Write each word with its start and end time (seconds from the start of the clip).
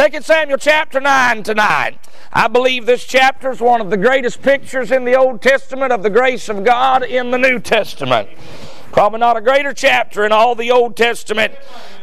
2 0.00 0.22
Samuel 0.22 0.56
chapter 0.56 0.98
9 0.98 1.42
tonight. 1.42 1.98
I 2.32 2.48
believe 2.48 2.86
this 2.86 3.04
chapter 3.04 3.50
is 3.50 3.60
one 3.60 3.82
of 3.82 3.90
the 3.90 3.98
greatest 3.98 4.40
pictures 4.40 4.90
in 4.90 5.04
the 5.04 5.14
Old 5.14 5.42
Testament 5.42 5.92
of 5.92 6.02
the 6.02 6.08
grace 6.08 6.48
of 6.48 6.64
God 6.64 7.02
in 7.02 7.30
the 7.30 7.36
New 7.36 7.58
Testament. 7.58 8.30
Probably 8.92 9.20
not 9.20 9.36
a 9.36 9.42
greater 9.42 9.74
chapter 9.74 10.24
in 10.24 10.32
all 10.32 10.54
the 10.54 10.70
Old 10.70 10.96
Testament, 10.96 11.52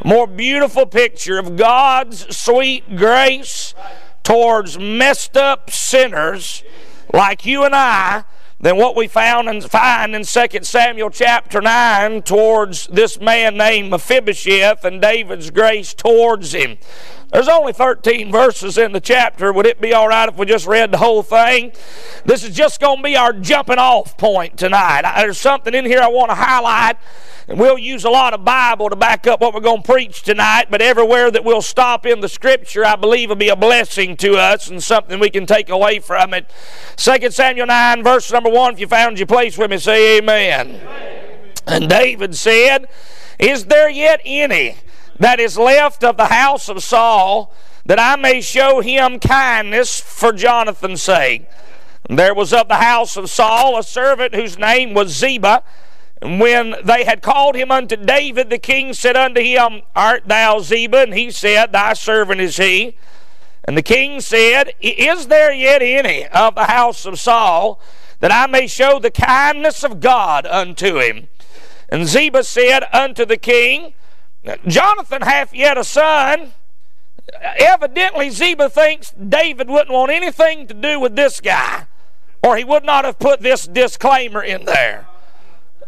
more 0.04 0.28
beautiful 0.28 0.86
picture 0.86 1.40
of 1.40 1.56
God's 1.56 2.36
sweet 2.36 2.94
grace 2.94 3.74
towards 4.22 4.78
messed 4.78 5.36
up 5.36 5.68
sinners 5.68 6.62
like 7.12 7.44
you 7.44 7.64
and 7.64 7.74
I 7.74 8.22
than 8.60 8.76
what 8.76 8.96
we 8.96 9.06
found 9.06 9.48
and 9.48 9.62
find 9.64 10.14
in 10.14 10.24
2 10.24 10.46
Samuel 10.62 11.10
chapter 11.10 11.60
9 11.60 12.22
towards 12.22 12.88
this 12.88 13.20
man 13.20 13.56
named 13.56 13.90
Mephibosheth 13.90 14.84
and 14.84 15.00
David's 15.00 15.50
grace 15.50 15.94
towards 15.94 16.52
him. 16.52 16.78
There's 17.30 17.48
only 17.48 17.74
13 17.74 18.32
verses 18.32 18.78
in 18.78 18.92
the 18.92 19.00
chapter. 19.00 19.52
Would 19.52 19.66
it 19.66 19.82
be 19.82 19.92
all 19.92 20.08
right 20.08 20.30
if 20.30 20.36
we 20.36 20.46
just 20.46 20.66
read 20.66 20.92
the 20.92 20.96
whole 20.96 21.22
thing? 21.22 21.72
This 22.24 22.42
is 22.42 22.56
just 22.56 22.80
going 22.80 22.98
to 22.98 23.02
be 23.02 23.16
our 23.16 23.34
jumping 23.34 23.76
off 23.76 24.16
point 24.16 24.56
tonight. 24.56 25.02
There's 25.16 25.38
something 25.38 25.74
in 25.74 25.84
here 25.84 26.00
I 26.00 26.08
want 26.08 26.30
to 26.30 26.34
highlight, 26.34 26.96
and 27.46 27.60
we'll 27.60 27.76
use 27.76 28.04
a 28.04 28.10
lot 28.10 28.32
of 28.32 28.46
Bible 28.46 28.88
to 28.88 28.96
back 28.96 29.26
up 29.26 29.42
what 29.42 29.52
we're 29.52 29.60
going 29.60 29.82
to 29.82 29.92
preach 29.92 30.22
tonight, 30.22 30.68
but 30.70 30.80
everywhere 30.80 31.30
that 31.30 31.44
we'll 31.44 31.60
stop 31.60 32.06
in 32.06 32.20
the 32.20 32.30
Scripture, 32.30 32.82
I 32.82 32.96
believe 32.96 33.28
will 33.28 33.36
be 33.36 33.50
a 33.50 33.56
blessing 33.56 34.16
to 34.18 34.38
us 34.38 34.70
and 34.70 34.82
something 34.82 35.20
we 35.20 35.28
can 35.28 35.44
take 35.44 35.68
away 35.68 35.98
from 35.98 36.32
it. 36.32 36.50
2 36.96 37.30
Samuel 37.30 37.66
9, 37.66 38.04
verse 38.04 38.32
number 38.32 38.48
1, 38.48 38.74
if 38.74 38.80
you 38.80 38.86
found 38.86 39.18
your 39.18 39.26
place 39.26 39.58
with 39.58 39.70
me, 39.70 39.76
say 39.76 40.16
amen. 40.16 40.80
amen. 40.80 41.52
And 41.66 41.90
David 41.90 42.34
said, 42.34 42.88
Is 43.38 43.66
there 43.66 43.90
yet 43.90 44.22
any 44.24 44.76
that 45.18 45.40
is 45.40 45.58
left 45.58 46.04
of 46.04 46.16
the 46.16 46.26
house 46.26 46.68
of 46.68 46.82
Saul, 46.82 47.52
that 47.86 47.98
I 47.98 48.16
may 48.16 48.40
show 48.40 48.80
him 48.80 49.18
kindness 49.18 50.00
for 50.00 50.32
Jonathan's 50.32 51.02
sake. 51.02 51.48
There 52.08 52.34
was 52.34 52.52
of 52.52 52.68
the 52.68 52.76
house 52.76 53.16
of 53.16 53.28
Saul 53.30 53.78
a 53.78 53.82
servant 53.82 54.34
whose 54.34 54.58
name 54.58 54.94
was 54.94 55.10
Ziba. 55.10 55.62
And 56.22 56.40
when 56.40 56.74
they 56.82 57.04
had 57.04 57.22
called 57.22 57.54
him 57.54 57.70
unto 57.70 57.96
David, 57.96 58.50
the 58.50 58.58
king 58.58 58.92
said 58.92 59.16
unto 59.16 59.40
him, 59.40 59.82
Art 59.94 60.26
thou 60.26 60.60
Ziba? 60.60 61.02
And 61.02 61.14
he 61.14 61.30
said, 61.30 61.72
Thy 61.72 61.92
servant 61.92 62.40
is 62.40 62.56
he. 62.56 62.96
And 63.64 63.76
the 63.76 63.82
king 63.82 64.20
said, 64.20 64.72
Is 64.80 65.26
there 65.26 65.52
yet 65.52 65.82
any 65.82 66.26
of 66.28 66.54
the 66.54 66.64
house 66.64 67.04
of 67.04 67.20
Saul 67.20 67.80
that 68.20 68.32
I 68.32 68.46
may 68.46 68.66
show 68.66 68.98
the 68.98 69.10
kindness 69.10 69.84
of 69.84 70.00
God 70.00 70.46
unto 70.46 70.98
him? 70.98 71.28
And 71.90 72.06
Ziba 72.06 72.44
said 72.44 72.84
unto 72.92 73.26
the 73.26 73.36
king, 73.36 73.92
Jonathan 74.66 75.22
hath 75.22 75.54
yet 75.54 75.76
a 75.76 75.84
son. 75.84 76.52
Evidently, 77.58 78.30
Ziba 78.30 78.70
thinks 78.70 79.10
David 79.12 79.68
wouldn't 79.68 79.90
want 79.90 80.10
anything 80.10 80.66
to 80.66 80.74
do 80.74 80.98
with 80.98 81.14
this 81.14 81.40
guy, 81.40 81.86
or 82.42 82.56
he 82.56 82.64
would 82.64 82.84
not 82.84 83.04
have 83.04 83.18
put 83.18 83.40
this 83.40 83.66
disclaimer 83.66 84.42
in 84.42 84.64
there. 84.64 85.06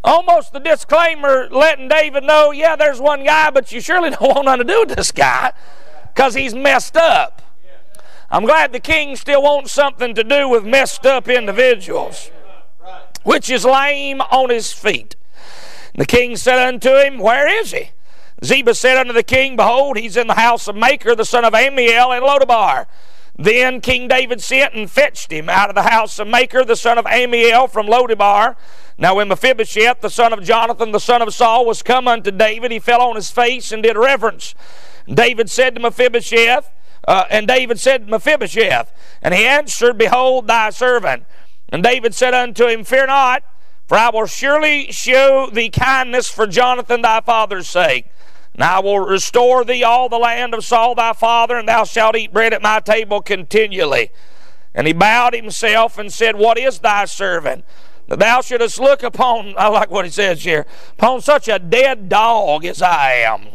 Almost 0.02 0.52
the 0.52 0.60
disclaimer 0.60 1.48
letting 1.50 1.88
David 1.88 2.24
know, 2.24 2.50
yeah, 2.50 2.76
there's 2.76 3.00
one 3.00 3.24
guy, 3.24 3.50
but 3.50 3.70
you 3.72 3.80
surely 3.80 4.10
don't 4.10 4.22
want 4.22 4.44
nothing 4.44 4.66
to 4.66 4.72
do 4.72 4.80
with 4.86 4.96
this 4.96 5.12
guy 5.12 5.52
because 6.14 6.34
he's 6.34 6.54
messed 6.54 6.96
up. 6.96 7.42
I'm 8.30 8.44
glad 8.44 8.72
the 8.72 8.80
king 8.80 9.16
still 9.16 9.42
wants 9.42 9.72
something 9.72 10.14
to 10.14 10.22
do 10.22 10.48
with 10.48 10.64
messed 10.64 11.04
up 11.04 11.28
individuals, 11.28 12.30
which 13.24 13.50
is 13.50 13.64
lame 13.64 14.20
on 14.20 14.50
his 14.50 14.72
feet. 14.72 15.16
The 15.96 16.06
king 16.06 16.36
said 16.36 16.58
unto 16.58 16.96
him, 16.96 17.18
Where 17.18 17.48
is 17.48 17.72
he? 17.72 17.90
Ziba 18.44 18.74
said 18.74 18.96
unto 18.96 19.12
the 19.12 19.22
king, 19.22 19.56
Behold, 19.56 19.98
he's 19.98 20.16
in 20.16 20.26
the 20.26 20.34
house 20.34 20.66
of 20.66 20.76
Machir, 20.76 21.14
the 21.14 21.24
son 21.24 21.44
of 21.44 21.52
Ammiel, 21.52 22.16
in 22.16 22.22
Lodebar. 22.22 22.86
Then 23.38 23.80
King 23.80 24.08
David 24.08 24.42
sent 24.42 24.74
and 24.74 24.90
fetched 24.90 25.32
him 25.32 25.48
out 25.48 25.68
of 25.68 25.74
the 25.74 25.82
house 25.82 26.18
of 26.18 26.28
Machir, 26.28 26.64
the 26.64 26.76
son 26.76 26.98
of 26.98 27.06
Ammiel, 27.06 27.70
from 27.70 27.86
Lodebar. 27.86 28.56
Now 28.98 29.16
when 29.16 29.28
Mephibosheth, 29.28 30.00
the 30.00 30.10
son 30.10 30.32
of 30.32 30.42
Jonathan, 30.42 30.92
the 30.92 30.98
son 30.98 31.22
of 31.22 31.32
Saul, 31.32 31.64
was 31.64 31.82
come 31.82 32.06
unto 32.06 32.30
David, 32.30 32.70
he 32.70 32.78
fell 32.78 33.00
on 33.00 33.16
his 33.16 33.30
face 33.30 33.72
and 33.72 33.82
did 33.82 33.96
reverence. 33.96 34.54
David 35.08 35.50
said 35.50 35.74
to 35.74 35.80
Mephibosheth, 35.80 36.70
uh, 37.08 37.24
and 37.30 37.48
David 37.48 37.80
said 37.80 38.08
Mephibosheth, 38.08 38.92
and 39.22 39.32
he 39.32 39.46
answered, 39.46 39.96
Behold 39.96 40.46
thy 40.46 40.70
servant. 40.70 41.24
And 41.70 41.82
David 41.82 42.14
said 42.14 42.34
unto 42.34 42.66
him, 42.66 42.84
Fear 42.84 43.06
not, 43.06 43.42
for 43.86 43.96
I 43.96 44.10
will 44.10 44.26
surely 44.26 44.92
show 44.92 45.48
thee 45.50 45.70
kindness 45.70 46.28
for 46.28 46.46
Jonathan 46.46 47.02
thy 47.02 47.20
father's 47.20 47.68
sake. 47.68 48.06
And 48.54 48.64
I 48.64 48.80
will 48.80 49.00
restore 49.00 49.64
thee 49.64 49.84
all 49.84 50.08
the 50.08 50.18
land 50.18 50.54
of 50.54 50.64
Saul 50.64 50.94
thy 50.94 51.12
father, 51.12 51.56
and 51.56 51.68
thou 51.68 51.84
shalt 51.84 52.16
eat 52.16 52.32
bread 52.32 52.52
at 52.52 52.62
my 52.62 52.80
table 52.80 53.20
continually. 53.22 54.10
And 54.74 54.86
he 54.86 54.92
bowed 54.92 55.34
himself 55.34 55.98
and 55.98 56.12
said, 56.12 56.36
What 56.36 56.58
is 56.58 56.80
thy 56.80 57.04
servant? 57.04 57.64
That 58.08 58.18
thou 58.18 58.40
shouldest 58.40 58.80
look 58.80 59.02
upon, 59.02 59.54
I 59.58 59.68
like 59.68 59.90
what 59.90 60.04
he 60.04 60.10
says 60.10 60.42
here, 60.44 60.66
upon 60.92 61.20
such 61.20 61.48
a 61.48 61.58
dead 61.58 62.08
dog 62.08 62.64
as 62.64 62.82
I 62.82 63.12
am. 63.12 63.46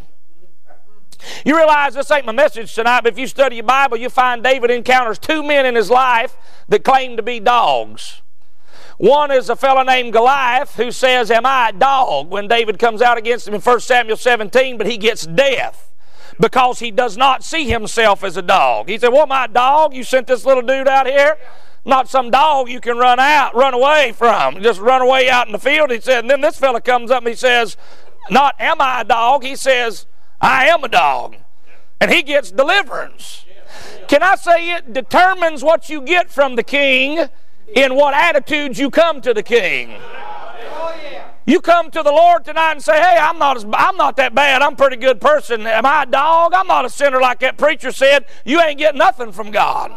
You 1.45 1.55
realize 1.55 1.95
this 1.95 2.11
ain't 2.11 2.25
my 2.25 2.31
message 2.31 2.73
tonight, 2.73 3.01
but 3.01 3.13
if 3.13 3.19
you 3.19 3.27
study 3.27 3.57
your 3.57 3.65
Bible, 3.65 3.97
you 3.97 4.09
find 4.09 4.43
David 4.43 4.69
encounters 4.69 5.17
two 5.17 5.43
men 5.43 5.65
in 5.65 5.75
his 5.75 5.89
life 5.89 6.37
that 6.67 6.83
claim 6.83 7.17
to 7.17 7.23
be 7.23 7.39
dogs. 7.39 8.21
One 8.97 9.31
is 9.31 9.49
a 9.49 9.55
fellow 9.55 9.83
named 9.83 10.13
Goliath 10.13 10.75
who 10.75 10.91
says, 10.91 11.29
Am 11.29 11.45
I 11.45 11.69
a 11.69 11.73
dog? 11.73 12.29
when 12.29 12.47
David 12.47 12.79
comes 12.79 13.01
out 13.01 13.17
against 13.17 13.47
him 13.47 13.53
in 13.53 13.61
1 13.61 13.79
Samuel 13.81 14.17
17, 14.17 14.77
but 14.77 14.87
he 14.87 14.97
gets 14.97 15.25
death 15.25 15.91
because 16.39 16.79
he 16.79 16.91
does 16.91 17.17
not 17.17 17.43
see 17.43 17.65
himself 17.65 18.23
as 18.23 18.37
a 18.37 18.41
dog. 18.41 18.87
He 18.87 18.97
said, 18.97 19.09
What, 19.09 19.27
my 19.27 19.47
dog? 19.47 19.93
You 19.93 20.03
sent 20.03 20.27
this 20.27 20.45
little 20.45 20.63
dude 20.63 20.87
out 20.87 21.07
here? 21.07 21.37
Not 21.83 22.09
some 22.09 22.31
dog 22.31 22.67
you 22.67 22.81
can 22.81 22.97
run 22.97 23.19
out, 23.19 23.53
run 23.53 23.73
away 23.75 24.11
from. 24.15 24.61
Just 24.63 24.79
run 24.79 25.01
away 25.01 25.29
out 25.29 25.45
in 25.45 25.51
the 25.51 25.59
field. 25.59 25.91
He 25.91 26.01
said, 26.01 26.19
and 26.19 26.29
then 26.29 26.41
this 26.41 26.57
fellow 26.57 26.79
comes 26.79 27.11
up 27.11 27.19
and 27.19 27.27
he 27.27 27.35
says, 27.35 27.77
Not 28.31 28.55
am 28.59 28.81
I 28.81 29.01
a 29.01 29.03
dog? 29.03 29.43
He 29.43 29.55
says, 29.55 30.07
I 30.41 30.65
am 30.67 30.83
a 30.83 30.87
dog. 30.87 31.35
And 32.01 32.11
he 32.11 32.23
gets 32.23 32.51
deliverance. 32.51 33.45
Can 34.07 34.23
I 34.23 34.35
say 34.35 34.71
it 34.71 34.93
determines 34.93 35.63
what 35.63 35.89
you 35.89 36.01
get 36.01 36.31
from 36.31 36.55
the 36.55 36.63
king 36.63 37.29
in 37.73 37.95
what 37.95 38.13
attitudes 38.13 38.79
you 38.79 38.89
come 38.89 39.21
to 39.21 39.33
the 39.33 39.43
king. 39.43 39.95
You 41.47 41.61
come 41.61 41.91
to 41.91 42.01
the 42.01 42.11
Lord 42.11 42.43
tonight 42.43 42.71
and 42.71 42.81
say, 42.81 42.99
"Hey, 42.99 43.17
I'm 43.19 43.37
not 43.37 43.55
as, 43.55 43.65
I'm 43.71 43.97
not 43.97 44.15
that 44.17 44.33
bad. 44.33 44.63
I'm 44.63 44.73
a 44.73 44.75
pretty 44.75 44.95
good 44.95 45.21
person. 45.21 45.67
Am 45.67 45.85
I 45.85 46.01
a 46.01 46.05
dog? 46.07 46.55
I'm 46.55 46.65
not 46.65 46.85
a 46.85 46.89
sinner 46.89 47.21
like 47.21 47.39
that 47.41 47.55
preacher 47.55 47.91
said. 47.91 48.25
You 48.45 48.59
ain't 48.59 48.79
getting 48.79 48.97
nothing 48.97 49.31
from 49.31 49.51
God." 49.51 49.91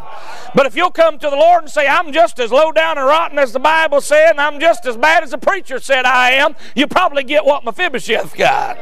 But 0.53 0.67
if 0.67 0.75
you'll 0.75 0.91
come 0.91 1.17
to 1.17 1.27
the 1.27 1.35
Lord 1.35 1.63
and 1.63 1.71
say, 1.71 1.87
"I'm 1.87 2.13
just 2.13 2.39
as 2.39 2.51
low 2.51 2.71
down 2.71 2.99
and 2.99 3.07
rotten 3.07 3.39
as 3.39 3.51
the 3.51 3.59
Bible 3.59 3.99
said, 3.99 4.31
and 4.31 4.41
I'm 4.41 4.59
just 4.59 4.85
as 4.85 4.95
bad 4.95 5.23
as 5.23 5.31
the 5.31 5.39
preacher 5.39 5.79
said 5.79 6.05
I 6.05 6.31
am," 6.33 6.55
you 6.75 6.85
probably 6.85 7.23
get 7.23 7.45
what 7.45 7.65
Mephibosheth 7.65 8.35
got. 8.35 8.77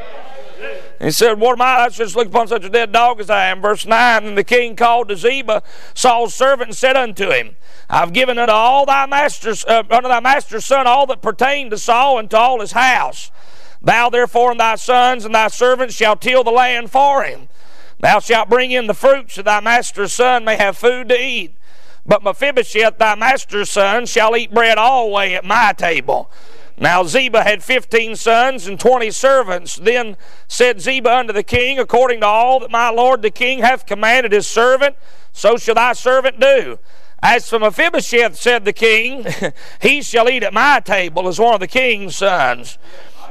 He 1.00 1.12
said, 1.12 1.38
What 1.38 1.52
am 1.52 1.62
I? 1.62 1.84
I 1.84 1.88
should 1.90 2.14
look 2.16 2.28
upon 2.28 2.48
such 2.48 2.64
a 2.64 2.68
dead 2.68 2.90
dog 2.92 3.20
as 3.20 3.30
I 3.30 3.46
am. 3.46 3.60
Verse 3.60 3.86
9 3.86 4.24
And 4.24 4.36
the 4.36 4.44
king 4.44 4.74
called 4.74 5.08
to 5.08 5.16
Ziba, 5.16 5.62
Saul's 5.94 6.34
servant, 6.34 6.70
and 6.70 6.76
said 6.76 6.96
unto 6.96 7.30
him, 7.30 7.56
I've 7.88 8.12
given 8.12 8.38
unto 8.38 8.52
all 8.52 8.84
thy 8.84 9.06
master's, 9.06 9.64
uh, 9.64 9.84
unto 9.90 10.08
thy 10.08 10.20
master's 10.20 10.64
son 10.64 10.86
all 10.86 11.06
that 11.06 11.22
pertained 11.22 11.70
to 11.70 11.78
Saul 11.78 12.18
and 12.18 12.28
to 12.30 12.36
all 12.36 12.60
his 12.60 12.72
house. 12.72 13.30
Thou 13.80 14.10
therefore 14.10 14.50
and 14.50 14.60
thy 14.60 14.74
sons 14.74 15.24
and 15.24 15.34
thy 15.34 15.48
servants 15.48 15.94
shall 15.94 16.16
till 16.16 16.42
the 16.42 16.50
land 16.50 16.90
for 16.90 17.22
him. 17.22 17.48
Thou 18.00 18.18
shalt 18.18 18.48
bring 18.48 18.72
in 18.72 18.86
the 18.86 18.94
fruits 18.94 19.36
that 19.36 19.44
thy 19.44 19.60
master's 19.60 20.12
son 20.12 20.44
may 20.44 20.56
have 20.56 20.76
food 20.76 21.08
to 21.08 21.20
eat. 21.20 21.54
But 22.04 22.22
Mephibosheth, 22.22 22.98
thy 22.98 23.14
master's 23.14 23.70
son, 23.70 24.06
shall 24.06 24.36
eat 24.36 24.52
bread 24.52 24.78
alway 24.78 25.34
at 25.34 25.44
my 25.44 25.72
table. 25.76 26.30
Now 26.80 27.02
Ziba 27.02 27.42
had 27.42 27.62
fifteen 27.62 28.14
sons 28.14 28.66
and 28.66 28.78
twenty 28.78 29.10
servants. 29.10 29.76
Then 29.76 30.16
said 30.46 30.80
Ziba 30.80 31.12
unto 31.12 31.32
the 31.32 31.42
king, 31.42 31.78
According 31.78 32.20
to 32.20 32.26
all 32.26 32.60
that 32.60 32.70
my 32.70 32.88
lord 32.90 33.22
the 33.22 33.30
king 33.30 33.60
hath 33.60 33.86
commanded 33.86 34.32
his 34.32 34.46
servant, 34.46 34.96
so 35.32 35.56
shall 35.56 35.74
thy 35.74 35.92
servant 35.92 36.38
do. 36.38 36.78
As 37.20 37.48
for 37.50 37.58
Mephibosheth, 37.58 38.36
said 38.36 38.64
the 38.64 38.72
king, 38.72 39.26
he 39.82 40.02
shall 40.02 40.28
eat 40.28 40.44
at 40.44 40.54
my 40.54 40.80
table 40.80 41.26
as 41.26 41.40
one 41.40 41.54
of 41.54 41.60
the 41.60 41.66
king's 41.66 42.16
sons. 42.16 42.78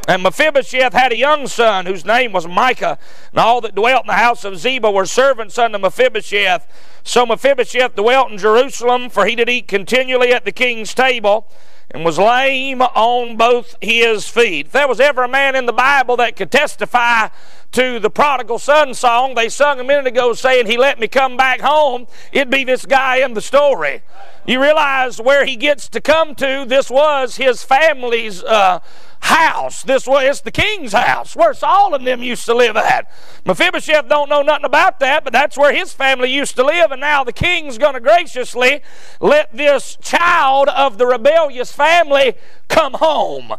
And 0.09 0.23
Mephibosheth 0.23 0.93
had 0.93 1.11
a 1.11 1.17
young 1.17 1.47
son 1.47 1.85
whose 1.85 2.05
name 2.05 2.33
was 2.33 2.47
Micah, 2.47 2.97
and 3.31 3.39
all 3.39 3.61
that 3.61 3.75
dwelt 3.75 4.03
in 4.03 4.07
the 4.07 4.13
house 4.13 4.43
of 4.43 4.57
Ziba 4.57 4.91
were 4.91 5.05
servants 5.05 5.57
unto 5.57 5.77
Mephibosheth. 5.77 6.65
So 7.03 7.25
Mephibosheth 7.25 7.95
dwelt 7.95 8.31
in 8.31 8.37
Jerusalem, 8.37 9.09
for 9.09 9.25
he 9.25 9.35
did 9.35 9.49
eat 9.49 9.67
continually 9.67 10.33
at 10.33 10.43
the 10.43 10.51
king's 10.51 10.93
table 10.93 11.49
and 11.91 12.03
was 12.03 12.19
lame 12.19 12.81
on 12.81 13.37
both 13.37 13.75
his 13.81 14.27
feet. 14.27 14.67
If 14.67 14.71
there 14.73 14.87
was 14.87 14.99
ever 14.99 15.23
a 15.23 15.27
man 15.27 15.55
in 15.55 15.65
the 15.65 15.73
Bible 15.73 16.17
that 16.17 16.35
could 16.35 16.51
testify 16.51 17.29
to 17.71 17.99
the 17.99 18.09
prodigal 18.09 18.59
son 18.59 18.93
song 18.93 19.35
they 19.35 19.49
sung 19.49 19.79
a 19.79 19.83
minute 19.83 20.07
ago 20.07 20.33
saying, 20.33 20.65
He 20.65 20.77
let 20.77 20.99
me 20.99 21.07
come 21.07 21.37
back 21.37 21.61
home, 21.61 22.07
it'd 22.31 22.49
be 22.49 22.63
this 22.63 22.85
guy 22.85 23.17
in 23.17 23.33
the 23.33 23.41
story. 23.41 24.01
You 24.45 24.61
realize 24.61 25.19
where 25.19 25.45
he 25.45 25.55
gets 25.55 25.89
to 25.89 26.01
come 26.01 26.35
to, 26.35 26.65
this 26.65 26.89
was 26.89 27.35
his 27.35 27.63
family's. 27.63 28.43
Uh, 28.43 28.79
house. 29.19 29.83
This 29.83 30.07
was 30.07 30.23
it's 30.23 30.41
the 30.41 30.51
king's 30.51 30.93
house 30.93 31.35
where 31.35 31.53
Saul 31.53 31.93
and 31.95 32.05
them 32.05 32.21
used 32.21 32.45
to 32.45 32.53
live 32.53 32.77
at. 32.77 33.11
Mephibosheth 33.45 34.07
don't 34.07 34.29
know 34.29 34.41
nothing 34.41 34.65
about 34.65 34.99
that, 34.99 35.23
but 35.23 35.33
that's 35.33 35.57
where 35.57 35.73
his 35.73 35.93
family 35.93 36.31
used 36.31 36.55
to 36.55 36.63
live, 36.63 36.91
and 36.91 37.01
now 37.01 37.23
the 37.23 37.33
king's 37.33 37.77
going 37.77 37.93
to 37.93 37.99
graciously 37.99 38.81
let 39.19 39.55
this 39.55 39.97
child 40.01 40.69
of 40.69 40.97
the 40.97 41.05
rebellious 41.05 41.71
family 41.71 42.35
come 42.67 42.93
home 42.93 43.53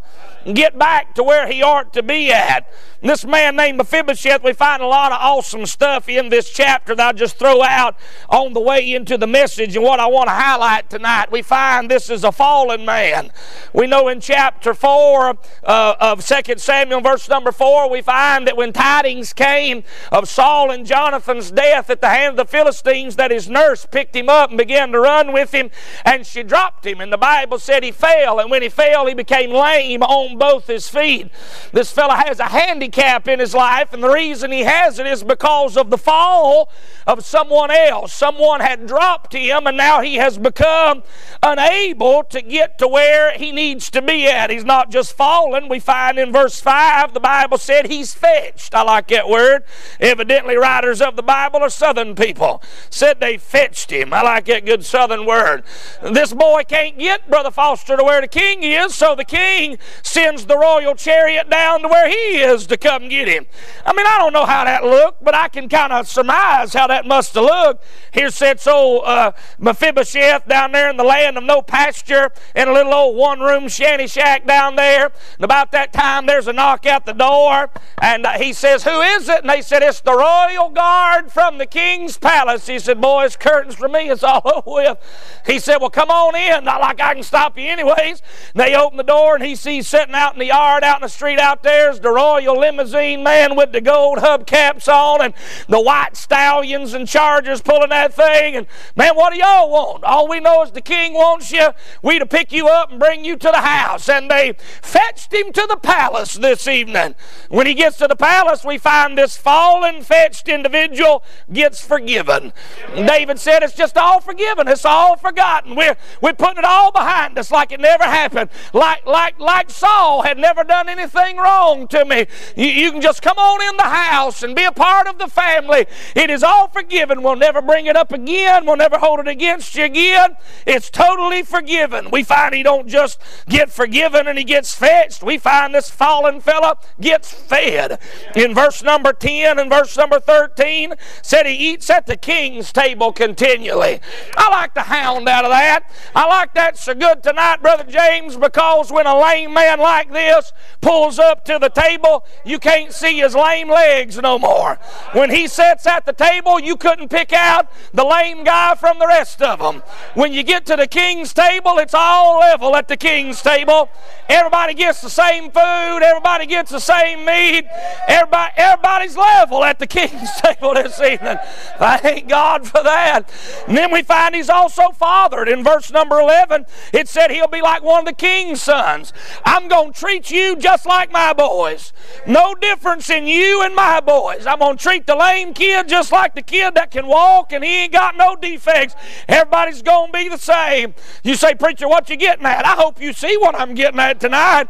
get 0.54 0.78
back 0.78 1.14
to 1.14 1.22
where 1.22 1.46
he 1.46 1.62
ought 1.62 1.92
to 1.92 2.02
be 2.02 2.32
at. 2.32 2.70
This 3.02 3.24
man 3.24 3.56
named 3.56 3.78
Mephibosheth, 3.78 3.97
we 4.06 4.52
find 4.52 4.82
a 4.82 4.86
lot 4.86 5.12
of 5.12 5.18
awesome 5.20 5.66
stuff 5.66 6.08
in 6.08 6.28
this 6.28 6.50
chapter 6.50 6.94
that 6.94 7.06
I'll 7.06 7.12
just 7.12 7.38
throw 7.38 7.62
out 7.62 7.96
on 8.28 8.52
the 8.52 8.60
way 8.60 8.92
into 8.92 9.18
the 9.18 9.26
message 9.26 9.76
and 9.76 9.84
what 9.84 10.00
I 10.00 10.06
want 10.06 10.28
to 10.28 10.34
highlight 10.34 10.88
tonight. 10.90 11.30
We 11.30 11.42
find 11.42 11.90
this 11.90 12.10
is 12.10 12.24
a 12.24 12.32
fallen 12.32 12.84
man. 12.84 13.30
We 13.72 13.86
know 13.86 14.08
in 14.08 14.20
chapter 14.20 14.74
4 14.74 15.38
uh, 15.64 15.94
of 16.00 16.26
2 16.26 16.58
Samuel, 16.58 17.00
verse 17.00 17.28
number 17.28 17.52
4, 17.52 17.90
we 17.90 18.02
find 18.02 18.46
that 18.46 18.56
when 18.56 18.72
tidings 18.72 19.32
came 19.32 19.84
of 20.12 20.28
Saul 20.28 20.70
and 20.70 20.86
Jonathan's 20.86 21.50
death 21.50 21.90
at 21.90 22.00
the 22.00 22.08
hand 22.08 22.38
of 22.38 22.46
the 22.46 22.50
Philistines, 22.50 23.16
that 23.16 23.30
his 23.30 23.48
nurse 23.48 23.86
picked 23.86 24.14
him 24.14 24.28
up 24.28 24.50
and 24.50 24.58
began 24.58 24.92
to 24.92 25.00
run 25.00 25.32
with 25.32 25.52
him, 25.52 25.70
and 26.04 26.26
she 26.26 26.42
dropped 26.42 26.86
him. 26.86 27.00
And 27.00 27.12
the 27.12 27.18
Bible 27.18 27.58
said 27.58 27.82
he 27.82 27.92
fell, 27.92 28.38
and 28.38 28.50
when 28.50 28.62
he 28.62 28.68
fell, 28.68 29.06
he 29.06 29.14
became 29.14 29.50
lame 29.50 30.02
on 30.02 30.38
both 30.38 30.66
his 30.66 30.88
feet. 30.88 31.30
This 31.72 31.90
fellow 31.90 32.14
has 32.14 32.40
a 32.40 32.44
handicap 32.44 33.28
in 33.28 33.40
his 33.40 33.54
life, 33.54 33.87
and 33.92 34.02
the 34.02 34.10
reason 34.10 34.52
he 34.52 34.60
has 34.60 34.98
it 34.98 35.06
is 35.06 35.22
because 35.24 35.76
of 35.76 35.90
the 35.90 35.98
fall 35.98 36.70
of 37.06 37.24
someone 37.24 37.70
else. 37.70 38.12
Someone 38.12 38.60
had 38.60 38.86
dropped 38.86 39.32
him, 39.32 39.66
and 39.66 39.76
now 39.76 40.00
he 40.00 40.16
has 40.16 40.38
become 40.38 41.02
unable 41.42 42.24
to 42.24 42.42
get 42.42 42.78
to 42.78 42.88
where 42.88 43.36
he 43.36 43.52
needs 43.52 43.90
to 43.90 44.02
be 44.02 44.26
at. 44.26 44.50
He's 44.50 44.64
not 44.64 44.90
just 44.90 45.16
fallen. 45.16 45.68
We 45.68 45.80
find 45.80 46.18
in 46.18 46.32
verse 46.32 46.60
5, 46.60 47.14
the 47.14 47.20
Bible 47.20 47.58
said 47.58 47.86
he's 47.86 48.14
fetched. 48.14 48.74
I 48.74 48.82
like 48.82 49.08
that 49.08 49.28
word. 49.28 49.64
Evidently, 50.00 50.56
writers 50.56 51.00
of 51.00 51.16
the 51.16 51.22
Bible 51.22 51.60
are 51.60 51.70
southern 51.70 52.14
people. 52.14 52.62
Said 52.90 53.20
they 53.20 53.36
fetched 53.38 53.90
him. 53.90 54.12
I 54.12 54.22
like 54.22 54.46
that 54.46 54.66
good 54.66 54.84
southern 54.84 55.26
word. 55.26 55.64
This 56.02 56.32
boy 56.32 56.62
can't 56.68 56.98
get 56.98 57.28
Brother 57.28 57.50
Foster 57.50 57.96
to 57.96 58.04
where 58.04 58.20
the 58.20 58.28
king 58.28 58.62
is, 58.62 58.94
so 58.94 59.14
the 59.14 59.24
king 59.24 59.78
sends 60.02 60.46
the 60.46 60.58
royal 60.58 60.94
chariot 60.94 61.48
down 61.50 61.82
to 61.82 61.88
where 61.88 62.08
he 62.08 62.38
is 62.38 62.66
to 62.66 62.76
come 62.76 63.08
get 63.08 63.28
him. 63.28 63.46
I 63.84 63.92
mean, 63.92 64.06
I 64.06 64.18
don't 64.18 64.32
know 64.32 64.46
how 64.46 64.64
that 64.64 64.84
looked, 64.84 65.22
but 65.22 65.34
I 65.34 65.48
can 65.48 65.68
kind 65.68 65.92
of 65.92 66.08
surmise 66.08 66.72
how 66.72 66.86
that 66.86 67.06
must 67.06 67.34
have 67.34 67.44
looked. 67.44 67.84
Here 68.12 68.30
sits 68.30 68.66
old 68.66 69.04
uh, 69.04 69.32
Mephibosheth 69.58 70.46
down 70.46 70.72
there 70.72 70.90
in 70.90 70.96
the 70.96 71.04
land 71.04 71.36
of 71.36 71.44
no 71.44 71.62
pasture 71.62 72.30
in 72.54 72.68
a 72.68 72.72
little 72.72 72.94
old 72.94 73.16
one 73.16 73.40
room 73.40 73.68
shanty 73.68 74.06
shack 74.06 74.46
down 74.46 74.76
there. 74.76 75.12
And 75.34 75.44
about 75.44 75.72
that 75.72 75.92
time, 75.92 76.26
there's 76.26 76.48
a 76.48 76.52
knock 76.52 76.86
at 76.86 77.06
the 77.06 77.12
door, 77.12 77.70
and 78.00 78.26
uh, 78.26 78.32
he 78.32 78.52
says, 78.52 78.84
Who 78.84 79.00
is 79.00 79.28
it? 79.28 79.40
And 79.40 79.50
they 79.50 79.62
said, 79.62 79.82
It's 79.82 80.00
the 80.00 80.16
royal 80.16 80.70
guard 80.70 81.30
from 81.32 81.58
the 81.58 81.66
king's 81.66 82.18
palace. 82.18 82.66
He 82.66 82.78
said, 82.78 83.00
Boys, 83.00 83.36
curtains 83.36 83.74
for 83.74 83.88
me, 83.88 84.10
it's 84.10 84.22
all 84.22 84.42
over 84.66 84.70
with. 84.70 85.42
He 85.46 85.58
said, 85.58 85.78
Well, 85.78 85.90
come 85.90 86.10
on 86.10 86.36
in. 86.36 86.64
Not 86.64 86.80
like 86.80 87.00
I 87.00 87.14
can 87.14 87.22
stop 87.22 87.58
you 87.58 87.68
anyways. 87.68 88.22
And 88.54 88.54
they 88.54 88.74
open 88.74 88.96
the 88.96 89.04
door, 89.04 89.34
and 89.34 89.44
he 89.44 89.54
sees 89.54 89.88
sitting 89.88 90.14
out 90.14 90.32
in 90.32 90.38
the 90.38 90.46
yard, 90.46 90.84
out 90.84 90.98
in 90.98 91.02
the 91.02 91.08
street 91.08 91.38
out 91.38 91.62
there, 91.62 91.90
is 91.90 92.00
the 92.00 92.10
royal 92.10 92.58
limousine 92.58 93.22
man 93.22 93.56
with 93.56 93.67
the 93.72 93.80
gold 93.80 94.18
hubcaps 94.18 94.88
on 94.88 95.22
and 95.22 95.34
the 95.68 95.80
white 95.80 96.16
stallions 96.16 96.94
and 96.94 97.06
chargers 97.06 97.60
pulling 97.60 97.90
that 97.90 98.14
thing. 98.14 98.56
And 98.56 98.66
man, 98.96 99.14
what 99.14 99.32
do 99.32 99.38
y'all 99.38 99.70
want? 99.70 100.04
All 100.04 100.28
we 100.28 100.40
know 100.40 100.62
is 100.62 100.72
the 100.72 100.80
king 100.80 101.14
wants 101.14 101.50
you, 101.52 101.68
we 102.02 102.18
to 102.18 102.26
pick 102.26 102.52
you 102.52 102.68
up 102.68 102.90
and 102.90 102.98
bring 102.98 103.24
you 103.24 103.36
to 103.36 103.50
the 103.50 103.60
house. 103.60 104.08
And 104.08 104.30
they 104.30 104.54
fetched 104.82 105.32
him 105.32 105.52
to 105.52 105.66
the 105.68 105.76
palace 105.76 106.34
this 106.34 106.66
evening. 106.66 107.14
When 107.48 107.66
he 107.66 107.74
gets 107.74 107.98
to 107.98 108.06
the 108.06 108.16
palace, 108.16 108.64
we 108.64 108.78
find 108.78 109.16
this 109.16 109.36
fallen, 109.36 110.02
fetched 110.02 110.48
individual 110.48 111.22
gets 111.52 111.84
forgiven. 111.84 112.52
David 112.94 113.38
said, 113.38 113.62
It's 113.62 113.74
just 113.74 113.96
all 113.96 114.20
forgiven. 114.20 114.68
It's 114.68 114.84
all 114.84 115.16
forgotten. 115.16 115.74
We're, 115.74 115.96
we're 116.20 116.34
putting 116.34 116.58
it 116.58 116.64
all 116.64 116.92
behind 116.92 117.38
us 117.38 117.50
like 117.50 117.72
it 117.72 117.80
never 117.80 118.04
happened. 118.04 118.50
Like, 118.72 119.06
like, 119.06 119.38
like 119.38 119.70
Saul 119.70 120.22
had 120.22 120.38
never 120.38 120.64
done 120.64 120.88
anything 120.88 121.36
wrong 121.36 121.88
to 121.88 122.04
me. 122.04 122.26
You, 122.56 122.66
you 122.66 122.92
can 122.92 123.00
just 123.00 123.22
come 123.22 123.38
on 123.38 123.57
in 123.60 123.76
the 123.76 123.82
house 123.82 124.42
and 124.42 124.54
be 124.54 124.64
a 124.64 124.72
part 124.72 125.06
of 125.06 125.18
the 125.18 125.28
family. 125.28 125.86
It 126.14 126.30
is 126.30 126.42
all 126.42 126.68
forgiven. 126.68 127.22
We'll 127.22 127.36
never 127.36 127.62
bring 127.62 127.86
it 127.86 127.96
up 127.96 128.12
again. 128.12 128.66
We'll 128.66 128.76
never 128.76 128.98
hold 128.98 129.20
it 129.20 129.28
against 129.28 129.74
you 129.74 129.84
again. 129.84 130.36
It's 130.66 130.90
totally 130.90 131.42
forgiven. 131.42 132.10
We 132.10 132.22
find 132.22 132.54
he 132.54 132.62
don't 132.62 132.88
just 132.88 133.20
get 133.48 133.70
forgiven 133.70 134.26
and 134.26 134.38
he 134.38 134.44
gets 134.44 134.74
fetched. 134.74 135.22
We 135.22 135.38
find 135.38 135.74
this 135.74 135.90
fallen 135.90 136.40
fella 136.40 136.76
gets 137.00 137.32
fed. 137.32 138.00
In 138.34 138.54
verse 138.54 138.82
number 138.82 139.12
10 139.12 139.58
and 139.58 139.70
verse 139.70 139.96
number 139.96 140.20
13 140.20 140.94
said 141.22 141.46
he 141.46 141.54
eats 141.54 141.90
at 141.90 142.06
the 142.06 142.16
king's 142.16 142.72
table 142.72 143.12
continually. 143.12 144.00
I 144.36 144.50
like 144.50 144.74
the 144.74 144.82
hound 144.82 145.28
out 145.28 145.44
of 145.44 145.50
that. 145.50 145.90
I 146.14 146.26
like 146.26 146.54
that 146.54 146.76
so 146.76 146.94
good 146.94 147.22
tonight, 147.22 147.62
Brother 147.62 147.84
James, 147.84 148.36
because 148.36 148.90
when 148.90 149.06
a 149.06 149.18
lame 149.18 149.52
man 149.54 149.78
like 149.78 150.12
this 150.12 150.52
pulls 150.80 151.18
up 151.18 151.44
to 151.46 151.58
the 151.58 151.68
table, 151.68 152.24
you 152.44 152.58
can't 152.58 152.92
see 152.92 153.18
his 153.18 153.34
lame 153.48 153.68
legs 153.68 154.18
no 154.18 154.38
more. 154.38 154.78
When 155.12 155.30
he 155.30 155.48
sits 155.48 155.86
at 155.86 156.04
the 156.04 156.12
table, 156.12 156.60
you 156.60 156.76
couldn't 156.76 157.08
pick 157.08 157.32
out 157.32 157.70
the 157.94 158.04
lame 158.04 158.44
guy 158.44 158.74
from 158.74 158.98
the 158.98 159.06
rest 159.06 159.40
of 159.42 159.58
them. 159.58 159.82
When 160.14 160.32
you 160.32 160.42
get 160.42 160.66
to 160.66 160.76
the 160.76 160.86
king's 160.86 161.32
table, 161.32 161.78
it's 161.78 161.94
all 161.94 162.40
level 162.40 162.76
at 162.76 162.88
the 162.88 162.96
king's 162.96 163.40
table. 163.42 163.88
Everybody 164.28 164.74
gets 164.74 165.00
the 165.00 165.10
same 165.10 165.50
food, 165.50 166.00
everybody 166.02 166.46
gets 166.46 166.70
the 166.70 166.80
same 166.80 167.24
meat. 167.24 167.66
Everybody, 168.06 168.52
everybody's 168.56 169.16
level 169.16 169.64
at 169.64 169.78
the 169.78 169.86
king's 169.98 170.40
table 170.40 170.74
this 170.74 171.00
evening. 171.00 171.38
Thank 171.78 172.28
God 172.28 172.66
for 172.66 172.82
that. 172.82 173.32
And 173.66 173.76
then 173.76 173.92
we 173.92 174.02
find 174.02 174.34
he's 174.34 174.50
also 174.50 174.90
fathered. 174.90 175.48
In 175.48 175.64
verse 175.64 175.90
number 175.90 176.18
11, 176.20 176.66
it 176.92 177.08
said 177.08 177.30
he'll 177.30 177.48
be 177.48 177.62
like 177.62 177.82
one 177.82 178.00
of 178.00 178.06
the 178.06 178.12
king's 178.12 178.62
sons. 178.62 179.12
I'm 179.44 179.68
going 179.68 179.92
to 179.92 179.98
treat 179.98 180.30
you 180.30 180.56
just 180.56 180.86
like 180.86 181.10
my 181.10 181.32
boys. 181.32 181.92
No 182.26 182.54
difference 182.54 183.08
in 183.08 183.26
you 183.26 183.37
and 183.42 183.74
my 183.74 184.00
boys. 184.00 184.46
I'm 184.46 184.58
going 184.58 184.76
to 184.76 184.82
treat 184.82 185.06
the 185.06 185.16
lame 185.16 185.54
kid 185.54 185.88
just 185.88 186.12
like 186.12 186.34
the 186.34 186.42
kid 186.42 186.74
that 186.74 186.90
can 186.90 187.06
walk 187.06 187.52
and 187.52 187.64
he 187.64 187.84
ain't 187.84 187.92
got 187.92 188.16
no 188.16 188.36
defects. 188.36 188.94
Everybody's 189.28 189.82
going 189.82 190.12
to 190.12 190.18
be 190.18 190.28
the 190.28 190.38
same. 190.38 190.94
You 191.22 191.34
say, 191.34 191.54
Preacher, 191.54 191.88
what 191.88 192.08
you 192.10 192.16
getting 192.16 192.46
at? 192.46 192.64
I 192.64 192.74
hope 192.74 193.00
you 193.00 193.12
see 193.12 193.36
what 193.36 193.54
I'm 193.54 193.74
getting 193.74 194.00
at 194.00 194.20
tonight. 194.20 194.68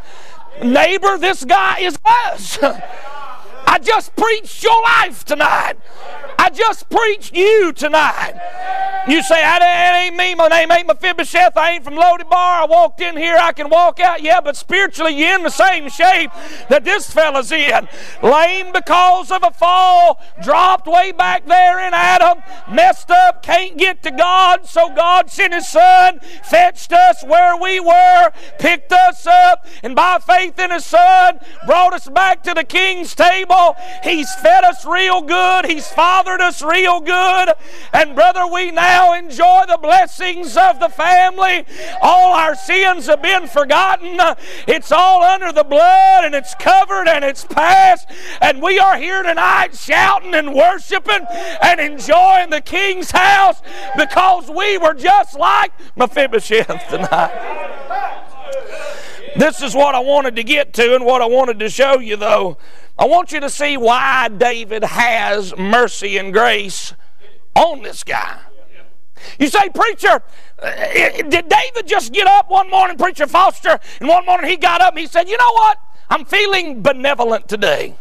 Neighbor, 0.62 1.18
this 1.18 1.44
guy 1.44 1.80
is 1.80 1.98
us. 2.04 2.58
I 3.70 3.78
just 3.78 4.16
preached 4.16 4.62
your 4.62 4.82
life 4.82 5.26
tonight. 5.26 5.74
I 6.38 6.48
just 6.48 6.88
preached 6.88 7.36
you 7.36 7.70
tonight. 7.74 8.32
You 9.06 9.22
say, 9.22 9.40
that 9.42 9.62
ain't 9.62 10.16
me. 10.16 10.34
My 10.34 10.48
name 10.48 10.72
ain't 10.72 10.86
Mephibosheth. 10.86 11.56
I 11.56 11.72
ain't 11.72 11.84
from 11.84 11.94
Lo-Debar. 11.94 12.62
I 12.62 12.66
walked 12.66 13.00
in 13.00 13.16
here. 13.16 13.36
I 13.38 13.52
can 13.52 13.68
walk 13.68 14.00
out. 14.00 14.22
Yeah, 14.22 14.40
but 14.40 14.56
spiritually, 14.56 15.12
you're 15.12 15.36
in 15.36 15.42
the 15.42 15.50
same 15.50 15.90
shape 15.90 16.30
that 16.70 16.84
this 16.84 17.10
fella's 17.12 17.52
in. 17.52 17.88
Lame 18.22 18.72
because 18.72 19.30
of 19.30 19.42
a 19.42 19.50
fall, 19.50 20.20
dropped 20.42 20.86
way 20.86 21.12
back 21.12 21.46
there 21.46 21.86
in 21.86 21.92
Adam, 21.92 22.42
messed 22.70 23.10
up, 23.10 23.42
can't 23.42 23.76
get 23.76 24.02
to 24.02 24.10
God. 24.10 24.66
So 24.66 24.88
God 24.94 25.30
sent 25.30 25.52
His 25.52 25.68
Son, 25.68 26.20
fetched 26.44 26.92
us 26.92 27.22
where 27.24 27.56
we 27.56 27.80
were, 27.80 28.30
picked 28.58 28.92
us 28.92 29.26
up, 29.26 29.66
and 29.82 29.94
by 29.94 30.18
faith 30.18 30.58
in 30.58 30.70
His 30.70 30.86
Son, 30.86 31.38
brought 31.66 31.92
us 31.92 32.08
back 32.08 32.42
to 32.44 32.54
the 32.54 32.64
King's 32.64 33.14
table. 33.14 33.57
He's 34.02 34.32
fed 34.36 34.64
us 34.64 34.84
real 34.84 35.20
good. 35.20 35.66
He's 35.66 35.88
fathered 35.88 36.40
us 36.40 36.62
real 36.62 37.00
good. 37.00 37.50
And 37.92 38.14
brother, 38.14 38.46
we 38.46 38.70
now 38.70 39.14
enjoy 39.14 39.64
the 39.66 39.78
blessings 39.80 40.56
of 40.56 40.80
the 40.80 40.88
family. 40.88 41.64
All 42.02 42.34
our 42.34 42.54
sins 42.54 43.06
have 43.06 43.22
been 43.22 43.46
forgotten. 43.46 44.18
It's 44.66 44.92
all 44.92 45.22
under 45.22 45.52
the 45.52 45.64
blood 45.64 46.24
and 46.24 46.34
it's 46.34 46.54
covered 46.54 47.08
and 47.08 47.24
it's 47.24 47.44
past. 47.44 48.08
And 48.40 48.62
we 48.62 48.78
are 48.78 48.96
here 48.96 49.22
tonight 49.22 49.76
shouting 49.76 50.34
and 50.34 50.54
worshiping 50.54 51.26
and 51.62 51.80
enjoying 51.80 52.50
the 52.50 52.60
King's 52.60 53.10
house 53.10 53.60
because 53.96 54.48
we 54.50 54.78
were 54.78 54.94
just 54.94 55.38
like 55.38 55.72
Mephibosheth 55.96 56.88
tonight. 56.88 57.87
This 59.38 59.62
is 59.62 59.72
what 59.72 59.94
I 59.94 60.00
wanted 60.00 60.34
to 60.34 60.42
get 60.42 60.72
to 60.74 60.96
and 60.96 61.04
what 61.04 61.22
I 61.22 61.26
wanted 61.26 61.60
to 61.60 61.70
show 61.70 62.00
you, 62.00 62.16
though. 62.16 62.58
I 62.98 63.06
want 63.06 63.30
you 63.30 63.38
to 63.38 63.48
see 63.48 63.76
why 63.76 64.26
David 64.26 64.82
has 64.82 65.56
mercy 65.56 66.18
and 66.18 66.32
grace 66.32 66.92
on 67.54 67.82
this 67.84 68.02
guy. 68.02 68.40
You 69.38 69.46
say, 69.46 69.68
Preacher, 69.68 70.24
uh, 70.60 70.70
did 71.28 71.48
David 71.48 71.86
just 71.86 72.12
get 72.12 72.26
up 72.26 72.50
one 72.50 72.68
morning, 72.68 72.98
Preacher 72.98 73.28
Foster, 73.28 73.78
and 74.00 74.08
one 74.08 74.26
morning 74.26 74.50
he 74.50 74.56
got 74.56 74.80
up 74.80 74.94
and 74.94 74.98
he 74.98 75.06
said, 75.06 75.28
You 75.28 75.36
know 75.36 75.52
what? 75.52 75.78
I'm 76.10 76.24
feeling 76.24 76.82
benevolent 76.82 77.48
today. 77.48 77.94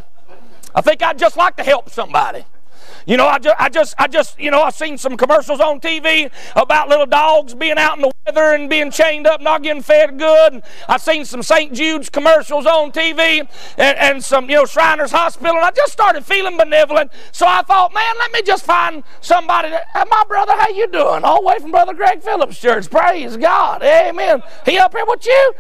I 0.74 0.82
think 0.82 1.04
I'd 1.04 1.20
just 1.20 1.38
like 1.38 1.56
to 1.58 1.64
help 1.64 1.92
somebody. 1.92 2.46
You 3.08 3.16
know, 3.16 3.26
I 3.26 3.40
just, 3.40 3.56
I 3.58 3.70
just, 3.70 3.96
I 3.98 4.08
just, 4.08 4.38
you 4.38 4.52
know, 4.52 4.62
I've 4.62 4.76
seen 4.76 4.98
some 4.98 5.16
commercials 5.16 5.62
on 5.62 5.80
TV 5.80 6.30
about 6.58 6.90
little 6.90 7.06
dogs 7.06 7.54
being 7.54 7.78
out 7.78 7.96
in 7.96 8.02
the 8.02 8.12
weather 8.26 8.54
and 8.54 8.70
being 8.70 8.92
chained 8.92 9.26
up, 9.26 9.40
not 9.40 9.64
getting 9.64 9.82
fed 9.82 10.20
good. 10.20 10.54
And 10.56 10.64
I've 10.90 11.02
seen 11.02 11.24
some 11.24 11.42
St. 11.42 11.72
Jude's 11.72 12.10
commercials 12.10 12.66
on 12.66 12.92
TV 12.92 13.48
and, 13.78 13.98
and 13.98 14.24
some, 14.24 14.50
you 14.50 14.58
know, 14.58 14.66
Shriners 14.66 15.12
Hospital. 15.12 15.56
And 15.56 15.64
I 15.64 15.72
just 15.72 15.94
started 15.94 16.26
feeling 16.26 16.58
benevolent. 16.58 17.14
So 17.32 17.48
I 17.48 17.62
thought, 17.62 17.94
man, 17.94 18.14
let 18.20 18.34
me 18.34 18.42
just 18.42 18.66
find 18.66 19.02
somebody 19.22 19.70
that, 19.70 19.86
my 19.96 20.24
brother, 20.28 20.52
how 20.58 20.68
you 20.68 20.88
doing? 20.88 21.24
All 21.24 21.42
the 21.42 21.48
way 21.48 21.60
from 21.60 21.72
Brother 21.72 21.94
Greg 21.94 22.22
Phillips 22.22 22.60
Church. 22.60 22.90
Praise 22.90 23.38
God. 23.38 23.84
Amen. 23.84 24.44
He 24.66 24.78
up 24.80 24.94
here 24.94 25.06
with 25.08 25.26
you? 25.26 25.54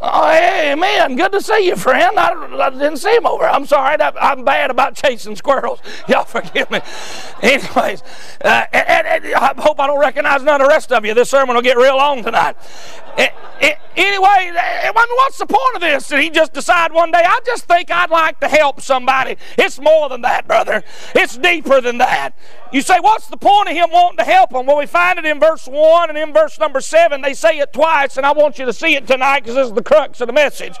Oh, 0.00 0.30
hey, 0.30 0.72
amen. 0.72 1.16
Good 1.16 1.32
to 1.32 1.40
see 1.40 1.66
you, 1.66 1.76
friend. 1.76 2.18
I, 2.18 2.32
I 2.32 2.70
didn't 2.70 2.96
see 2.96 3.14
him 3.14 3.26
over. 3.26 3.44
I'm 3.44 3.66
sorry. 3.66 4.00
I, 4.00 4.32
am 4.32 4.44
bad 4.44 4.70
about 4.70 4.94
chasing 4.94 5.36
squirrels. 5.36 5.80
Y'all 6.08 6.24
forgive 6.24 6.70
me. 6.70 6.80
Anyways, 7.42 8.02
uh, 8.42 8.64
and, 8.72 9.06
and 9.06 9.34
I 9.34 9.54
hope 9.58 9.78
I 9.80 9.86
don't 9.86 10.00
recognize 10.00 10.42
none 10.42 10.60
of 10.60 10.66
the 10.66 10.72
rest 10.72 10.92
of 10.92 11.04
you. 11.04 11.12
This 11.14 11.28
sermon 11.28 11.54
will 11.54 11.62
get 11.62 11.76
real 11.76 11.96
long 11.96 12.22
tonight. 12.22 12.56
It, 13.18 13.32
it, 13.60 13.78
anyway, 13.96 14.52
I 14.56 14.92
mean, 14.94 15.16
what's 15.16 15.38
the 15.38 15.46
point 15.46 15.74
of 15.74 15.82
this? 15.82 16.10
And 16.10 16.22
he 16.22 16.30
just 16.30 16.54
decided 16.54 16.94
one 16.94 17.10
day, 17.10 17.22
I 17.22 17.40
just 17.44 17.66
think 17.66 17.90
I'd 17.90 18.10
like 18.10 18.40
to 18.40 18.48
help 18.48 18.80
somebody. 18.80 19.36
It's 19.58 19.78
more 19.78 20.08
than 20.08 20.22
that, 20.22 20.48
brother. 20.48 20.82
It's 21.14 21.36
deeper 21.36 21.80
than 21.80 21.98
that. 21.98 22.34
You 22.72 22.80
say, 22.80 22.98
what's 23.00 23.28
the 23.28 23.36
point 23.36 23.68
of 23.68 23.74
him 23.74 23.90
wanting 23.92 24.16
to 24.18 24.24
help 24.24 24.50
them? 24.50 24.64
Well, 24.64 24.78
we 24.78 24.86
find 24.86 25.18
it 25.18 25.26
in 25.26 25.38
verse 25.38 25.66
1 25.66 26.08
and 26.08 26.18
in 26.18 26.32
verse 26.32 26.58
number 26.58 26.80
7. 26.80 27.20
They 27.20 27.34
say 27.34 27.58
it 27.58 27.72
twice, 27.74 28.16
and 28.16 28.24
I 28.24 28.32
want 28.32 28.58
you 28.58 28.64
to 28.64 28.72
see 28.72 28.96
it 28.96 29.06
tonight 29.06 29.40
because 29.40 29.56
this 29.56 29.66
is 29.66 29.74
the 29.74 29.81
crux 29.82 30.20
of 30.20 30.26
the 30.26 30.32
message. 30.32 30.76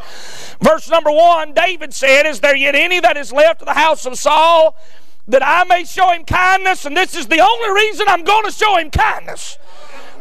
Verse 0.60 0.88
number 0.88 1.10
1 1.10 1.54
David 1.54 1.94
said, 1.94 2.26
Is 2.26 2.40
there 2.40 2.56
yet 2.56 2.74
any 2.74 3.00
that 3.00 3.16
is 3.16 3.32
left 3.32 3.62
of 3.62 3.66
the 3.66 3.74
house 3.74 4.06
of 4.06 4.16
Saul 4.16 4.76
that 5.28 5.42
I 5.44 5.64
may 5.64 5.84
show 5.84 6.10
him 6.10 6.24
kindness? 6.24 6.84
And 6.84 6.96
this 6.96 7.16
is 7.16 7.26
the 7.26 7.40
only 7.40 7.70
reason 7.82 8.06
I'm 8.08 8.24
going 8.24 8.44
to 8.44 8.52
show 8.52 8.76
him 8.76 8.90
kindness. 8.90 9.58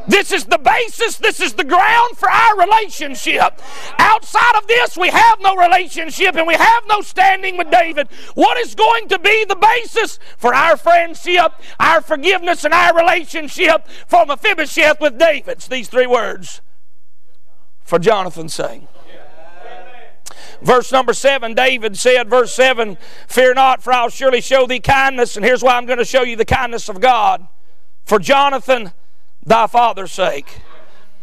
This 0.07 0.31
is 0.31 0.45
the 0.45 0.57
basis, 0.57 1.17
this 1.17 1.39
is 1.39 1.53
the 1.53 1.63
ground 1.63 2.17
for 2.17 2.29
our 2.29 2.57
relationship. 2.57 3.61
Outside 4.00 4.57
of 4.57 4.67
this, 4.67 4.97
we 4.97 5.09
have 5.09 5.39
no 5.41 5.55
relationship 5.55 6.35
and 6.35 6.47
we 6.47 6.55
have 6.55 6.83
no 6.88 7.01
standing 7.01 7.57
with 7.57 7.69
David. 7.69 8.07
What 8.33 8.57
is 8.57 8.73
going 8.73 9.09
to 9.09 9.19
be 9.19 9.45
the 9.45 9.55
basis 9.55 10.17
for 10.38 10.53
our 10.53 10.75
friendship, 10.75 11.53
our 11.79 12.01
forgiveness, 12.01 12.63
and 12.63 12.73
our 12.73 12.95
relationship 12.95 13.88
for 14.07 14.25
Mephibosheth 14.25 15.00
with 15.00 15.19
David? 15.19 15.57
It's 15.57 15.67
these 15.67 15.88
three 15.88 16.07
words 16.07 16.61
for 17.83 18.00
Jonathan's 18.00 18.53
sake. 18.53 18.83
Verse 20.61 20.91
number 20.91 21.13
seven, 21.13 21.55
David 21.55 21.97
said, 21.97 22.29
verse 22.29 22.53
seven, 22.53 22.97
Fear 23.27 23.55
not, 23.55 23.81
for 23.81 23.91
I'll 23.93 24.09
surely 24.09 24.41
show 24.41 24.67
thee 24.67 24.79
kindness. 24.79 25.35
And 25.35 25.43
here's 25.43 25.63
why 25.63 25.75
I'm 25.75 25.88
going 25.88 25.97
to 25.97 26.05
show 26.05 26.21
you 26.21 26.35
the 26.35 26.45
kindness 26.45 26.88
of 26.88 27.01
God. 27.01 27.47
For 28.05 28.19
Jonathan, 28.19 28.91
thy 29.43 29.67
father's 29.67 30.11
sake. 30.11 30.61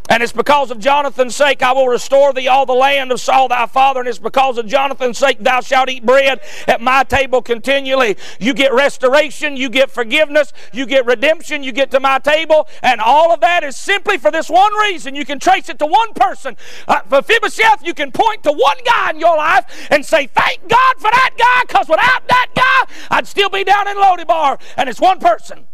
And 0.09 0.23
it's 0.23 0.33
because 0.33 0.71
of 0.71 0.79
Jonathan's 0.79 1.37
sake 1.37 1.63
I 1.63 1.73
will 1.73 1.89
restore 1.89 2.33
thee 2.33 2.49
all 2.49 2.67
the 2.67 2.73
land 2.75 3.13
of 3.13 3.21
Saul 3.21 3.49
thy 3.49 3.67
father. 3.67 4.01
And 4.01 4.09
it's 4.09 4.19
because 4.19 4.59
of 4.59 4.67
Jonathan's 4.67 5.19
sake 5.19 5.39
thou 5.41 5.61
shalt 5.61 5.89
eat 5.89 6.05
bread 6.05 6.41
at 6.67 6.81
my 6.81 7.05
table 7.05 7.43
continually. 7.43 8.17
You 8.41 8.55
get 8.55 8.73
restoration, 8.73 9.57
you 9.57 9.69
get 9.69 9.91
forgiveness, 9.91 10.53
you 10.73 10.87
get 10.87 11.07
redemption, 11.07 11.63
you 11.63 11.73
get 11.73 11.91
to 11.93 12.01
my 12.01 12.19
table. 12.19 12.69
And 12.83 13.01
all 13.01 13.33
of 13.33 13.41
that 13.41 13.65
is 13.65 13.77
simply 13.77 14.19
for 14.19 14.31
this 14.31 14.49
one 14.49 14.73
reason. 14.75 15.15
You 15.15 15.25
can 15.25 15.39
trace 15.39 15.69
it 15.69 15.79
to 15.81 15.87
one 15.87 16.13
person. 16.15 16.57
Uh, 16.87 17.01
Mephibosheth, 17.11 17.85
you 17.85 17.95
can 17.95 18.13
point 18.13 18.43
to 18.45 18.53
one 18.53 18.79
guy 18.85 19.11
in 19.11 19.21
your 19.21 19.37
life 19.37 19.89
and 19.91 20.05
say, 20.05 20.27
Thank 20.27 20.69
God 20.69 20.95
for 20.97 21.11
that 21.11 21.31
guy, 21.37 21.63
because 21.67 21.89
without 21.89 22.27
that 22.29 22.49
guy, 22.55 22.95
I'd 23.11 23.27
still 23.27 23.51
be 23.51 23.65
down 23.65 23.89
in 23.89 23.97
Lodebar. 23.97 24.61
And 24.77 24.89
it's 24.89 25.01
one 25.01 25.19
person 25.19 25.67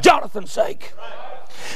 Jonathan's 0.00 0.52
sake. 0.52 0.92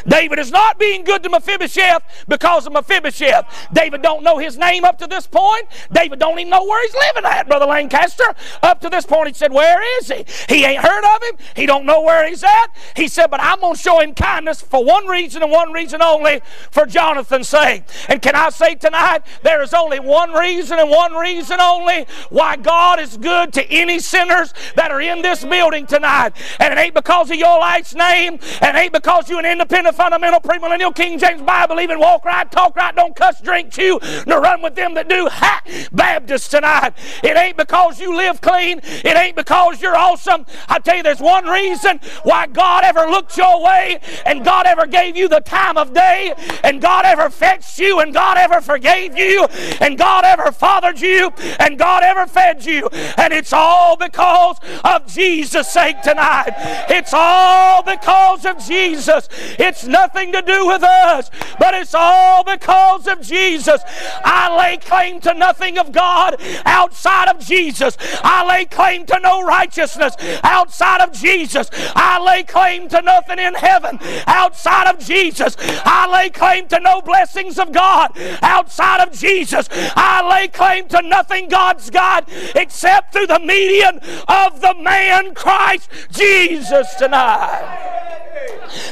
David 0.06 0.38
is 0.38 0.50
not 0.50 0.78
being 0.78 1.04
good 1.04 1.22
to 1.22 1.28
Mephibosheth 1.28 2.24
because 2.28 2.66
of 2.66 2.72
Mephibosheth. 2.72 3.68
David 3.72 4.02
don't 4.02 4.22
know 4.22 4.38
his 4.38 4.56
name 4.58 4.84
up 4.84 4.98
to 4.98 5.06
this 5.06 5.26
point. 5.26 5.66
David 5.92 6.18
don't 6.18 6.38
even 6.38 6.50
know 6.50 6.64
where 6.64 6.82
he's 6.86 6.94
living 6.94 7.24
at, 7.24 7.48
Brother 7.48 7.66
Lancaster. 7.66 8.34
Up 8.62 8.80
to 8.80 8.88
this 8.88 9.06
point, 9.06 9.28
he 9.28 9.34
said, 9.34 9.52
Where 9.52 9.80
is 9.98 10.08
he? 10.08 10.24
He 10.48 10.64
ain't 10.64 10.82
heard 10.82 11.04
of 11.04 11.22
him. 11.22 11.38
He 11.54 11.66
don't 11.66 11.86
know 11.86 12.02
where 12.02 12.28
he's 12.28 12.42
at. 12.42 12.66
He 12.94 13.08
said, 13.08 13.28
But 13.28 13.40
I'm 13.40 13.60
going 13.60 13.74
to 13.74 13.80
show 13.80 14.00
him 14.00 14.14
kindness 14.14 14.60
for 14.60 14.84
one 14.84 15.06
reason 15.06 15.42
and 15.42 15.50
one 15.50 15.72
reason 15.72 16.02
only, 16.02 16.40
for 16.70 16.86
Jonathan's 16.86 17.48
sake. 17.48 17.84
And 18.08 18.20
can 18.20 18.34
I 18.34 18.50
say 18.50 18.74
tonight, 18.74 19.22
there 19.42 19.62
is 19.62 19.74
only 19.74 20.00
one 20.00 20.32
reason 20.32 20.78
and 20.78 20.90
one 20.90 21.14
reason 21.14 21.60
only 21.60 22.06
why 22.30 22.56
God 22.56 23.00
is 23.00 23.16
good 23.16 23.52
to 23.54 23.70
any 23.70 23.98
sinners 23.98 24.52
that 24.74 24.90
are 24.90 25.00
in 25.00 25.22
this 25.22 25.44
building 25.44 25.86
tonight. 25.86 26.32
And 26.58 26.72
it 26.72 26.78
ain't 26.78 26.94
because 26.94 27.30
of 27.30 27.36
your 27.36 27.58
last 27.60 27.94
name, 27.94 28.38
and 28.60 28.76
it 28.76 28.80
ain't 28.80 28.92
because 28.92 29.28
you're 29.28 29.38
an 29.38 29.46
independent 29.46 29.85
the 29.86 29.92
fundamental 29.92 30.40
premillennial 30.40 30.94
King 30.94 31.18
James 31.18 31.42
Bible, 31.42 31.80
even 31.80 31.98
walk 31.98 32.24
right, 32.24 32.50
talk 32.50 32.74
right, 32.76 32.94
don't 32.94 33.14
cuss, 33.14 33.40
drink, 33.40 33.70
chew, 33.70 34.00
nor 34.26 34.40
run 34.40 34.60
with 34.60 34.74
them 34.74 34.94
that 34.94 35.08
do. 35.08 35.28
Ha! 35.30 35.62
Baptist 35.92 36.50
tonight. 36.50 36.94
It 37.22 37.36
ain't 37.36 37.56
because 37.56 38.00
you 38.00 38.16
live 38.16 38.40
clean. 38.40 38.80
It 38.82 39.16
ain't 39.16 39.36
because 39.36 39.80
you're 39.80 39.96
awesome. 39.96 40.44
I 40.68 40.78
tell 40.78 40.96
you, 40.96 41.02
there's 41.02 41.20
one 41.20 41.46
reason 41.46 42.00
why 42.24 42.46
God 42.48 42.84
ever 42.84 43.06
looked 43.06 43.36
your 43.36 43.62
way 43.62 44.00
and 44.24 44.44
God 44.44 44.66
ever 44.66 44.86
gave 44.86 45.16
you 45.16 45.28
the 45.28 45.40
time 45.40 45.76
of 45.76 45.92
day 45.92 46.34
and 46.64 46.80
God 46.80 47.04
ever 47.04 47.30
fetched 47.30 47.78
you 47.78 48.00
and 48.00 48.12
God 48.12 48.38
ever 48.38 48.60
forgave 48.60 49.16
you 49.16 49.44
and 49.80 49.96
God 49.96 50.24
ever 50.24 50.50
fathered 50.50 51.00
you 51.00 51.30
and 51.60 51.78
God 51.78 52.02
ever 52.02 52.26
fed 52.26 52.64
you. 52.64 52.88
And 53.16 53.32
it's 53.32 53.52
all 53.52 53.96
because 53.96 54.58
of 54.84 55.06
Jesus' 55.06 55.68
sake 55.68 56.02
tonight. 56.02 56.52
It's 56.88 57.12
all 57.14 57.82
because 57.82 58.44
of 58.44 58.58
Jesus. 58.58 59.28
It's 59.66 59.84
nothing 59.84 60.32
to 60.32 60.42
do 60.42 60.66
with 60.66 60.82
us, 60.82 61.30
but 61.58 61.74
it's 61.74 61.94
all 61.94 62.44
because 62.44 63.06
of 63.06 63.20
Jesus. 63.20 63.82
I 64.24 64.56
lay 64.56 64.76
claim 64.76 65.20
to 65.22 65.34
nothing 65.34 65.78
of 65.78 65.92
God 65.92 66.40
outside 66.64 67.28
of 67.28 67.44
Jesus. 67.44 67.96
I 68.22 68.46
lay 68.46 68.64
claim 68.64 69.04
to 69.06 69.18
no 69.20 69.42
righteousness 69.42 70.14
outside 70.42 71.00
of 71.00 71.12
Jesus. 71.12 71.68
I 71.94 72.22
lay 72.24 72.44
claim 72.44 72.88
to 72.88 73.02
nothing 73.02 73.38
in 73.38 73.54
heaven 73.54 73.98
outside 74.26 74.88
of 74.88 75.04
Jesus. 75.04 75.56
I 75.58 76.10
lay 76.10 76.30
claim 76.30 76.68
to 76.68 76.80
no 76.80 77.00
blessings 77.00 77.58
of 77.58 77.72
God 77.72 78.12
outside 78.42 79.06
of 79.06 79.12
Jesus. 79.12 79.68
I 79.72 80.26
lay 80.28 80.48
claim 80.48 80.88
to 80.88 81.02
nothing 81.02 81.48
God's 81.48 81.90
got 81.90 82.28
except 82.54 83.12
through 83.12 83.26
the 83.26 83.40
median 83.40 83.98
of 84.28 84.60
the 84.60 84.74
man 84.80 85.34
Christ 85.34 85.90
Jesus 86.10 86.94
tonight. 86.94 87.96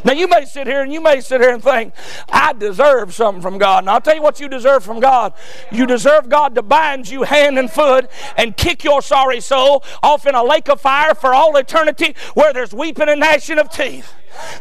Now, 0.04 0.12
you 0.12 0.28
may 0.28 0.44
sit 0.44 0.63
here 0.66 0.82
and 0.82 0.92
you 0.92 1.00
may 1.00 1.20
sit 1.20 1.40
here 1.40 1.52
and 1.52 1.62
think, 1.62 1.94
I 2.30 2.52
deserve 2.52 3.14
something 3.14 3.42
from 3.42 3.58
God. 3.58 3.84
And 3.84 3.90
I'll 3.90 4.00
tell 4.00 4.14
you 4.14 4.22
what 4.22 4.40
you 4.40 4.48
deserve 4.48 4.84
from 4.84 5.00
God. 5.00 5.32
You 5.70 5.86
deserve 5.86 6.28
God 6.28 6.54
to 6.54 6.62
bind 6.62 7.08
you 7.08 7.22
hand 7.22 7.58
and 7.58 7.70
foot 7.70 8.10
and 8.36 8.56
kick 8.56 8.84
your 8.84 9.02
sorry 9.02 9.40
soul 9.40 9.84
off 10.02 10.26
in 10.26 10.34
a 10.34 10.42
lake 10.42 10.68
of 10.68 10.80
fire 10.80 11.14
for 11.14 11.34
all 11.34 11.56
eternity 11.56 12.14
where 12.34 12.52
there's 12.52 12.72
weeping 12.74 13.08
and 13.08 13.20
gnashing 13.20 13.58
of 13.58 13.70
teeth. 13.70 14.12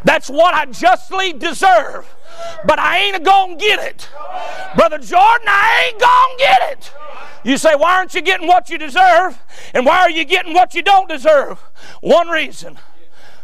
That's 0.03 0.29
what 0.29 0.53
I 0.53 0.65
justly 0.65 1.33
deserve. 1.33 2.13
But 2.65 2.79
I 2.79 2.99
ain't 2.99 3.23
gonna 3.23 3.55
get 3.55 3.79
it. 3.79 4.09
Brother 4.75 4.97
Jordan, 4.97 5.47
I 5.47 5.89
ain't 5.89 5.99
gonna 5.99 6.37
get 6.37 6.71
it. 6.71 6.91
You 7.43 7.57
say, 7.57 7.75
why 7.75 7.97
aren't 7.97 8.13
you 8.13 8.21
getting 8.21 8.47
what 8.47 8.69
you 8.69 8.77
deserve? 8.77 9.37
And 9.73 9.85
why 9.85 9.99
are 9.99 10.09
you 10.09 10.23
getting 10.23 10.53
what 10.53 10.73
you 10.73 10.81
don't 10.81 11.09
deserve? 11.09 11.59
One 12.01 12.29
reason 12.29 12.79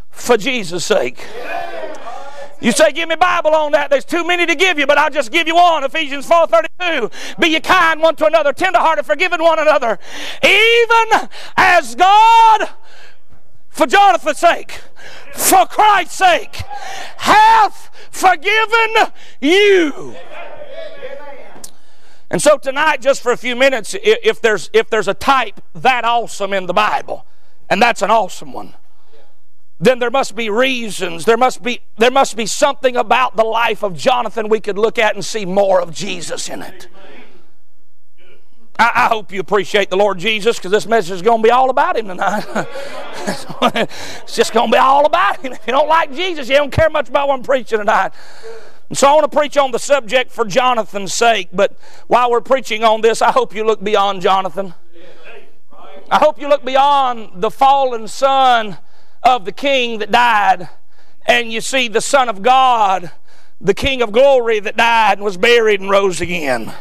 for 0.10 0.38
Jesus' 0.38 0.86
sake. 0.86 1.26
You 2.62 2.74
say, 2.74 2.92
give 2.92 3.08
me 3.08 3.16
Bible 3.16 3.52
on 3.52 3.72
that. 3.72 3.90
There's 3.90 4.06
too 4.06 4.26
many 4.26 4.46
to 4.46 4.56
give 4.56 4.78
you, 4.78 4.86
but 4.86 4.98
I'll 4.98 5.10
just 5.10 5.32
give 5.32 5.48
you 5.48 5.56
one. 5.56 5.84
Ephesians 5.84 6.28
4.32. 6.28 7.40
Be 7.40 7.50
ye 7.50 7.60
kind 7.62 8.02
one 8.02 8.16
to 8.18 8.26
another, 8.26 8.52
tenderhearted, 8.52 9.06
forgiving 9.06 9.42
one 9.42 9.60
another. 9.60 9.98
Even 10.44 11.30
as 11.56 11.96
God, 11.96 12.70
for 13.70 13.88
Jonathan's 13.88 14.40
sake, 14.40 14.82
for 15.34 15.66
Christ's 15.66 16.18
sake, 16.18 16.56
hath 17.18 17.90
forgiven 18.12 19.14
you. 19.40 20.16
And 22.30 22.42
so 22.42 22.58
tonight, 22.58 23.02
just 23.02 23.22
for 23.22 23.32
a 23.32 23.38
few 23.38 23.56
minutes, 23.56 23.96
if 24.04 24.42
there's, 24.42 24.70
if 24.74 24.90
there's 24.90 25.08
a 25.08 25.14
type 25.14 25.62
that 25.74 26.04
awesome 26.04 26.54
in 26.54 26.66
the 26.68 26.74
Bible, 26.74 27.26
and 27.70 27.82
that's 27.82 28.02
an 28.02 28.12
awesome 28.12 28.52
one, 28.52 28.76
then 29.80 30.00
there 30.00 30.12
must 30.12 30.36
be 30.36 30.50
reasons. 30.50 31.26
There 31.26 31.38
must 31.38 31.64
be, 31.64 31.82
there 31.98 32.12
must 32.12 32.36
be 32.36 32.46
something 32.46 32.98
about 32.98 33.38
the 33.38 33.46
life 33.46 33.82
of 33.82 33.96
Jonathan 33.96 34.50
we 34.50 34.60
could 34.60 34.78
look 34.78 35.00
at 35.00 35.16
and 35.16 35.24
see 35.24 35.46
more 35.46 35.80
of 35.80 35.94
Jesus 35.94 36.50
in 36.50 36.62
it. 36.62 36.88
I, 38.78 38.92
I 38.94 39.08
hope 39.08 39.32
you 39.32 39.40
appreciate 39.40 39.90
the 39.90 39.96
Lord 39.96 40.20
Jesus 40.20 40.58
because 40.58 40.72
this 40.72 40.86
message 40.86 41.12
is 41.12 41.22
going 41.22 41.42
to 41.42 41.48
be 41.48 41.52
all 41.52 41.70
about 41.70 41.98
Him 41.98 42.08
tonight. 42.08 42.46
it's 44.26 44.36
just 44.36 44.52
going 44.52 44.70
to 44.70 44.76
be 44.76 44.80
all 44.80 45.06
about 45.06 45.40
Him. 45.40 45.54
If 45.54 45.66
you 45.66 45.72
don't 45.72 45.88
like 45.88 46.14
Jesus, 46.14 46.50
you 46.50 46.58
don't 46.58 46.72
care 46.72 46.90
much 46.90 47.08
about 47.08 47.30
what 47.30 47.36
I'm 47.36 47.44
preaching 47.44 47.80
tonight. 47.80 48.12
And 48.90 48.98
so 48.98 49.08
I 49.08 49.14
want 49.14 49.32
to 49.32 49.38
preach 49.38 49.56
on 49.56 49.72
the 49.72 49.80
subject 49.80 50.32
for 50.32 50.44
Jonathan's 50.44 51.14
sake. 51.14 51.50
But 51.54 51.78
while 52.08 52.30
we're 52.30 52.42
preaching 52.42 52.84
on 52.84 53.00
this, 53.00 53.22
I 53.22 53.32
hope 53.32 53.56
you 53.56 53.64
look 53.64 53.82
beyond 53.82 54.22
Jonathan. 54.22 54.74
I 56.12 56.18
hope 56.18 56.40
you 56.42 56.50
look 56.50 56.66
beyond 56.66 57.42
the 57.42 57.52
fallen 57.52 58.08
son 58.08 58.80
of 59.24 59.46
the 59.46 59.52
king 59.52 60.00
that 60.00 60.12
died 60.12 60.70
and 61.30 61.52
you 61.52 61.62
see 61.62 61.88
the 61.88 62.02
Son 62.02 62.28
of 62.28 62.42
God, 62.42 63.12
the 63.62 63.76
King 63.76 64.02
of 64.02 64.12
glory 64.12 64.60
that 64.60 64.76
died 64.76 65.20
and 65.20 65.26
was 65.26 65.38
buried 65.38 65.80
and 65.80 65.90
rose 65.90 66.22
again. 66.22 66.74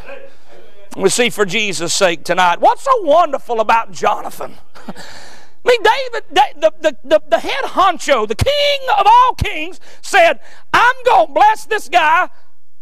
We 0.97 1.09
see 1.09 1.29
for 1.29 1.45
Jesus' 1.45 1.93
sake 1.93 2.23
tonight. 2.23 2.59
What's 2.59 2.81
so 2.81 3.01
wonderful 3.03 3.59
about 3.59 3.91
Jonathan? 3.91 4.55
I 4.87 5.67
mean, 5.67 5.83
David, 5.83 6.23
the, 6.31 6.73
the, 6.81 6.97
the, 7.03 7.21
the 7.29 7.39
head 7.39 7.63
honcho, 7.65 8.27
the 8.27 8.33
king 8.33 8.79
of 8.97 9.05
all 9.05 9.35
kings, 9.35 9.79
said, 10.01 10.39
I'm 10.73 10.95
going 11.05 11.27
to 11.27 11.33
bless 11.33 11.65
this 11.65 11.87
guy 11.89 12.29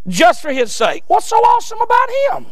just 0.08 0.42
for 0.42 0.54
his 0.54 0.74
sake. 0.74 1.04
What's 1.08 1.26
so 1.26 1.36
awesome 1.36 1.82
about 1.82 2.10
him? 2.10 2.46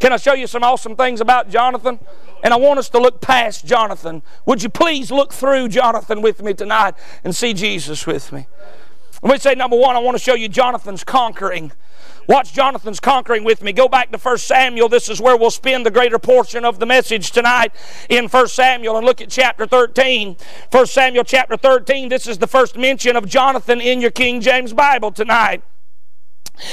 Can 0.00 0.12
I 0.12 0.18
show 0.18 0.34
you 0.34 0.46
some 0.46 0.62
awesome 0.62 0.96
things 0.96 1.22
about 1.22 1.48
Jonathan? 1.48 1.98
And 2.44 2.52
I 2.52 2.58
want 2.58 2.78
us 2.78 2.90
to 2.90 2.98
look 2.98 3.22
past 3.22 3.64
Jonathan. 3.64 4.22
Would 4.44 4.62
you 4.62 4.68
please 4.68 5.10
look 5.10 5.32
through 5.32 5.68
Jonathan 5.68 6.20
with 6.20 6.42
me 6.42 6.52
tonight 6.52 6.94
and 7.24 7.34
see 7.34 7.54
Jesus 7.54 8.06
with 8.06 8.32
me? 8.32 8.46
Let 9.22 9.32
me 9.32 9.38
say, 9.38 9.54
number 9.54 9.78
one, 9.78 9.96
I 9.96 10.00
want 10.00 10.18
to 10.18 10.22
show 10.22 10.34
you 10.34 10.50
Jonathan's 10.50 11.02
conquering. 11.02 11.72
Watch 12.28 12.52
Jonathan's 12.52 13.00
conquering 13.00 13.44
with 13.44 13.62
me. 13.62 13.72
Go 13.72 13.88
back 13.88 14.12
to 14.12 14.18
1 14.18 14.36
Samuel. 14.36 14.90
This 14.90 15.08
is 15.08 15.22
where 15.22 15.38
we'll 15.38 15.50
spend 15.50 15.86
the 15.86 15.90
greater 15.90 16.18
portion 16.18 16.66
of 16.66 16.78
the 16.78 16.84
message 16.84 17.30
tonight 17.30 17.72
in 18.10 18.28
1 18.28 18.48
Samuel 18.48 18.98
and 18.98 19.06
look 19.06 19.22
at 19.22 19.30
chapter 19.30 19.66
13. 19.66 20.36
1 20.70 20.86
Samuel 20.86 21.24
chapter 21.24 21.56
13. 21.56 22.10
This 22.10 22.26
is 22.26 22.36
the 22.36 22.46
first 22.46 22.76
mention 22.76 23.16
of 23.16 23.26
Jonathan 23.26 23.80
in 23.80 24.02
your 24.02 24.10
King 24.10 24.42
James 24.42 24.74
Bible 24.74 25.12
tonight. 25.12 25.62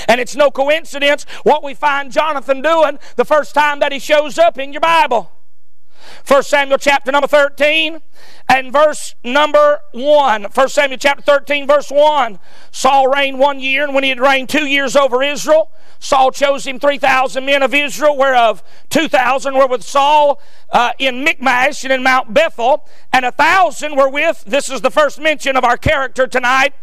And 0.10 0.20
it's 0.20 0.36
no 0.36 0.52
coincidence 0.52 1.26
what 1.44 1.64
we 1.64 1.74
find 1.74 2.12
Jonathan 2.12 2.62
doing 2.62 3.00
the 3.16 3.26
first 3.26 3.54
time 3.54 3.80
that 3.80 3.94
he 3.94 4.00
shows 4.00 4.38
up 4.38 4.58
in 4.58 4.74
your 4.74 4.82
Bible. 4.82 5.32
1 6.28 6.44
Samuel 6.44 6.78
chapter 6.78 7.12
number 7.12 7.28
13 7.28 8.02
and 8.50 8.72
verse 8.72 9.16
number 9.24 9.80
1. 9.94 10.44
1 10.44 10.70
Samuel 10.70 10.98
chapter 10.98 11.22
13, 11.22 11.68
verse 11.68 11.90
1. 11.90 12.40
Saul 12.72 13.08
reigned 13.08 13.40
one 13.40 13.60
year, 13.60 13.84
and 13.84 13.94
when 13.94 14.04
he 14.04 14.10
had 14.10 14.20
reigned 14.20 14.50
two 14.50 14.66
years 14.66 14.96
over 14.96 15.24
Israel, 15.24 15.72
Saul 16.00 16.32
chose 16.32 16.66
him 16.66 16.80
3,000 16.80 17.46
men 17.46 17.64
of 17.64 17.74
Israel, 17.74 18.18
whereof 18.18 18.64
2,000 18.90 19.56
were 19.56 19.68
with 19.68 19.84
Saul 19.84 20.42
uh, 20.72 20.92
in 21.00 21.24
Michmash 21.24 21.84
and 21.84 21.94
in 21.94 22.04
Mount 22.04 22.34
Bethel, 22.34 22.88
and 23.14 23.24
a 23.24 23.32
thousand 23.32 23.96
were 23.96 24.10
with, 24.10 24.44
this 24.46 24.70
is 24.70 24.82
the 24.82 24.92
first 24.92 25.20
mention 25.20 25.56
of 25.56 25.64
our 25.64 25.78
character 25.78 26.28
tonight, 26.28 26.74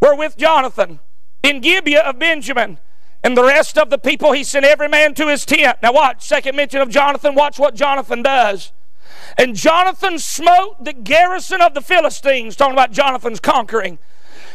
were 0.00 0.14
with 0.14 0.36
Jonathan 0.36 1.00
in 1.42 1.60
Gibeah 1.60 2.02
of 2.02 2.18
Benjamin. 2.18 2.78
And 3.22 3.36
the 3.36 3.44
rest 3.44 3.76
of 3.76 3.90
the 3.90 3.98
people, 3.98 4.32
he 4.32 4.44
sent 4.44 4.64
every 4.64 4.88
man 4.88 5.14
to 5.14 5.28
his 5.28 5.44
tent. 5.44 5.78
Now, 5.82 5.92
watch, 5.92 6.24
second 6.26 6.56
mention 6.56 6.80
of 6.80 6.88
Jonathan, 6.88 7.34
watch 7.34 7.58
what 7.58 7.74
Jonathan 7.74 8.22
does. 8.22 8.72
And 9.36 9.56
Jonathan 9.56 10.18
smote 10.18 10.84
the 10.84 10.92
garrison 10.92 11.60
of 11.60 11.74
the 11.74 11.80
Philistines, 11.80 12.56
talking 12.56 12.74
about 12.74 12.92
Jonathan's 12.92 13.40
conquering. 13.40 13.98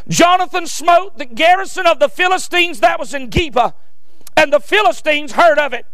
Jonathan 0.08 0.68
smote 0.68 1.18
the 1.18 1.26
garrison 1.26 1.88
of 1.88 2.00
the 2.00 2.10
Philistines 2.10 2.80
that 2.80 3.00
was 3.00 3.14
in 3.14 3.30
Gibeah, 3.30 3.74
and 4.36 4.52
the 4.52 4.60
Philistines 4.60 5.34
heard 5.34 5.60
of 5.60 5.74
it. 5.74 5.86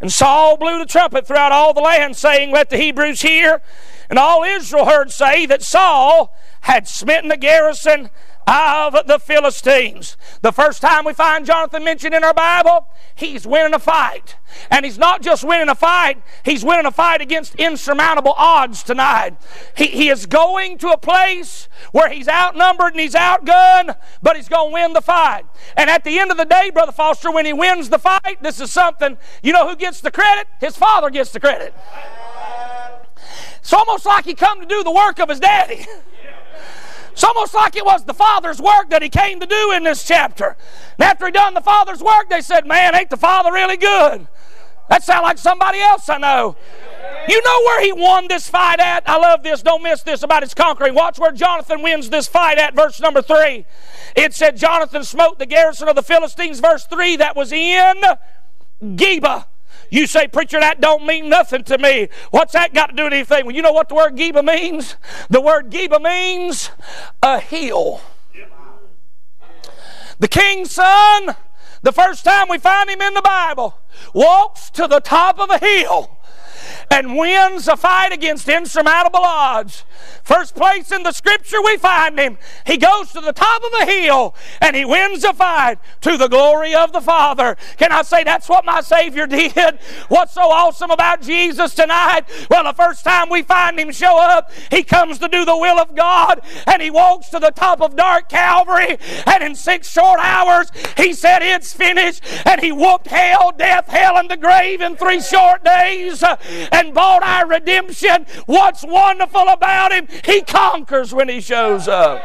And 0.00 0.12
Saul 0.12 0.56
blew 0.56 0.78
the 0.78 0.86
trumpet 0.86 1.26
throughout 1.26 1.52
all 1.52 1.72
the 1.72 1.80
land, 1.80 2.16
saying, 2.16 2.50
Let 2.50 2.70
the 2.70 2.76
Hebrews 2.76 3.22
hear. 3.22 3.62
And 4.10 4.18
all 4.18 4.44
Israel 4.44 4.84
heard 4.84 5.10
say 5.10 5.46
that 5.46 5.62
Saul 5.62 6.36
had 6.62 6.86
smitten 6.86 7.28
the 7.28 7.36
garrison 7.36 8.10
of 8.46 8.94
the 9.06 9.18
Philistines. 9.18 10.16
The 10.40 10.52
first 10.52 10.80
time 10.80 11.04
we 11.04 11.12
find 11.12 11.44
Jonathan 11.44 11.82
mentioned 11.82 12.14
in 12.14 12.22
our 12.22 12.34
Bible, 12.34 12.86
he's 13.14 13.46
winning 13.46 13.74
a 13.74 13.78
fight. 13.78 14.36
And 14.70 14.84
he's 14.84 14.98
not 14.98 15.20
just 15.20 15.42
winning 15.42 15.68
a 15.68 15.74
fight, 15.74 16.22
he's 16.44 16.64
winning 16.64 16.86
a 16.86 16.92
fight 16.92 17.20
against 17.20 17.56
insurmountable 17.56 18.34
odds 18.36 18.84
tonight. 18.84 19.36
He, 19.76 19.86
he 19.86 20.08
is 20.08 20.26
going 20.26 20.78
to 20.78 20.90
a 20.90 20.96
place 20.96 21.68
where 21.90 22.08
he's 22.08 22.28
outnumbered 22.28 22.92
and 22.92 23.00
he's 23.00 23.14
outgunned, 23.14 23.96
but 24.22 24.36
he's 24.36 24.48
going 24.48 24.70
to 24.70 24.74
win 24.74 24.92
the 24.92 25.02
fight. 25.02 25.44
And 25.76 25.90
at 25.90 26.04
the 26.04 26.18
end 26.18 26.30
of 26.30 26.36
the 26.36 26.44
day, 26.44 26.70
Brother 26.70 26.92
Foster, 26.92 27.32
when 27.32 27.46
he 27.46 27.52
wins 27.52 27.88
the 27.88 27.98
fight, 27.98 28.42
this 28.42 28.60
is 28.60 28.70
something, 28.70 29.18
you 29.42 29.52
know 29.52 29.68
who 29.68 29.74
gets 29.74 30.00
the 30.00 30.12
credit? 30.12 30.46
His 30.60 30.76
father 30.76 31.10
gets 31.10 31.32
the 31.32 31.40
credit. 31.40 31.74
It's 33.58 33.72
almost 33.72 34.06
like 34.06 34.24
he 34.24 34.34
come 34.34 34.60
to 34.60 34.66
do 34.66 34.84
the 34.84 34.92
work 34.92 35.18
of 35.18 35.28
his 35.28 35.40
daddy. 35.40 35.84
It's 37.16 37.24
almost 37.24 37.54
like 37.54 37.76
it 37.76 37.84
was 37.86 38.04
the 38.04 38.12
Father's 38.12 38.60
work 38.60 38.90
that 38.90 39.00
he 39.00 39.08
came 39.08 39.40
to 39.40 39.46
do 39.46 39.72
in 39.72 39.84
this 39.84 40.04
chapter. 40.04 40.54
And 40.98 41.02
after 41.02 41.24
he 41.24 41.32
done 41.32 41.54
the 41.54 41.62
Father's 41.62 42.02
work, 42.02 42.28
they 42.28 42.42
said, 42.42 42.66
Man, 42.66 42.94
ain't 42.94 43.08
the 43.08 43.16
Father 43.16 43.50
really 43.50 43.78
good? 43.78 44.26
That 44.90 45.02
sounds 45.02 45.22
like 45.22 45.38
somebody 45.38 45.80
else 45.80 46.10
I 46.10 46.18
know. 46.18 46.56
You 47.26 47.42
know 47.42 47.60
where 47.64 47.82
he 47.82 47.92
won 47.94 48.28
this 48.28 48.50
fight 48.50 48.80
at? 48.80 49.08
I 49.08 49.16
love 49.16 49.42
this. 49.42 49.62
Don't 49.62 49.82
miss 49.82 50.02
this 50.02 50.22
about 50.22 50.42
his 50.42 50.52
conquering. 50.52 50.94
Watch 50.94 51.18
where 51.18 51.32
Jonathan 51.32 51.80
wins 51.80 52.10
this 52.10 52.28
fight 52.28 52.58
at, 52.58 52.74
verse 52.74 53.00
number 53.00 53.22
three. 53.22 53.64
It 54.14 54.34
said, 54.34 54.58
Jonathan 54.58 55.02
smote 55.02 55.38
the 55.38 55.46
garrison 55.46 55.88
of 55.88 55.96
the 55.96 56.02
Philistines, 56.02 56.60
verse 56.60 56.84
three, 56.84 57.16
that 57.16 57.34
was 57.34 57.50
in 57.50 58.02
Geba. 58.82 59.46
You 59.90 60.06
say, 60.06 60.28
preacher, 60.28 60.58
that 60.60 60.80
don't 60.80 61.06
mean 61.06 61.28
nothing 61.28 61.64
to 61.64 61.78
me. 61.78 62.08
What's 62.30 62.52
that 62.52 62.74
got 62.74 62.90
to 62.90 62.96
do 62.96 63.04
with 63.04 63.12
anything? 63.12 63.46
Well, 63.46 63.54
you 63.54 63.62
know 63.62 63.72
what 63.72 63.88
the 63.88 63.94
word 63.94 64.16
Geba 64.16 64.44
means? 64.44 64.96
The 65.30 65.40
word 65.40 65.70
Geba 65.70 66.00
means 66.00 66.70
a 67.22 67.38
hill. 67.38 68.00
The 70.18 70.28
king's 70.28 70.72
son, 70.72 71.36
the 71.82 71.92
first 71.92 72.24
time 72.24 72.48
we 72.48 72.58
find 72.58 72.88
him 72.88 73.02
in 73.02 73.14
the 73.14 73.22
Bible, 73.22 73.78
walks 74.14 74.70
to 74.70 74.86
the 74.86 75.00
top 75.00 75.38
of 75.38 75.50
a 75.50 75.58
hill 75.58 76.15
and 76.90 77.16
wins 77.16 77.68
a 77.68 77.76
fight 77.76 78.12
against 78.12 78.48
insurmountable 78.48 79.20
odds. 79.22 79.84
First 80.22 80.54
place 80.54 80.90
in 80.90 81.02
the 81.02 81.12
scripture 81.12 81.62
we 81.62 81.76
find 81.76 82.18
him. 82.18 82.38
He 82.64 82.76
goes 82.76 83.12
to 83.12 83.20
the 83.20 83.32
top 83.32 83.62
of 83.62 83.72
a 83.80 83.86
hill 83.86 84.34
and 84.60 84.74
he 84.74 84.84
wins 84.84 85.24
a 85.24 85.32
fight 85.32 85.78
to 86.02 86.16
the 86.16 86.28
glory 86.28 86.74
of 86.74 86.92
the 86.92 87.00
Father. 87.00 87.56
Can 87.76 87.92
I 87.92 88.02
say 88.02 88.24
that's 88.24 88.48
what 88.48 88.64
my 88.64 88.80
Savior 88.80 89.26
did? 89.26 89.78
What's 90.08 90.34
so 90.34 90.42
awesome 90.42 90.90
about 90.90 91.22
Jesus 91.22 91.74
tonight? 91.74 92.24
Well, 92.50 92.64
the 92.64 92.72
first 92.72 93.04
time 93.04 93.28
we 93.28 93.42
find 93.42 93.78
him 93.78 93.92
show 93.92 94.18
up, 94.18 94.50
he 94.70 94.82
comes 94.82 95.18
to 95.18 95.28
do 95.28 95.44
the 95.44 95.56
will 95.56 95.78
of 95.78 95.94
God 95.94 96.40
and 96.66 96.82
he 96.82 96.90
walks 96.90 97.28
to 97.30 97.38
the 97.38 97.50
top 97.50 97.80
of 97.80 97.96
dark 97.96 98.28
Calvary 98.28 98.98
and 99.26 99.42
in 99.42 99.54
six 99.54 99.90
short 99.90 100.20
hours 100.20 100.70
he 100.96 101.12
said 101.12 101.42
it's 101.42 101.72
finished 101.72 102.22
and 102.46 102.60
he 102.60 102.72
whooped 102.72 103.06
hell, 103.06 103.52
death, 103.56 103.86
hell, 103.88 104.16
and 104.16 104.30
the 104.30 104.36
grave 104.36 104.80
in 104.80 104.96
three 104.96 105.20
short 105.20 105.64
days 105.64 106.22
and 106.76 106.94
bought 106.94 107.22
our 107.22 107.46
redemption. 107.46 108.26
What's 108.46 108.84
wonderful 108.84 109.48
about 109.48 109.92
him? 109.92 110.08
He 110.24 110.42
conquers 110.42 111.14
when 111.14 111.28
he 111.28 111.40
shows 111.40 111.88
up. 111.88 112.22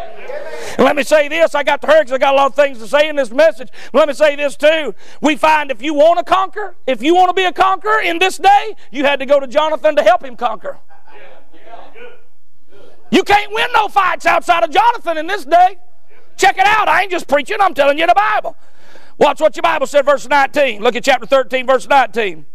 Let 0.77 0.95
me 0.95 1.03
say 1.03 1.27
this. 1.27 1.55
I 1.55 1.63
got 1.63 1.81
to 1.81 1.87
hurry 1.87 2.01
because 2.01 2.13
I 2.13 2.17
got 2.17 2.33
a 2.33 2.37
lot 2.37 2.47
of 2.47 2.55
things 2.55 2.79
to 2.79 2.87
say 2.87 3.07
in 3.07 3.15
this 3.15 3.31
message. 3.31 3.69
Let 3.93 4.07
me 4.07 4.13
say 4.13 4.35
this 4.35 4.55
too. 4.55 4.93
We 5.21 5.35
find 5.35 5.71
if 5.71 5.81
you 5.81 5.93
want 5.93 6.19
to 6.19 6.25
conquer, 6.25 6.75
if 6.85 7.01
you 7.01 7.15
want 7.15 7.29
to 7.29 7.33
be 7.33 7.45
a 7.45 7.53
conqueror 7.53 8.01
in 8.01 8.19
this 8.19 8.37
day, 8.37 8.75
you 8.91 9.05
had 9.05 9.19
to 9.19 9.25
go 9.25 9.39
to 9.39 9.47
Jonathan 9.47 9.95
to 9.95 10.03
help 10.03 10.23
him 10.23 10.35
conquer. 10.35 10.77
You 13.09 13.23
can't 13.23 13.53
win 13.53 13.67
no 13.73 13.89
fights 13.89 14.25
outside 14.25 14.63
of 14.63 14.71
Jonathan 14.71 15.17
in 15.17 15.27
this 15.27 15.43
day. 15.43 15.77
Check 16.37 16.57
it 16.57 16.65
out. 16.65 16.87
I 16.87 17.01
ain't 17.01 17.11
just 17.11 17.27
preaching, 17.27 17.57
I'm 17.59 17.73
telling 17.73 17.97
you 17.97 18.07
the 18.07 18.13
Bible. 18.15 18.55
Watch 19.17 19.41
what 19.41 19.55
your 19.55 19.61
Bible 19.61 19.85
said, 19.85 20.05
verse 20.05 20.27
19. 20.27 20.81
Look 20.81 20.95
at 20.95 21.03
chapter 21.03 21.27
13, 21.27 21.67
verse 21.67 21.87
19 21.87 22.45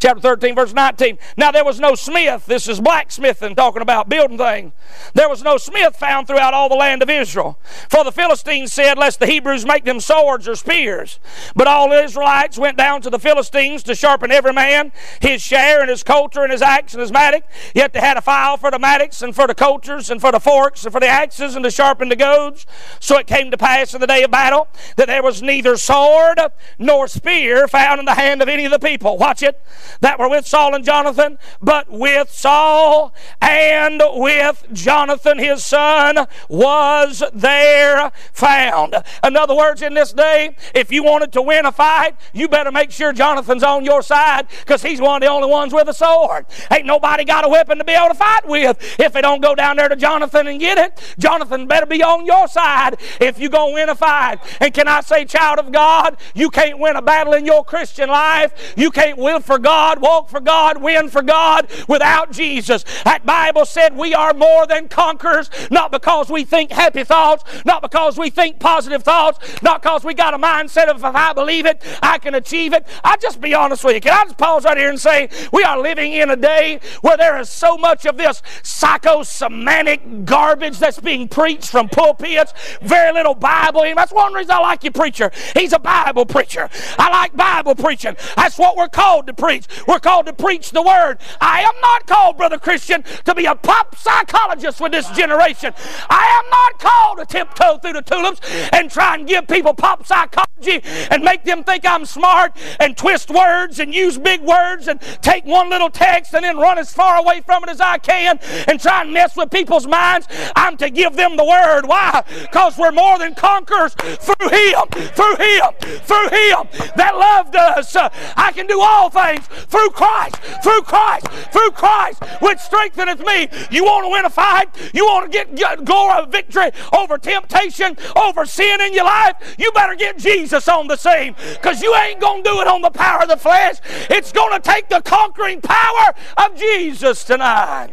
chapter 0.00 0.20
13, 0.20 0.54
verse 0.54 0.72
19. 0.72 1.18
Now 1.36 1.50
there 1.50 1.64
was 1.64 1.80
no 1.80 1.94
smith. 1.94 2.46
This 2.46 2.68
is 2.68 2.80
blacksmithing, 2.80 3.54
talking 3.54 3.82
about 3.82 4.08
building 4.08 4.38
things. 4.38 4.72
There 5.14 5.28
was 5.28 5.42
no 5.42 5.56
smith 5.56 5.96
found 5.96 6.26
throughout 6.26 6.54
all 6.54 6.68
the 6.68 6.74
land 6.74 7.02
of 7.02 7.10
Israel. 7.10 7.58
For 7.88 8.04
the 8.04 8.12
Philistines 8.12 8.72
said, 8.72 8.98
Lest 8.98 9.20
the 9.20 9.26
Hebrews 9.26 9.64
make 9.64 9.84
them 9.84 10.00
swords 10.00 10.46
or 10.46 10.56
spears. 10.56 11.20
But 11.56 11.66
all 11.66 11.88
the 11.88 12.02
Israelites 12.02 12.58
went 12.58 12.76
down 12.76 13.00
to 13.02 13.10
the 13.10 13.18
Philistines 13.18 13.82
to 13.84 13.94
sharpen 13.94 14.30
every 14.30 14.52
man 14.52 14.92
his 15.20 15.42
share 15.42 15.80
and 15.80 15.90
his 15.90 16.02
coulter 16.02 16.42
and 16.42 16.52
his 16.52 16.62
axe 16.62 16.92
and 16.92 17.00
his 17.00 17.12
mattock. 17.12 17.44
Yet 17.74 17.92
they 17.92 18.00
had 18.00 18.16
a 18.16 18.22
file 18.22 18.56
for 18.56 18.70
the 18.70 18.78
mattocks 18.78 19.22
and 19.22 19.34
for 19.34 19.46
the 19.46 19.54
coulters 19.54 20.10
and 20.10 20.20
for 20.20 20.32
the 20.32 20.40
forks 20.40 20.84
and 20.84 20.92
for 20.92 21.00
the 21.00 21.08
axes 21.08 21.54
and 21.54 21.64
to 21.64 21.70
sharpen 21.70 22.08
the 22.08 22.16
goads. 22.16 22.66
So 23.00 23.18
it 23.18 23.26
came 23.26 23.50
to 23.50 23.56
pass 23.56 23.94
in 23.94 24.00
the 24.00 24.06
day 24.06 24.22
of 24.22 24.30
battle 24.30 24.68
that 24.96 25.06
there 25.06 25.22
was 25.22 25.42
neither 25.42 25.76
sword 25.76 26.38
nor 26.78 27.08
spear 27.08 27.68
found 27.68 28.00
in 28.00 28.06
the 28.06 28.14
hand 28.14 28.42
of 28.42 28.48
any 28.48 28.64
of 28.64 28.70
the 28.70 28.78
people. 28.78 29.16
Watch 29.16 29.42
it 29.42 29.60
that 30.00 30.18
were 30.18 30.28
with 30.28 30.46
Saul 30.46 30.74
and 30.74 30.84
Jonathan, 30.84 31.38
but 31.60 31.90
with 31.90 32.30
Saul 32.30 33.14
and 33.40 34.02
with 34.14 34.66
Jonathan 34.72 35.38
his 35.38 35.64
son 35.64 36.26
was 36.48 37.22
there 37.32 38.10
found. 38.32 38.94
In 39.22 39.36
other 39.36 39.54
words, 39.54 39.82
in 39.82 39.94
this 39.94 40.12
day, 40.12 40.56
if 40.74 40.90
you 40.92 41.02
wanted 41.02 41.32
to 41.32 41.42
win 41.42 41.66
a 41.66 41.72
fight, 41.72 42.16
you 42.32 42.48
better 42.48 42.72
make 42.72 42.90
sure 42.90 43.12
Jonathan's 43.12 43.62
on 43.62 43.84
your 43.84 44.02
side 44.02 44.46
because 44.60 44.82
he's 44.82 45.00
one 45.00 45.22
of 45.22 45.26
the 45.26 45.32
only 45.32 45.48
ones 45.48 45.72
with 45.72 45.88
a 45.88 45.94
sword. 45.94 46.46
Ain't 46.70 46.86
nobody 46.86 47.24
got 47.24 47.44
a 47.44 47.48
weapon 47.48 47.78
to 47.78 47.84
be 47.84 47.92
able 47.92 48.08
to 48.08 48.14
fight 48.14 48.46
with 48.46 48.78
if 48.98 49.12
they 49.12 49.20
don't 49.20 49.42
go 49.42 49.54
down 49.54 49.76
there 49.76 49.88
to 49.88 49.96
Jonathan 49.96 50.46
and 50.46 50.60
get 50.60 50.78
it. 50.78 51.14
Jonathan 51.18 51.66
better 51.66 51.86
be 51.86 52.02
on 52.02 52.26
your 52.26 52.48
side 52.48 52.96
if 53.20 53.38
you're 53.38 53.50
going 53.50 53.72
to 53.72 53.74
win 53.74 53.88
a 53.88 53.94
fight. 53.94 54.38
And 54.60 54.72
can 54.72 54.88
I 54.88 55.00
say, 55.00 55.24
child 55.24 55.58
of 55.58 55.72
God, 55.72 56.16
you 56.34 56.50
can't 56.50 56.78
win 56.78 56.96
a 56.96 57.02
battle 57.02 57.34
in 57.34 57.44
your 57.44 57.64
Christian 57.64 58.08
life. 58.08 58.74
You 58.76 58.90
can't 58.90 59.18
win 59.18 59.42
for 59.42 59.58
God 59.58 59.73
God, 59.74 60.00
walk 60.00 60.28
for 60.28 60.38
God, 60.38 60.80
win 60.80 61.08
for 61.08 61.20
God 61.20 61.68
without 61.88 62.30
Jesus. 62.30 62.84
That 63.02 63.26
Bible 63.26 63.64
said 63.64 63.96
we 63.96 64.14
are 64.14 64.32
more 64.32 64.68
than 64.68 64.86
conquerors, 64.86 65.50
not 65.68 65.90
because 65.90 66.30
we 66.30 66.44
think 66.44 66.70
happy 66.70 67.02
thoughts, 67.02 67.42
not 67.64 67.82
because 67.82 68.16
we 68.16 68.30
think 68.30 68.60
positive 68.60 69.02
thoughts, 69.02 69.60
not 69.62 69.82
because 69.82 70.04
we 70.04 70.14
got 70.14 70.32
a 70.32 70.38
mindset 70.38 70.86
of 70.86 70.98
if 70.98 71.04
I 71.04 71.32
believe 71.32 71.66
it, 71.66 71.82
I 72.00 72.18
can 72.18 72.36
achieve 72.36 72.72
it. 72.72 72.86
I'll 73.02 73.18
just 73.18 73.40
be 73.40 73.52
honest 73.52 73.82
with 73.82 73.96
you. 73.96 74.00
Can 74.00 74.12
I 74.12 74.22
just 74.22 74.38
pause 74.38 74.64
right 74.64 74.76
here 74.76 74.90
and 74.90 75.00
say 75.00 75.28
we 75.52 75.64
are 75.64 75.76
living 75.76 76.12
in 76.12 76.30
a 76.30 76.36
day 76.36 76.78
where 77.00 77.16
there 77.16 77.36
is 77.40 77.50
so 77.50 77.76
much 77.76 78.06
of 78.06 78.16
this 78.16 78.42
psychosomatic 78.62 80.24
garbage 80.24 80.78
that's 80.78 81.00
being 81.00 81.26
preached 81.26 81.68
from 81.68 81.88
pulpits, 81.88 82.54
very 82.80 83.12
little 83.12 83.34
Bible. 83.34 83.82
That's 83.96 84.12
one 84.12 84.34
reason 84.34 84.52
I 84.52 84.60
like 84.60 84.84
your 84.84 84.92
preacher. 84.92 85.32
He's 85.54 85.72
a 85.72 85.80
Bible 85.80 86.26
preacher. 86.26 86.70
I 86.96 87.10
like 87.10 87.34
Bible 87.34 87.74
preaching. 87.74 88.16
That's 88.36 88.56
what 88.56 88.76
we're 88.76 88.88
called 88.88 89.26
to 89.26 89.34
preach. 89.34 89.63
We're 89.86 90.00
called 90.00 90.26
to 90.26 90.32
preach 90.32 90.70
the 90.70 90.82
Word. 90.82 91.18
I 91.40 91.62
am 91.62 91.80
not 91.80 92.06
called, 92.06 92.36
Brother 92.36 92.58
Christian, 92.58 93.04
to 93.24 93.34
be 93.34 93.46
a 93.46 93.54
pop 93.54 93.96
psychologist 93.96 94.80
with 94.80 94.92
this 94.92 95.08
generation. 95.10 95.72
I 96.08 96.42
am 96.42 96.50
not 96.50 96.78
called 96.78 97.18
to 97.18 97.26
tiptoe 97.26 97.78
through 97.78 97.94
the 97.94 98.02
tulips 98.02 98.40
and 98.72 98.90
try 98.90 99.14
and 99.14 99.26
give 99.26 99.46
people 99.48 99.74
pop 99.74 100.06
psychology 100.06 100.80
and 101.10 101.22
make 101.22 101.44
them 101.44 101.64
think 101.64 101.84
I'm 101.86 102.04
smart 102.04 102.56
and 102.80 102.96
twist 102.96 103.30
words 103.30 103.78
and 103.78 103.94
use 103.94 104.18
big 104.18 104.40
words 104.42 104.88
and 104.88 105.00
take 105.22 105.44
one 105.44 105.70
little 105.70 105.90
text 105.90 106.34
and 106.34 106.44
then 106.44 106.56
run 106.56 106.78
as 106.78 106.92
far 106.92 107.16
away 107.16 107.40
from 107.40 107.64
it 107.64 107.70
as 107.70 107.80
I 107.80 107.98
can 107.98 108.38
and 108.68 108.80
try 108.80 109.02
and 109.02 109.12
mess 109.12 109.36
with 109.36 109.50
people's 109.50 109.86
minds. 109.86 110.28
I'm 110.56 110.76
to 110.78 110.90
give 110.90 111.16
them 111.16 111.36
the 111.36 111.44
Word. 111.44 111.86
Why? 111.86 112.22
Because 112.42 112.78
we're 112.78 112.92
more 112.92 113.18
than 113.18 113.34
conquerors 113.34 113.94
through 113.94 114.48
Him, 114.48 114.88
through 114.90 115.36
Him, 115.36 115.72
through 115.80 116.28
Him 116.28 116.68
that 116.96 117.16
loved 117.16 117.56
us. 117.56 117.96
I 118.36 118.52
can 118.52 118.66
do 118.66 118.80
all 118.80 119.10
things 119.10 119.48
through 119.54 119.90
Christ, 119.90 120.36
through 120.62 120.82
Christ, 120.82 121.26
through 121.52 121.70
Christ, 121.70 122.22
which 122.40 122.58
strengtheneth 122.58 123.20
me. 123.20 123.48
You 123.70 123.84
want 123.84 124.04
to 124.04 124.10
win 124.10 124.24
a 124.24 124.30
fight? 124.30 124.68
You 124.92 125.04
want 125.04 125.30
to 125.30 125.44
get, 125.54 125.84
glory, 125.84 126.26
victory 126.28 126.70
over 126.96 127.18
temptation, 127.18 127.96
over 128.16 128.44
sin 128.46 128.80
in 128.80 128.94
your 128.94 129.04
life? 129.04 129.56
You 129.58 129.72
better 129.72 129.94
get 129.94 130.18
Jesus 130.18 130.68
on 130.68 130.86
the 130.86 130.96
scene 130.96 131.34
because 131.52 131.82
you 131.82 131.94
ain't 131.94 132.20
going 132.20 132.42
to 132.42 132.50
do 132.50 132.60
it 132.60 132.66
on 132.66 132.82
the 132.82 132.90
power 132.90 133.22
of 133.22 133.28
the 133.28 133.36
flesh. 133.36 133.76
It's 134.10 134.32
going 134.32 134.60
to 134.60 134.60
take 134.60 134.88
the 134.88 135.00
conquering 135.02 135.60
power 135.60 136.14
of 136.36 136.56
Jesus 136.56 137.24
tonight. 137.24 137.90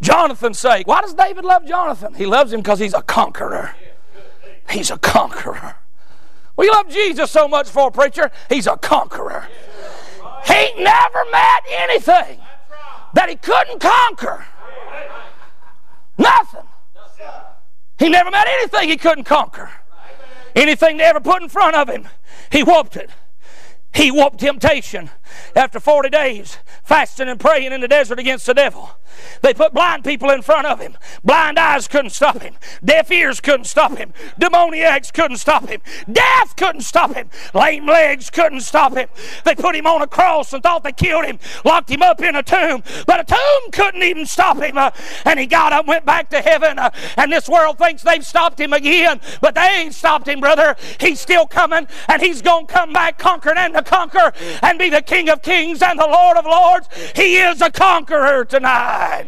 Jonathan's 0.00 0.58
sake. 0.58 0.86
Why 0.86 1.00
does 1.00 1.14
David 1.14 1.44
love 1.44 1.64
Jonathan? 1.64 2.14
He 2.14 2.26
loves 2.26 2.52
him 2.52 2.60
because 2.60 2.80
he's 2.80 2.94
a 2.94 3.02
conqueror. 3.02 3.74
He's 4.68 4.90
a 4.90 4.98
conqueror. 4.98 5.76
We 6.62 6.70
love 6.70 6.88
Jesus 6.88 7.28
so 7.28 7.48
much 7.48 7.68
for 7.68 7.88
a 7.88 7.90
preacher. 7.90 8.30
He's 8.48 8.68
a 8.68 8.76
conqueror. 8.76 9.48
He 10.46 10.72
never 10.78 11.24
met 11.32 11.64
anything 11.68 12.38
that 13.14 13.28
he 13.28 13.34
couldn't 13.34 13.80
conquer. 13.80 14.46
Nothing. 16.16 16.62
He 17.98 18.08
never 18.08 18.30
met 18.30 18.46
anything 18.46 18.90
he 18.90 18.96
couldn't 18.96 19.24
conquer. 19.24 19.72
Anything 20.54 20.98
they 20.98 21.02
ever 21.02 21.18
put 21.18 21.42
in 21.42 21.48
front 21.48 21.74
of 21.74 21.88
him, 21.88 22.06
he 22.52 22.62
whooped 22.62 22.94
it. 22.94 23.10
He 23.92 24.12
whooped 24.12 24.38
temptation 24.38 25.10
after 25.54 25.80
40 25.80 26.08
days 26.08 26.58
fasting 26.84 27.28
and 27.28 27.40
praying 27.40 27.72
in 27.72 27.80
the 27.80 27.88
desert 27.88 28.18
against 28.18 28.46
the 28.46 28.54
devil. 28.54 28.90
They 29.42 29.54
put 29.54 29.72
blind 29.72 30.04
people 30.04 30.30
in 30.30 30.42
front 30.42 30.66
of 30.66 30.80
him. 30.80 30.96
Blind 31.22 31.58
eyes 31.58 31.88
couldn't 31.88 32.10
stop 32.10 32.40
him. 32.40 32.54
Deaf 32.84 33.10
ears 33.10 33.40
couldn't 33.40 33.64
stop 33.64 33.96
him. 33.96 34.12
Demoniacs 34.38 35.10
couldn't 35.12 35.36
stop 35.36 35.68
him. 35.68 35.80
Death 36.10 36.56
couldn't 36.56 36.82
stop 36.82 37.14
him. 37.14 37.28
Lame 37.54 37.86
legs 37.86 38.30
couldn't 38.30 38.60
stop 38.60 38.96
him. 38.96 39.08
They 39.44 39.54
put 39.54 39.76
him 39.76 39.86
on 39.86 40.02
a 40.02 40.06
cross 40.06 40.52
and 40.52 40.62
thought 40.62 40.82
they 40.82 40.92
killed 40.92 41.24
him, 41.24 41.38
locked 41.64 41.90
him 41.90 42.02
up 42.02 42.22
in 42.22 42.36
a 42.36 42.42
tomb, 42.42 42.82
but 43.06 43.20
a 43.20 43.24
tomb 43.24 43.70
couldn't 43.72 44.02
even 44.02 44.26
stop 44.26 44.58
him. 44.58 44.78
Uh, 44.78 44.90
and 45.24 45.38
he 45.38 45.46
got 45.46 45.72
up, 45.72 45.86
went 45.86 46.04
back 46.04 46.30
to 46.30 46.40
heaven, 46.40 46.78
uh, 46.78 46.90
and 47.16 47.32
this 47.32 47.48
world 47.48 47.78
thinks 47.78 48.02
they've 48.02 48.26
stopped 48.26 48.60
him 48.60 48.72
again, 48.72 49.20
but 49.40 49.54
they 49.54 49.82
ain't 49.82 49.94
stopped 49.94 50.28
him, 50.28 50.40
brother. 50.40 50.76
He's 51.00 51.20
still 51.20 51.46
coming, 51.46 51.86
and 52.08 52.22
he's 52.22 52.42
going 52.42 52.66
to 52.66 52.72
come 52.72 52.92
back 52.92 53.18
conquered 53.18 53.56
and 53.56 53.74
to 53.74 53.82
conquer 53.82 54.32
and 54.62 54.78
be 54.78 54.88
the 54.88 55.02
King 55.02 55.21
of 55.28 55.42
kings 55.42 55.82
and 55.82 55.98
the 55.98 56.06
Lord 56.06 56.36
of 56.36 56.44
lords. 56.44 56.88
He 57.14 57.36
is 57.36 57.60
a 57.60 57.70
conqueror 57.70 58.44
tonight. 58.44 59.26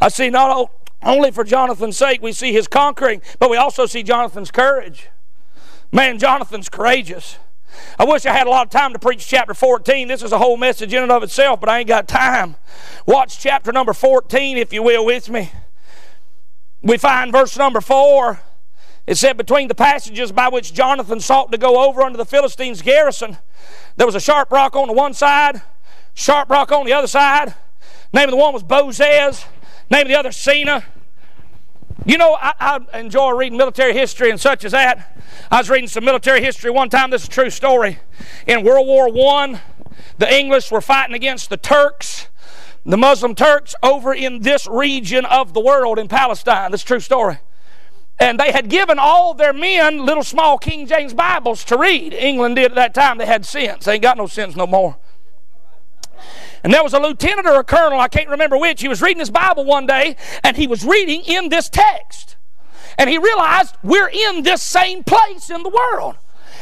I 0.00 0.08
see 0.08 0.30
not 0.30 0.70
only 1.02 1.30
for 1.30 1.44
Jonathan's 1.44 1.96
sake 1.96 2.22
we 2.22 2.32
see 2.32 2.52
his 2.52 2.68
conquering, 2.68 3.22
but 3.38 3.50
we 3.50 3.56
also 3.56 3.86
see 3.86 4.02
Jonathan's 4.02 4.50
courage. 4.50 5.08
Man, 5.90 6.18
Jonathan's 6.18 6.68
courageous. 6.68 7.38
I 7.98 8.04
wish 8.04 8.26
I 8.26 8.32
had 8.32 8.46
a 8.46 8.50
lot 8.50 8.66
of 8.66 8.70
time 8.70 8.92
to 8.92 8.98
preach 8.98 9.26
chapter 9.26 9.54
14. 9.54 10.08
This 10.08 10.22
is 10.22 10.32
a 10.32 10.38
whole 10.38 10.56
message 10.56 10.92
in 10.92 11.02
and 11.02 11.12
of 11.12 11.22
itself, 11.22 11.60
but 11.60 11.68
I 11.68 11.80
ain't 11.80 11.88
got 11.88 12.08
time. 12.08 12.56
Watch 13.06 13.38
chapter 13.38 13.72
number 13.72 13.92
14, 13.92 14.56
if 14.56 14.72
you 14.72 14.82
will, 14.82 15.04
with 15.04 15.28
me. 15.28 15.50
We 16.82 16.98
find 16.98 17.32
verse 17.32 17.56
number 17.56 17.80
4. 17.80 18.40
It 19.06 19.16
said, 19.16 19.36
Between 19.36 19.68
the 19.68 19.74
passages 19.74 20.32
by 20.32 20.48
which 20.48 20.72
Jonathan 20.72 21.20
sought 21.20 21.50
to 21.52 21.58
go 21.58 21.88
over 21.88 22.02
under 22.02 22.16
the 22.16 22.24
Philistines' 22.24 22.82
garrison, 22.82 23.38
there 23.96 24.06
was 24.06 24.14
a 24.14 24.20
sharp 24.20 24.50
rock 24.52 24.76
on 24.76 24.86
the 24.86 24.92
one 24.92 25.14
side, 25.14 25.62
sharp 26.14 26.48
rock 26.50 26.70
on 26.70 26.86
the 26.86 26.92
other 26.92 27.06
side. 27.08 27.54
Name 28.12 28.24
of 28.24 28.30
the 28.30 28.36
one 28.36 28.52
was 28.52 28.62
Bozez. 28.62 29.44
Name 29.90 30.02
of 30.02 30.08
the 30.08 30.18
other, 30.18 30.30
Seneh. 30.30 30.84
You 32.04 32.18
know, 32.18 32.36
I, 32.40 32.52
I, 32.58 32.98
enjoy 32.98 33.30
reading 33.30 33.56
military 33.56 33.92
history 33.92 34.30
and 34.30 34.40
such 34.40 34.64
as 34.64 34.72
that. 34.72 35.22
I 35.50 35.58
was 35.58 35.70
reading 35.70 35.88
some 35.88 36.04
military 36.04 36.42
history 36.42 36.70
one 36.70 36.88
time. 36.88 37.10
This 37.10 37.22
is 37.22 37.28
a 37.28 37.30
true 37.30 37.50
story. 37.50 37.98
In 38.46 38.64
World 38.64 38.86
War 38.86 39.08
I, 39.08 39.60
the 40.18 40.32
English 40.32 40.70
were 40.70 40.80
fighting 40.80 41.14
against 41.14 41.48
the 41.48 41.56
Turks, 41.56 42.28
the 42.84 42.96
Muslim 42.96 43.34
Turks, 43.34 43.74
over 43.82 44.12
in 44.12 44.40
this 44.40 44.66
region 44.66 45.24
of 45.26 45.54
the 45.54 45.60
world 45.60 45.98
in 45.98 46.08
Palestine. 46.08 46.72
This 46.72 46.80
is 46.80 46.84
a 46.84 46.88
true 46.88 47.00
story. 47.00 47.38
And 48.22 48.38
they 48.38 48.52
had 48.52 48.68
given 48.68 49.00
all 49.00 49.34
their 49.34 49.52
men 49.52 50.06
little 50.06 50.22
small 50.22 50.56
King 50.56 50.86
James 50.86 51.12
Bibles 51.12 51.64
to 51.64 51.76
read. 51.76 52.14
England 52.14 52.54
did 52.54 52.70
at 52.70 52.74
that 52.76 52.94
time. 52.94 53.18
They 53.18 53.26
had 53.26 53.44
sense. 53.44 53.84
They 53.84 53.94
ain't 53.94 54.02
got 54.02 54.16
no 54.16 54.28
sense 54.28 54.54
no 54.54 54.64
more. 54.64 54.96
And 56.62 56.72
there 56.72 56.84
was 56.84 56.92
a 56.92 57.00
lieutenant 57.00 57.48
or 57.48 57.58
a 57.58 57.64
colonel, 57.64 57.98
I 57.98 58.06
can't 58.06 58.28
remember 58.28 58.56
which, 58.56 58.80
he 58.80 58.86
was 58.86 59.02
reading 59.02 59.18
his 59.18 59.32
Bible 59.32 59.64
one 59.64 59.86
day, 59.86 60.14
and 60.44 60.56
he 60.56 60.68
was 60.68 60.84
reading 60.84 61.22
in 61.22 61.48
this 61.48 61.68
text. 61.68 62.36
And 62.96 63.10
he 63.10 63.18
realized 63.18 63.74
we're 63.82 64.10
in 64.10 64.44
this 64.44 64.62
same 64.62 65.02
place 65.02 65.50
in 65.50 65.64
the 65.64 65.68
world. 65.68 66.14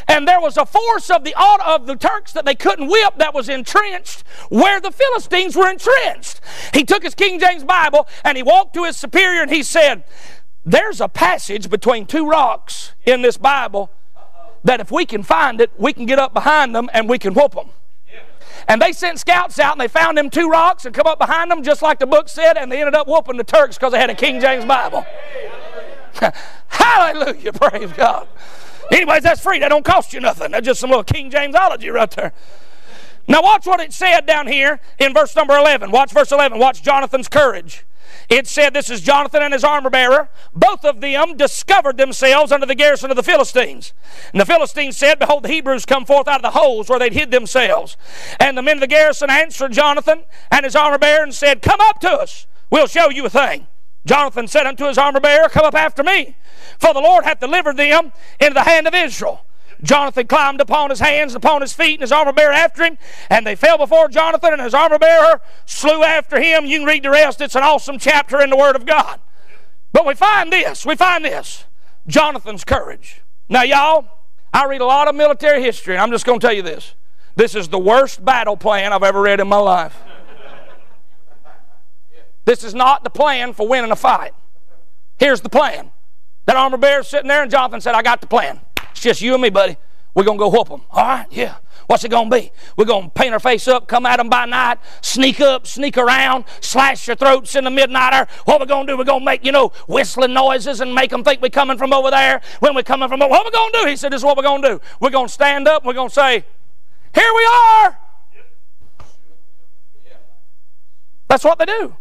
And 0.09 0.27
there 0.27 0.41
was 0.41 0.57
a 0.57 0.65
force 0.65 1.11
of 1.11 1.25
the 1.25 1.35
of 1.39 1.87
the 1.87 1.95
Turks 1.95 2.33
that 2.33 2.47
they 2.47 2.55
couldn't 2.55 2.89
whip 2.89 3.19
that 3.19 3.35
was 3.35 3.51
entrenched 3.51 4.25
where 4.49 4.81
the 4.81 4.91
Philistines 4.91 5.55
were 5.55 5.69
entrenched. 5.69 6.41
He 6.73 6.85
took 6.85 7.03
his 7.03 7.15
King 7.15 7.39
James 7.39 7.65
Bible 7.65 8.09
and 8.25 8.39
he 8.39 8.43
walked 8.43 8.73
to 8.75 8.85
his 8.85 8.97
superior 8.97 9.43
and 9.43 9.51
he 9.51 9.63
said, 9.63 10.05
There's 10.65 11.01
a 11.01 11.09
passage 11.09 11.71
between 11.71 12.07
two 12.07 12.29
rocks 12.29 12.93
in 13.07 13.23
this 13.23 13.37
Bible 13.37 13.91
that 14.63 14.81
if 14.81 14.91
we 14.91 15.07
can 15.07 15.23
find 15.23 15.61
it, 15.61 15.71
we 15.79 15.93
can 15.93 16.07
get 16.07 16.19
up 16.19 16.35
behind 16.35 16.75
them 16.75 16.91
and 16.93 17.09
we 17.09 17.19
can 17.19 17.35
whoop 17.35 17.55
them. 17.55 17.71
And 18.69 18.81
they 18.81 18.93
sent 18.93 19.19
scouts 19.19 19.59
out 19.59 19.73
and 19.73 19.81
they 19.81 19.89
found 19.89 20.19
them 20.19 20.29
two 20.29 20.49
rocks 20.49 20.85
and 20.85 20.95
come 20.95 21.07
up 21.07 21.19
behind 21.19 21.51
them 21.51 21.63
just 21.63 21.83
like 21.83 21.99
the 21.99 22.07
book 22.07 22.29
said, 22.29 22.57
and 22.57 22.71
they 22.71 22.79
ended 22.81 22.95
up 22.95 23.09
whooping 23.09 23.37
the 23.37 23.45
Turks 23.45 23.79
because 23.79 23.93
they 23.93 23.99
had 23.99 24.11
a 24.11 24.15
King 24.15 24.41
James 24.41 24.65
Bible. 24.65 25.05
Hallelujah, 26.69 27.53
praise 27.53 27.93
God. 27.93 28.29
Anyways, 28.93 29.23
that's 29.23 29.41
free. 29.41 29.61
That 29.61 29.69
don't 29.69 29.85
cost 29.85 30.13
you 30.13 30.21
nothing. 30.21 30.51
That's 30.51 30.67
just 30.67 30.81
some 30.81 30.91
little 30.91 31.05
King 31.05 31.31
Jamesology 31.31 31.93
right 31.93 32.11
there. 32.11 32.33
Now 33.29 33.43
watch 33.43 33.67
what 33.67 33.81
it 33.81 33.93
said 33.93 34.27
down 34.27 34.49
here 34.49 34.81
in 34.99 35.15
verse 35.15 35.35
number 35.37 35.57
11. 35.57 35.91
Watch 35.91 36.13
verse 36.13 36.33
11. 36.33 36.59
Watch 36.59 36.83
Jonathan's 36.83 37.29
courage. 37.29 37.85
It 38.29 38.47
said, 38.47 38.75
This 38.75 38.91
is 38.91 39.01
Jonathan 39.01 39.43
and 39.43 39.53
his 39.53 39.65
armor 39.65 39.91
bearer. 39.91 40.29
Both 40.55 40.85
of 40.85 41.01
them 41.01 41.37
discovered 41.37 41.97
themselves 41.97 42.53
under 42.53 42.67
the 42.67 42.75
garrison 42.75 43.11
of 43.11 43.17
the 43.17 43.23
Philistines. 43.23 43.93
And 44.33 44.41
the 44.41 44.47
Philistines 44.47 44.97
said, 44.97 45.19
Behold, 45.19 45.45
the 45.45 45.49
Hebrews 45.49 45.85
come 45.85 46.05
forth 46.05 46.29
out 46.29 46.37
of 46.37 46.43
the 46.43 46.59
holes 46.59 46.89
where 46.89 46.99
they'd 46.99 47.13
hid 47.13 47.31
themselves. 47.31 47.97
And 48.39 48.57
the 48.57 48.63
men 48.63 48.77
of 48.77 48.81
the 48.81 48.87
garrison 48.87 49.31
answered 49.31 49.73
Jonathan 49.73 50.25
and 50.51 50.65
his 50.65 50.77
armor 50.77 50.99
bearer 50.99 51.23
and 51.23 51.35
said, 51.35 51.63
Come 51.63 51.81
up 51.81 52.01
to 52.01 52.11
us, 52.11 52.47
we'll 52.71 52.87
show 52.87 53.11
you 53.11 53.27
a 53.27 53.31
thing. 53.31 53.67
Jonathan 54.07 54.49
said 54.49 54.67
unto 54.67 54.87
his 54.87 54.99
armor 54.99 55.21
bearer, 55.21 55.49
Come 55.49 55.67
up 55.67 55.75
after 55.75 56.03
me, 56.03 56.37
for 56.79 56.95
the 56.95 57.01
Lord 57.01 57.25
hath 57.25 57.41
delivered 57.41 57.77
them 57.77 58.13
into 58.41 58.55
the 58.55 58.63
hand 58.63 58.87
of 58.87 58.95
Israel. 58.95 59.45
Jonathan 59.83 60.27
climbed 60.27 60.61
upon 60.61 60.91
his 60.91 61.01
hands, 61.01 61.35
upon 61.35 61.63
his 61.63 61.73
feet, 61.73 61.95
and 61.95 62.03
his 62.03 62.13
armor 62.13 62.33
bearer 62.33 62.53
after 62.53 62.85
him, 62.85 62.99
and 63.29 63.47
they 63.47 63.57
fell 63.57 63.79
before 63.79 64.09
Jonathan, 64.09 64.53
and 64.53 64.63
his 64.63 64.75
armor 64.75 64.99
bearer 64.99 65.41
slew 65.67 66.03
after 66.03 66.41
him. 66.41 66.67
You 66.67 66.79
can 66.79 66.87
read 66.87 67.03
the 67.03 67.11
rest. 67.11 67.41
It's 67.41 67.55
an 67.55 67.63
awesome 67.63 67.99
chapter 67.99 68.41
in 68.41 68.51
the 68.51 68.57
Word 68.57 68.77
of 68.77 68.87
God. 68.87 69.21
But 69.93 70.07
we 70.07 70.15
find 70.15 70.53
this, 70.53 70.85
we 70.87 70.97
find 70.97 71.25
this 71.25 71.65
Jonathan's 72.07 72.65
courage. 72.65 73.23
Now, 73.49 73.63
y'all, 73.63 74.07
I 74.53 74.67
read 74.67 74.81
a 74.81 74.87
lot 74.87 75.09
of 75.09 75.15
military 75.15 75.63
history, 75.63 75.95
and 75.95 76.03
I'm 76.03 76.11
just 76.11 76.27
going 76.27 76.41
to 76.41 76.47
tell 76.47 76.55
you 76.55 76.63
this. 76.63 76.95
This 77.37 77.55
is 77.55 77.69
the 77.69 77.79
worst 77.79 78.25
battle 78.25 78.57
plan 78.57 78.93
I've 78.93 79.03
ever 79.03 79.21
read 79.21 79.41
in 79.41 79.49
my 79.49 79.57
life. 79.57 79.97
This 82.45 82.65
is 82.65 82.75
not 82.75 83.05
the 83.05 83.11
plan 83.11 83.53
for 83.53 83.67
winning 83.69 83.91
a 83.91 83.97
fight. 83.97 84.33
Here's 85.19 85.41
the 85.41 85.49
plan. 85.49 85.91
That 86.47 86.57
armor 86.57 86.79
bearer 86.79 87.03
sitting 87.03 87.29
there, 87.29 87.43
and 87.43 87.51
Jonathan 87.51 87.81
said, 87.81 87.95
I 87.95 88.03
got 88.03 88.21
the 88.21 88.27
plan. 88.27 88.61
It's 88.91 89.01
just 89.01 89.21
you 89.21 89.35
and 89.35 89.43
me, 89.43 89.51
buddy. 89.51 89.77
We're 90.15 90.25
going 90.25 90.39
to 90.39 90.43
go 90.43 90.49
whoop 90.49 90.69
them. 90.69 90.83
All 90.91 91.05
right? 91.05 91.27
Yeah. 91.31 91.57
What's 91.87 92.05
it 92.05 92.11
going 92.11 92.31
to 92.31 92.37
be? 92.37 92.53
We're 92.77 92.85
going 92.85 93.05
to 93.05 93.11
paint 93.11 93.33
our 93.33 93.41
face 93.41 93.67
up, 93.67 93.89
come 93.89 94.07
at 94.07 94.19
them 94.19 94.29
by 94.29 94.45
night, 94.45 94.79
sneak 95.01 95.41
up, 95.41 95.67
sneak 95.67 95.97
around, 95.99 96.45
slash 96.61 97.07
your 97.07 97.17
throats 97.17 97.57
in 97.57 97.65
the 97.65 97.71
midnight 97.71 98.13
hour. 98.13 98.29
What 98.45 98.61
we 98.61 98.67
going 98.67 98.87
to 98.87 98.93
do? 98.93 98.97
We're 98.97 99.05
going 99.05 99.21
to 99.21 99.25
make, 99.25 99.45
you 99.45 99.53
know, 99.53 99.73
whistling 99.89 100.33
noises 100.33 100.81
and 100.81 100.95
make 100.95 101.11
them 101.11 101.25
think 101.25 101.41
we're 101.43 101.49
coming 101.49 101.79
from 101.79 101.93
over 101.93 102.11
there 102.11 102.41
when 102.61 102.75
we're 102.75 102.83
coming 102.83 103.09
from 103.09 103.23
over. 103.23 103.31
What 103.31 103.45
we 103.45 103.51
going 103.51 103.73
to 103.73 103.79
do? 103.81 103.87
He 103.87 103.97
said, 103.97 104.13
this 104.13 104.21
is 104.21 104.25
what 104.25 104.37
we're 104.37 104.43
going 104.43 104.63
to 104.63 104.69
do. 104.69 104.81
We're 105.01 105.11
going 105.11 105.27
to 105.27 105.33
stand 105.33 105.67
up 105.67 105.85
we're 105.85 105.95
going 105.95 106.09
to 106.09 106.15
say, 106.15 106.45
here 107.15 107.33
we 107.37 107.49
are. 107.53 107.99
That's 111.29 111.45
what 111.45 111.59
they 111.59 111.67
do. 111.67 111.97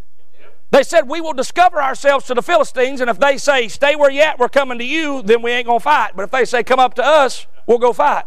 They 0.70 0.84
said, 0.84 1.08
We 1.08 1.20
will 1.20 1.32
discover 1.32 1.82
ourselves 1.82 2.26
to 2.26 2.34
the 2.34 2.42
Philistines, 2.42 3.00
and 3.00 3.10
if 3.10 3.18
they 3.18 3.38
say, 3.38 3.68
Stay 3.68 3.96
where 3.96 4.10
you 4.10 4.20
at, 4.20 4.38
we're 4.38 4.48
coming 4.48 4.78
to 4.78 4.84
you, 4.84 5.22
then 5.22 5.42
we 5.42 5.50
ain't 5.50 5.66
going 5.66 5.80
to 5.80 5.82
fight. 5.82 6.12
But 6.14 6.22
if 6.22 6.30
they 6.30 6.44
say, 6.44 6.62
Come 6.62 6.78
up 6.78 6.94
to 6.94 7.04
us, 7.04 7.46
we'll 7.66 7.78
go 7.78 7.92
fight. 7.92 8.24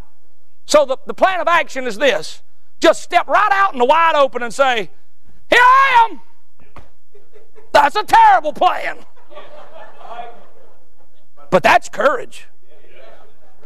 So 0.65 0.86
the, 0.86 0.97
the 1.06 1.13
plan 1.13 1.39
of 1.39 1.47
action 1.47 1.86
is 1.88 1.97
this 1.97 2.41
just 2.79 3.01
step 3.01 3.27
right 3.27 3.49
out 3.51 3.73
in 3.73 3.79
the 3.79 3.86
wide 3.86 4.15
open 4.15 4.43
and 4.43 4.53
say, 4.53 4.89
Here 5.49 5.60
I 5.60 6.10
am. 6.10 6.21
That's 7.71 7.95
a 7.95 8.03
terrible 8.03 8.53
plan. 8.53 8.97
But 11.49 11.63
that's 11.63 11.88
courage. 11.88 12.47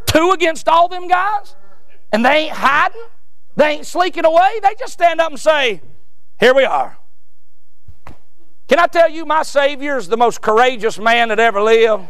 Two 0.06 0.30
against 0.30 0.68
all 0.68 0.88
them 0.88 1.08
guys, 1.08 1.56
and 2.12 2.24
they 2.24 2.44
ain't 2.44 2.52
hiding, 2.52 3.00
they 3.56 3.70
ain't 3.70 3.86
sleeking 3.86 4.24
away. 4.24 4.60
They 4.62 4.74
just 4.78 4.92
stand 4.92 5.20
up 5.20 5.30
and 5.30 5.40
say, 5.40 5.82
Here 6.38 6.54
we 6.54 6.64
are. 6.64 6.96
Can 8.68 8.78
I 8.78 8.86
tell 8.86 9.08
you, 9.08 9.24
my 9.24 9.42
Savior 9.44 9.96
is 9.96 10.08
the 10.08 10.18
most 10.18 10.42
courageous 10.42 10.98
man 10.98 11.30
that 11.30 11.40
ever 11.40 11.62
lived? 11.62 12.04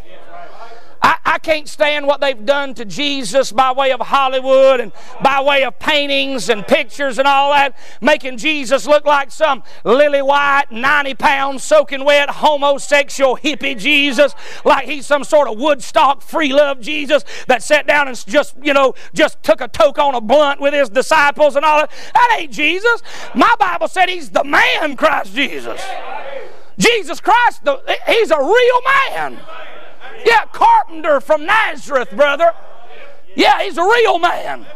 I, 1.00 1.16
I, 1.24 1.38
can't 1.38 1.68
stand 1.68 2.08
what 2.08 2.20
they've 2.20 2.44
done 2.44 2.74
to 2.74 2.84
Jesus 2.84 3.52
by 3.52 3.70
way 3.70 3.92
of 3.92 4.00
Hollywood 4.00 4.80
and 4.80 4.90
by 5.22 5.40
way 5.40 5.62
of 5.62 5.78
paintings 5.78 6.48
and 6.48 6.66
pictures 6.66 7.18
and 7.18 7.28
all 7.28 7.52
that, 7.52 7.78
making 8.00 8.38
Jesus 8.38 8.84
look 8.84 9.04
like 9.04 9.30
some 9.30 9.62
lily 9.84 10.22
white, 10.22 10.64
90 10.72 11.14
pounds, 11.14 11.62
soaking 11.62 12.04
wet, 12.04 12.28
homosexual 12.28 13.36
hippie 13.36 13.78
Jesus, 13.78 14.34
like 14.64 14.86
he's 14.86 15.06
some 15.06 15.22
sort 15.22 15.46
of 15.46 15.56
Woodstock 15.56 16.20
free 16.20 16.52
love 16.52 16.80
Jesus 16.80 17.24
that 17.46 17.62
sat 17.62 17.86
down 17.86 18.08
and 18.08 18.26
just, 18.26 18.56
you 18.60 18.74
know, 18.74 18.94
just 19.14 19.40
took 19.44 19.60
a 19.60 19.68
toke 19.68 19.98
on 19.98 20.16
a 20.16 20.20
blunt 20.20 20.60
with 20.60 20.74
his 20.74 20.88
disciples 20.88 21.54
and 21.54 21.64
all 21.64 21.78
that. 21.78 21.92
That 22.14 22.36
ain't 22.40 22.52
Jesus. 22.52 23.02
My 23.36 23.54
Bible 23.60 23.86
said 23.86 24.08
he's 24.08 24.30
the 24.30 24.42
man, 24.42 24.96
Christ 24.96 25.32
Jesus. 25.32 25.80
Jesus 26.78 27.20
Christ, 27.20 27.62
he's 28.06 28.30
a 28.30 28.38
real 28.38 28.82
man. 28.84 29.38
Yeah, 30.24 30.46
carpenter 30.52 31.20
from 31.20 31.44
Nazareth, 31.44 32.10
brother. 32.12 32.52
Yeah, 33.36 33.62
he's 33.62 33.76
a 33.76 33.84
real 33.84 34.18
man. 34.18 34.66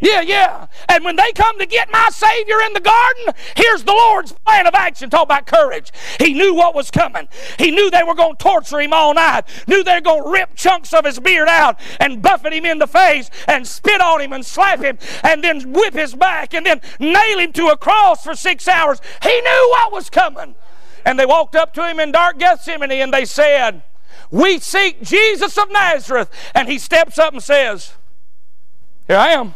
Yeah, 0.00 0.20
yeah. 0.20 0.66
And 0.88 1.02
when 1.04 1.16
they 1.16 1.32
come 1.32 1.58
to 1.58 1.66
get 1.66 1.90
my 1.90 2.08
Savior 2.10 2.60
in 2.66 2.74
the 2.74 2.80
garden, 2.80 3.32
here's 3.56 3.84
the 3.84 3.92
Lord's 3.92 4.32
plan 4.32 4.66
of 4.66 4.74
action. 4.74 5.08
Talk 5.08 5.24
about 5.24 5.46
courage. 5.46 5.92
He 6.18 6.34
knew 6.34 6.54
what 6.54 6.74
was 6.74 6.90
coming. 6.90 7.26
He 7.58 7.70
knew 7.70 7.90
they 7.90 8.02
were 8.02 8.14
going 8.14 8.36
to 8.36 8.42
torture 8.42 8.80
him 8.80 8.92
all 8.92 9.14
night. 9.14 9.44
Knew 9.66 9.82
they 9.82 9.94
were 9.94 10.00
going 10.02 10.24
to 10.24 10.30
rip 10.30 10.54
chunks 10.56 10.92
of 10.92 11.06
his 11.06 11.20
beard 11.20 11.48
out 11.48 11.80
and 12.00 12.20
buffet 12.20 12.52
him 12.52 12.66
in 12.66 12.78
the 12.78 12.86
face 12.86 13.30
and 13.48 13.66
spit 13.66 14.00
on 14.00 14.20
him 14.20 14.32
and 14.32 14.44
slap 14.44 14.80
him 14.80 14.98
and 15.22 15.42
then 15.42 15.72
whip 15.72 15.94
his 15.94 16.14
back 16.14 16.52
and 16.52 16.66
then 16.66 16.80
nail 16.98 17.38
him 17.38 17.52
to 17.54 17.68
a 17.68 17.76
cross 17.76 18.24
for 18.24 18.34
six 18.34 18.68
hours. 18.68 19.00
He 19.22 19.40
knew 19.40 19.68
what 19.70 19.92
was 19.92 20.10
coming. 20.10 20.54
And 21.04 21.18
they 21.18 21.26
walked 21.26 21.54
up 21.54 21.74
to 21.74 21.86
him 21.86 22.00
in 22.00 22.12
dark 22.12 22.38
Gethsemane 22.38 22.90
and 22.90 23.12
they 23.12 23.24
said, 23.24 23.82
we 24.30 24.58
seek 24.58 25.02
Jesus 25.02 25.56
of 25.58 25.70
Nazareth. 25.70 26.30
And 26.54 26.68
he 26.68 26.78
steps 26.78 27.18
up 27.18 27.32
and 27.32 27.42
says, 27.42 27.92
Here 29.06 29.16
I 29.16 29.28
am. 29.28 29.54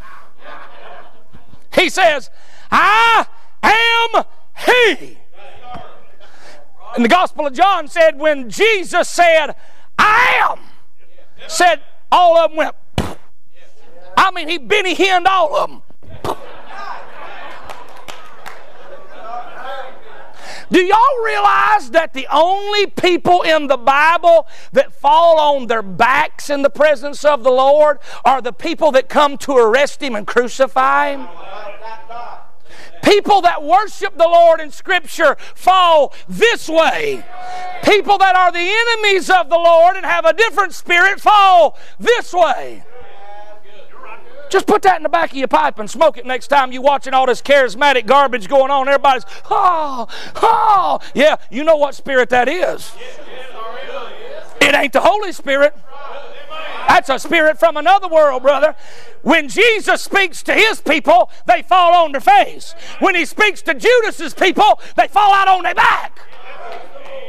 He 1.75 1.89
says, 1.89 2.31
I 2.71 3.27
am 3.63 4.25
He. 4.67 5.19
And 6.97 7.05
the 7.05 7.09
Gospel 7.09 7.47
of 7.47 7.53
John 7.53 7.87
said, 7.87 8.19
when 8.19 8.49
Jesus 8.51 9.09
said, 9.09 9.55
I 9.99 10.49
am, 10.51 10.61
said, 11.47 11.83
all 12.11 12.39
of 12.39 12.51
them 12.51 12.57
went, 12.57 12.75
I 14.17 14.31
mean, 14.31 14.49
he 14.49 14.59
Benny 14.59 14.95
Hinned 14.95 15.27
all 15.27 15.55
of 15.57 15.71
them. 15.71 15.83
Do 20.71 20.81
y'all 20.81 21.25
realize 21.25 21.91
that 21.91 22.13
the 22.13 22.27
only 22.31 22.87
people 22.87 23.43
in 23.43 23.69
the 23.69 23.77
Bible 23.77 24.47
that 24.73 24.93
fall 24.93 25.39
on 25.39 25.67
their 25.67 25.83
backs 25.83 26.51
in 26.51 26.63
the 26.63 26.71
presence 26.71 27.25
of 27.25 27.43
the 27.43 27.51
Lord 27.51 27.99
are 28.25 28.43
the 28.43 28.53
people 28.53 28.93
that 28.93 29.09
come 29.09 29.39
to 29.39 29.57
arrest 29.57 30.03
Him 30.03 30.15
and 30.15 30.27
crucify 30.27 31.13
Him? 31.13 31.29
People 33.03 33.41
that 33.43 33.63
worship 33.63 34.19
the 34.19 34.29
Lord 34.29 34.61
in 34.61 34.71
Scripture 34.71 35.37
fall 35.55 36.13
this 36.29 36.69
way. 36.69 37.25
People 37.85 38.19
that 38.19 38.37
are 38.37 38.53
the 38.53 38.59
enemies 38.59 39.31
of 39.31 39.49
the 39.49 39.57
Lord 39.57 39.97
and 39.97 40.05
have 40.05 40.27
a 40.27 40.35
different 40.35 40.75
spirit 40.75 41.21
fall 41.21 41.79
this 41.99 42.35
way. 42.35 42.85
Just 44.51 44.67
put 44.67 44.83
that 44.83 44.97
in 44.97 45.03
the 45.03 45.09
back 45.09 45.31
of 45.31 45.37
your 45.37 45.49
pipe 45.49 45.79
and 45.79 45.91
smoke 45.91 46.17
it 46.17 46.27
next 46.27 46.49
time 46.49 46.73
you're 46.73 46.83
watching 46.83 47.15
all 47.15 47.27
this 47.27 47.43
charismatic 47.43 48.07
garbage 48.07 48.49
going 48.49 48.71
on. 48.71 48.89
Everybody's, 48.89 49.25
oh, 49.51 50.07
oh. 50.37 51.01
Yeah, 51.15 51.37
you 51.51 51.65
know 51.65 51.77
what 51.77 51.95
spirit 51.95 52.31
that 52.31 52.49
is. 52.49 52.93
It 54.61 54.75
ain't 54.75 54.93
the 54.93 55.01
Holy 55.01 55.33
Spirit. 55.33 55.75
That's 56.89 57.11
a 57.11 57.19
spirit 57.19 57.59
from 57.59 57.77
another 57.77 58.09
world, 58.09 58.43
brother. 58.43 58.75
When 59.23 59.49
Jesus 59.49 60.03
speaks 60.03 60.43
to 60.45 60.55
his 60.55 60.81
people, 60.81 61.31
they 61.47 61.63
fall 61.63 61.95
on 61.95 62.13
their 62.13 62.21
face. 62.21 62.75
When 62.99 63.15
he 63.15 63.27
speaks 63.27 63.61
to 63.63 63.75
Judas's 63.75 64.33
people, 64.35 64.81
they 64.97 65.07
fall 65.07 65.33
out 65.35 65.49
on 65.49 65.63
their 65.63 65.75
back. 65.75 66.19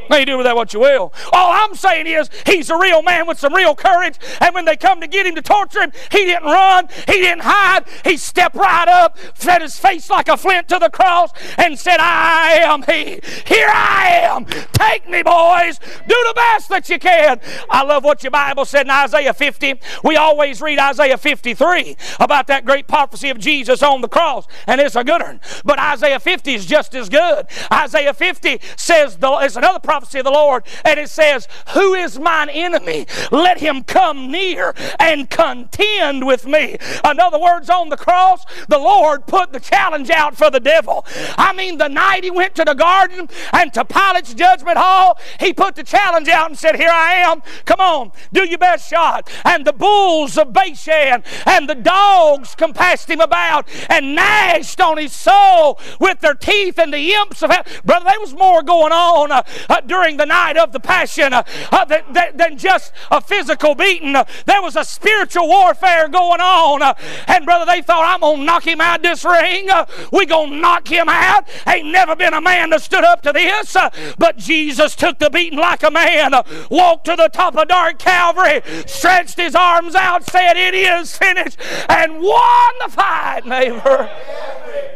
Now 0.09 0.17
you 0.17 0.25
do 0.25 0.37
with 0.37 0.45
that 0.45 0.55
what 0.55 0.73
you 0.73 0.79
will. 0.79 1.13
All 1.31 1.51
I'm 1.51 1.75
saying 1.75 2.07
is 2.07 2.29
he's 2.45 2.69
a 2.69 2.77
real 2.77 3.03
man 3.03 3.27
with 3.27 3.37
some 3.39 3.53
real 3.53 3.75
courage. 3.75 4.17
And 4.41 4.55
when 4.55 4.65
they 4.65 4.75
come 4.75 5.01
to 5.01 5.07
get 5.07 5.25
him 5.25 5.35
to 5.35 5.41
torture 5.41 5.81
him, 5.81 5.91
he 6.11 6.25
didn't 6.25 6.45
run, 6.45 6.87
he 7.05 7.13
didn't 7.13 7.43
hide. 7.43 7.85
He 8.03 8.17
stepped 8.17 8.55
right 8.55 8.87
up, 8.87 9.17
set 9.35 9.61
his 9.61 9.77
face 9.77 10.09
like 10.09 10.27
a 10.27 10.35
flint 10.35 10.67
to 10.69 10.79
the 10.79 10.89
cross, 10.89 11.31
and 11.57 11.77
said, 11.77 11.97
I 11.99 12.59
am 12.61 12.81
he. 12.83 13.19
Here 13.45 13.69
I 13.69 14.19
am. 14.23 14.45
Take 14.45 15.07
me, 15.07 15.21
boys. 15.21 15.77
Do 15.77 16.15
the 16.27 16.33
best 16.35 16.69
that 16.69 16.89
you 16.89 16.97
can. 16.97 17.39
I 17.69 17.83
love 17.83 18.03
what 18.03 18.23
your 18.23 18.31
Bible 18.31 18.65
said 18.65 18.87
in 18.87 18.91
Isaiah 18.91 19.33
50. 19.33 19.79
We 20.03 20.15
always 20.15 20.61
read 20.61 20.79
Isaiah 20.79 21.17
53 21.17 21.95
about 22.19 22.47
that 22.47 22.65
great 22.65 22.87
prophecy 22.87 23.29
of 23.29 23.37
Jesus 23.37 23.83
on 23.83 24.01
the 24.01 24.07
cross, 24.07 24.47
and 24.65 24.81
it's 24.81 24.95
a 24.95 25.03
good 25.03 25.21
one. 25.21 25.39
But 25.63 25.77
Isaiah 25.79 26.19
50 26.19 26.55
is 26.55 26.65
just 26.65 26.95
as 26.95 27.09
good. 27.09 27.45
Isaiah 27.71 28.13
50 28.13 28.59
says, 28.75 29.17
the, 29.17 29.31
it's 29.41 29.55
another 29.69 29.79
prophecy 29.79 30.19
of 30.19 30.25
the 30.25 30.31
Lord, 30.31 30.63
and 30.83 30.99
it 30.99 31.09
says, 31.09 31.47
Who 31.73 31.93
is 31.93 32.19
mine 32.19 32.49
enemy? 32.49 33.05
Let 33.31 33.59
him 33.59 33.83
come 33.83 34.31
near 34.31 34.73
and 34.99 35.29
contend 35.29 36.25
with 36.25 36.45
me. 36.45 36.77
In 37.05 37.19
other 37.19 37.39
words, 37.39 37.69
on 37.69 37.89
the 37.89 37.97
cross, 37.97 38.45
the 38.67 38.79
Lord 38.79 39.27
put 39.27 39.53
the 39.53 39.59
challenge 39.59 40.09
out 40.09 40.35
for 40.35 40.49
the 40.49 40.59
devil. 40.59 41.05
I 41.37 41.53
mean, 41.53 41.77
the 41.77 41.87
night 41.87 42.23
he 42.23 42.31
went 42.31 42.55
to 42.55 42.65
the 42.65 42.73
garden 42.73 43.29
and 43.53 43.73
to 43.73 43.85
Pilate's 43.85 44.33
judgment 44.33 44.77
hall, 44.77 45.19
he 45.39 45.53
put 45.53 45.75
the 45.75 45.83
challenge 45.83 46.27
out 46.27 46.49
and 46.49 46.57
said, 46.57 46.75
Here 46.75 46.89
I 46.91 47.15
am. 47.15 47.41
Come 47.65 47.79
on, 47.79 48.11
do 48.33 48.47
your 48.47 48.57
best 48.57 48.89
shot. 48.89 49.29
And 49.45 49.65
the 49.65 49.73
bulls 49.73 50.37
of 50.37 50.51
Bashan 50.51 51.23
and 51.45 51.69
the 51.69 51.75
dogs 51.75 52.55
compassed 52.55 53.09
him 53.09 53.21
about 53.21 53.67
and 53.89 54.15
gnashed 54.15 54.81
on 54.81 54.97
his 54.97 55.13
soul 55.13 55.79
with 55.99 56.19
their 56.21 56.33
teeth, 56.33 56.79
and 56.79 56.93
the 56.93 57.13
imps 57.13 57.43
of 57.43 57.51
hell. 57.51 57.63
Brother, 57.85 58.05
there 58.05 58.19
was 58.19 58.33
more 58.33 58.63
going 58.63 58.91
on 58.91 59.31
uh, 59.31 59.43
during 59.85 60.17
the 60.17 60.25
night 60.25 60.57
of 60.57 60.71
the 60.71 60.79
passion 60.79 61.33
uh, 61.33 61.43
uh, 61.71 61.85
than, 61.85 62.57
just 62.57 62.91
a 63.11 63.21
physical 63.21 63.75
beating. 63.75 64.15
Uh, 64.15 64.25
there 64.45 64.61
was 64.61 64.75
a 64.75 64.83
spiritual 64.83 65.47
warfare 65.47 66.07
going 66.07 66.41
on. 66.41 66.81
Uh, 66.81 66.93
and 67.27 67.45
brother, 67.45 67.65
they 67.65 67.81
thought, 67.81 68.03
I'm 68.03 68.21
going 68.21 68.39
to 68.39 68.45
knock 68.45 68.65
him 68.65 68.81
out 68.81 69.01
this 69.01 69.23
ring. 69.23 69.69
Uh, 69.69 69.85
we 70.11 70.25
going 70.25 70.51
to 70.51 70.55
knock 70.57 70.87
him 70.87 71.07
out. 71.07 71.47
Ain't 71.67 71.87
never 71.87 72.15
been 72.15 72.33
a 72.33 72.41
man 72.41 72.71
that 72.71 72.81
stood 72.81 73.03
up 73.03 73.21
to 73.23 73.31
this. 73.31 73.75
Uh, 73.75 73.89
but 74.17 74.37
Jesus 74.37 74.95
took 74.95 75.19
the 75.19 75.29
beating 75.29 75.59
like 75.59 75.83
a 75.83 75.91
man, 75.91 76.33
walked 76.69 77.05
to 77.05 77.15
the 77.15 77.29
top 77.29 77.55
of 77.55 77.67
dark 77.67 77.99
Calvary, 77.99 78.61
stretched 78.85 79.37
his 79.37 79.55
arms 79.55 79.95
out, 79.95 80.29
said, 80.29 80.57
It 80.57 80.73
is 80.73 81.17
finished, 81.17 81.57
and 81.87 82.21
won 82.21 82.73
the 82.85 82.91
fight, 82.91 83.45
neighbor. 83.45 84.09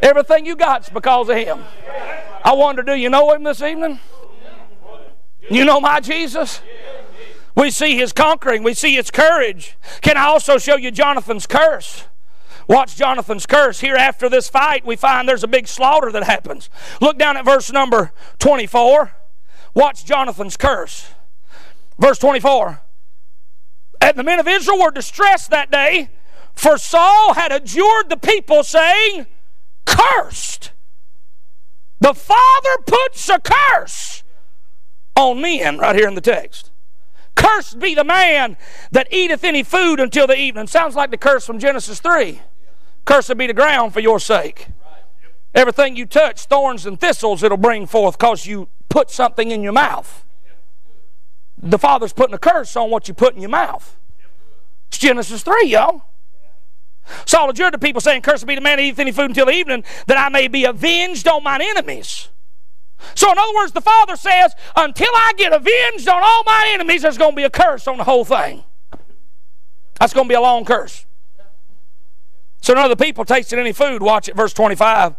Everything 0.02 0.46
you 0.46 0.56
got's 0.56 0.90
because 0.90 1.30
of 1.30 1.38
him. 1.38 1.64
I 2.44 2.54
wonder, 2.54 2.84
do 2.84 2.94
you 2.94 3.10
know 3.10 3.34
him 3.34 3.44
this 3.44 3.62
evening? 3.62 4.00
You 5.54 5.66
know 5.66 5.80
my 5.80 6.00
Jesus? 6.00 6.62
We 7.56 7.70
see 7.70 7.96
his 7.96 8.12
conquering, 8.12 8.64
we 8.64 8.74
see 8.74 8.96
his 8.96 9.12
courage. 9.12 9.78
Can 10.02 10.18
I 10.18 10.24
also 10.24 10.58
show 10.58 10.76
you 10.76 10.90
Jonathan's 10.90 11.46
curse? 11.46 12.06
Watch 12.68 12.96
Jonathan's 12.96 13.46
curse. 13.46 13.80
Here 13.80 13.96
after 13.96 14.30
this 14.30 14.50
fight, 14.50 14.84
we 14.84 14.96
find 14.96 15.30
there's 15.30 15.44
a 15.44 15.48
big 15.48 15.68
slaughter 15.68 16.12
that 16.12 16.24
happens. 16.24 16.72
Look 17.02 17.20
down 17.20 17.38
at 17.38 17.46
verse 17.46 17.72
number 17.72 18.14
24. 18.40 19.14
Watch 19.76 20.06
Jonathan's 20.06 20.58
curse. 20.58 21.12
Verse 22.00 22.18
24. 22.18 22.82
And 24.02 24.18
the 24.18 24.24
men 24.24 24.40
of 24.40 24.48
Israel 24.48 24.80
were 24.80 24.92
distressed 24.92 25.52
that 25.52 25.70
day, 25.70 26.10
For 26.54 26.80
Saul 26.80 27.36
had 27.36 27.52
adjured 27.52 28.10
the 28.10 28.18
people, 28.18 28.64
saying, 28.64 29.28
Cursed. 29.86 30.72
The 32.00 32.16
Father 32.16 32.78
puts 32.88 33.30
a 33.30 33.40
curse 33.40 34.24
on 35.16 35.42
men, 35.42 35.78
right 35.78 35.96
here 35.96 36.08
in 36.08 36.16
the 36.16 36.22
text. 36.22 36.72
Cursed 37.36 37.80
be 37.80 37.96
the 37.96 38.04
man 38.04 38.58
that 38.92 39.12
eateth 39.12 39.44
any 39.44 39.64
food 39.64 40.00
until 40.00 40.28
the 40.28 40.38
evening. 40.38 40.68
Sounds 40.68 40.96
like 40.96 41.12
the 41.12 41.18
curse 41.18 41.46
from 41.46 41.60
Genesis 41.60 42.00
3. 42.00 42.42
Cursed 43.06 43.38
be 43.38 43.48
the 43.48 43.54
ground 43.54 43.94
for 43.94 44.00
your 44.00 44.20
sake. 44.20 44.68
Everything 45.54 45.96
you 45.96 46.06
touch, 46.06 46.46
thorns 46.46 46.86
and 46.86 47.00
thistles, 47.00 47.44
it'll 47.44 47.58
bring 47.58 47.86
forth 47.86 48.18
because 48.18 48.46
you 48.46 48.70
put 48.90 49.12
something 49.12 49.52
in 49.52 49.62
your 49.62 49.74
mouth. 49.74 50.26
The 51.58 51.78
Father's 51.78 52.14
putting 52.14 52.34
a 52.34 52.40
curse 52.40 52.76
on 52.76 52.90
what 52.90 53.08
you 53.08 53.14
put 53.14 53.36
in 53.36 53.42
your 53.42 53.50
mouth. 53.50 53.98
It's 54.88 54.98
Genesis 54.98 55.44
3, 55.44 55.66
y'all. 55.66 56.04
Saul 57.26 57.50
adjured 57.50 57.74
the 57.74 57.78
people, 57.80 58.02
saying, 58.02 58.22
Cursed 58.22 58.48
be 58.48 58.56
the 58.56 58.62
man 58.62 58.78
that 58.78 58.84
eateth 58.84 59.00
any 59.00 59.12
food 59.12 59.30
until 59.30 59.46
the 59.46 59.52
evening, 59.52 59.84
that 60.08 60.18
I 60.18 60.30
may 60.30 60.48
be 60.48 60.66
avenged 60.66 61.28
on 61.28 61.44
mine 61.44 61.62
enemies. 61.62 62.30
So, 63.16 63.32
in 63.32 63.38
other 63.38 63.54
words, 63.56 63.72
the 63.72 63.82
Father 63.82 64.16
says, 64.16 64.56
Until 64.76 65.12
I 65.14 65.34
get 65.38 65.54
avenged 65.54 66.08
on 66.08 66.22
all 66.24 66.44
my 66.46 66.72
enemies, 66.74 67.02
there's 67.02 67.18
going 67.18 67.32
to 67.32 67.36
be 67.36 67.44
a 67.44 67.50
curse 67.50 67.88
on 67.88 67.98
the 67.98 68.04
whole 68.04 68.26
thing. 68.26 68.64
That's 70.00 70.14
going 70.14 70.28
to 70.28 70.30
be 70.30 70.36
a 70.36 70.42
long 70.42 70.66
curse. 70.66 71.06
So 72.64 72.74
none 72.74 72.90
of 72.90 72.98
the 72.98 73.04
people 73.04 73.26
tasted 73.26 73.60
any 73.60 73.74
food. 73.74 74.02
Watch 74.02 74.30
it, 74.30 74.38
verse 74.38 74.54
25. 74.54 75.16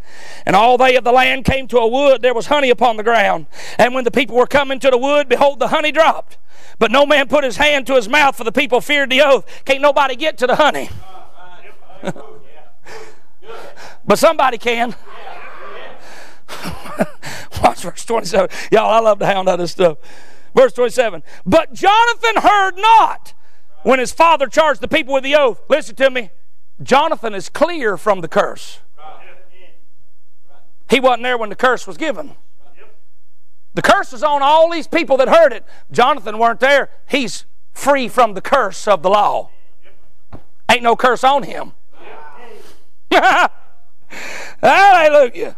And 0.46 0.56
all 0.56 0.78
they 0.78 0.96
of 0.96 1.04
the 1.04 1.12
land 1.12 1.44
came 1.44 1.68
to 1.68 1.76
a 1.76 1.86
wood, 1.86 2.22
there 2.22 2.32
was 2.32 2.46
honey 2.46 2.70
upon 2.70 2.96
the 2.96 3.02
ground. 3.02 3.46
And 3.78 3.94
when 3.94 4.04
the 4.04 4.10
people 4.10 4.34
were 4.34 4.46
coming 4.46 4.80
to 4.80 4.90
the 4.90 4.96
wood, 4.96 5.28
behold, 5.28 5.58
the 5.58 5.68
honey 5.68 5.92
dropped. 5.92 6.38
But 6.78 6.90
no 6.90 7.04
man 7.04 7.28
put 7.28 7.44
his 7.44 7.58
hand 7.58 7.86
to 7.88 7.96
his 7.96 8.08
mouth, 8.08 8.34
for 8.34 8.44
the 8.44 8.52
people 8.52 8.80
feared 8.80 9.10
the 9.10 9.20
oath. 9.20 9.44
Can't 9.66 9.82
nobody 9.82 10.16
get 10.16 10.38
to 10.38 10.46
the 10.46 10.56
honey. 10.56 10.88
but 14.06 14.18
somebody 14.18 14.56
can. 14.56 14.94
Watch 17.64 17.82
verse 17.82 18.04
27. 18.04 18.50
Y'all, 18.70 18.90
I 18.90 19.00
love 19.00 19.18
to 19.20 19.26
hound 19.26 19.48
out 19.48 19.56
this 19.56 19.72
stuff. 19.72 19.96
Verse 20.54 20.74
27. 20.74 21.22
But 21.46 21.72
Jonathan 21.72 22.42
heard 22.42 22.76
not 22.76 23.32
when 23.82 23.98
his 23.98 24.12
father 24.12 24.46
charged 24.46 24.82
the 24.82 24.88
people 24.88 25.14
with 25.14 25.24
the 25.24 25.34
oath. 25.34 25.62
Listen 25.70 25.96
to 25.96 26.10
me. 26.10 26.30
Jonathan 26.82 27.34
is 27.34 27.48
clear 27.48 27.96
from 27.96 28.20
the 28.20 28.28
curse. 28.28 28.80
He 30.90 31.00
wasn't 31.00 31.22
there 31.22 31.38
when 31.38 31.48
the 31.48 31.56
curse 31.56 31.86
was 31.86 31.96
given. 31.96 32.36
The 33.72 33.82
curse 33.82 34.12
is 34.12 34.22
on 34.22 34.42
all 34.42 34.70
these 34.70 34.86
people 34.86 35.16
that 35.16 35.28
heard 35.28 35.52
it. 35.52 35.64
Jonathan 35.90 36.38
weren't 36.38 36.60
there. 36.60 36.90
He's 37.08 37.46
free 37.72 38.08
from 38.08 38.34
the 38.34 38.42
curse 38.42 38.86
of 38.86 39.02
the 39.02 39.08
law. 39.08 39.50
Ain't 40.70 40.82
no 40.82 40.96
curse 40.96 41.24
on 41.24 41.44
him. 41.44 41.72
Hallelujah. 44.60 45.56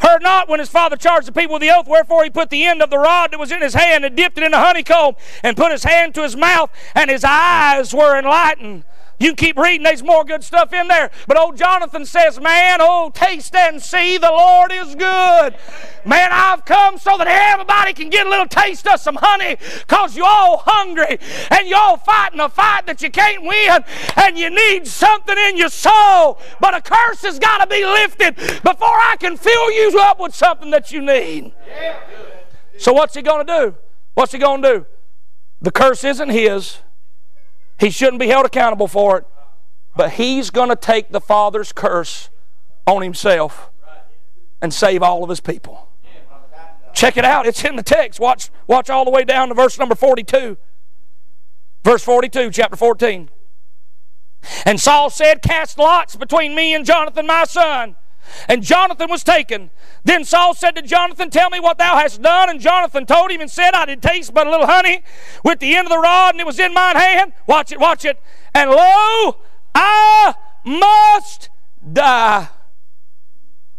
Heard 0.00 0.22
not 0.22 0.48
when 0.48 0.60
his 0.60 0.68
father 0.68 0.96
charged 0.96 1.26
the 1.26 1.32
people 1.32 1.54
with 1.54 1.62
the 1.62 1.70
oath, 1.70 1.86
wherefore 1.86 2.24
he 2.24 2.30
put 2.30 2.50
the 2.50 2.64
end 2.64 2.82
of 2.82 2.90
the 2.90 2.98
rod 2.98 3.32
that 3.32 3.38
was 3.38 3.50
in 3.50 3.62
his 3.62 3.74
hand 3.74 4.04
and 4.04 4.16
dipped 4.16 4.38
it 4.38 4.44
in 4.44 4.54
a 4.54 4.58
honeycomb 4.58 5.16
and 5.42 5.56
put 5.56 5.72
his 5.72 5.84
hand 5.84 6.14
to 6.14 6.22
his 6.22 6.36
mouth, 6.36 6.70
and 6.94 7.10
his 7.10 7.24
eyes 7.24 7.94
were 7.94 8.18
enlightened. 8.18 8.84
You 9.18 9.34
keep 9.34 9.56
reading, 9.56 9.82
there's 9.82 10.02
more 10.02 10.24
good 10.24 10.44
stuff 10.44 10.72
in 10.74 10.88
there. 10.88 11.10
But 11.26 11.38
old 11.38 11.56
Jonathan 11.56 12.04
says, 12.04 12.38
Man, 12.38 12.78
oh, 12.80 13.10
taste 13.14 13.54
and 13.54 13.80
see 13.80 14.18
the 14.18 14.30
Lord 14.30 14.72
is 14.72 14.94
good. 14.94 15.56
Man, 16.04 16.28
I've 16.30 16.64
come 16.66 16.98
so 16.98 17.16
that 17.16 17.26
everybody 17.26 17.94
can 17.94 18.10
get 18.10 18.26
a 18.26 18.30
little 18.30 18.46
taste 18.46 18.86
of 18.86 19.00
some 19.00 19.16
honey 19.16 19.56
because 19.80 20.16
you're 20.16 20.26
all 20.26 20.58
hungry 20.58 21.18
and 21.50 21.66
you're 21.66 21.78
all 21.78 21.96
fighting 21.96 22.40
a 22.40 22.48
fight 22.48 22.86
that 22.86 23.00
you 23.00 23.10
can't 23.10 23.42
win 23.42 23.82
and 24.16 24.38
you 24.38 24.50
need 24.50 24.86
something 24.86 25.36
in 25.48 25.56
your 25.56 25.70
soul. 25.70 26.38
But 26.60 26.74
a 26.74 26.82
curse 26.82 27.22
has 27.22 27.38
got 27.38 27.58
to 27.58 27.66
be 27.66 27.84
lifted 27.84 28.36
before 28.36 28.88
I 28.88 29.16
can 29.18 29.36
fill 29.36 29.72
you 29.72 29.98
up 30.00 30.20
with 30.20 30.34
something 30.34 30.70
that 30.70 30.92
you 30.92 31.00
need. 31.00 31.52
So, 32.78 32.92
what's 32.92 33.14
he 33.14 33.22
going 33.22 33.46
to 33.46 33.52
do? 33.60 33.74
What's 34.14 34.32
he 34.32 34.38
going 34.38 34.62
to 34.62 34.68
do? 34.68 34.86
The 35.62 35.70
curse 35.70 36.04
isn't 36.04 36.28
his. 36.28 36.78
He 37.78 37.90
shouldn't 37.90 38.20
be 38.20 38.28
held 38.28 38.46
accountable 38.46 38.88
for 38.88 39.18
it. 39.18 39.26
But 39.96 40.12
he's 40.12 40.50
going 40.50 40.68
to 40.68 40.76
take 40.76 41.10
the 41.10 41.20
Father's 41.20 41.72
curse 41.72 42.28
on 42.86 43.02
himself 43.02 43.70
and 44.60 44.72
save 44.72 45.02
all 45.02 45.22
of 45.22 45.30
his 45.30 45.40
people. 45.40 45.88
Check 46.92 47.16
it 47.16 47.24
out. 47.24 47.46
It's 47.46 47.62
in 47.64 47.76
the 47.76 47.82
text. 47.82 48.20
Watch, 48.20 48.50
watch 48.66 48.88
all 48.88 49.04
the 49.04 49.10
way 49.10 49.24
down 49.24 49.48
to 49.48 49.54
verse 49.54 49.78
number 49.78 49.94
42. 49.94 50.56
Verse 51.84 52.02
42, 52.02 52.50
chapter 52.50 52.76
14. 52.76 53.30
And 54.64 54.80
Saul 54.80 55.10
said, 55.10 55.42
Cast 55.42 55.78
lots 55.78 56.16
between 56.16 56.54
me 56.54 56.74
and 56.74 56.84
Jonathan, 56.84 57.26
my 57.26 57.44
son. 57.44 57.96
And 58.48 58.62
Jonathan 58.62 59.10
was 59.10 59.24
taken. 59.24 59.70
Then 60.04 60.24
Saul 60.24 60.54
said 60.54 60.76
to 60.76 60.82
Jonathan, 60.82 61.30
Tell 61.30 61.50
me 61.50 61.60
what 61.60 61.78
thou 61.78 61.96
hast 61.96 62.22
done. 62.22 62.50
And 62.50 62.60
Jonathan 62.60 63.06
told 63.06 63.30
him 63.30 63.40
and 63.40 63.50
said, 63.50 63.74
I 63.74 63.86
did 63.86 64.02
taste 64.02 64.32
but 64.34 64.46
a 64.46 64.50
little 64.50 64.66
honey 64.66 65.02
with 65.44 65.58
the 65.60 65.74
end 65.74 65.86
of 65.86 65.90
the 65.90 65.98
rod, 65.98 66.34
and 66.34 66.40
it 66.40 66.46
was 66.46 66.58
in 66.58 66.72
mine 66.74 66.96
hand. 66.96 67.32
Watch 67.46 67.72
it, 67.72 67.80
watch 67.80 68.04
it. 68.04 68.20
And 68.54 68.70
lo, 68.70 69.36
I 69.74 70.34
must 70.64 71.50
die. 71.92 72.48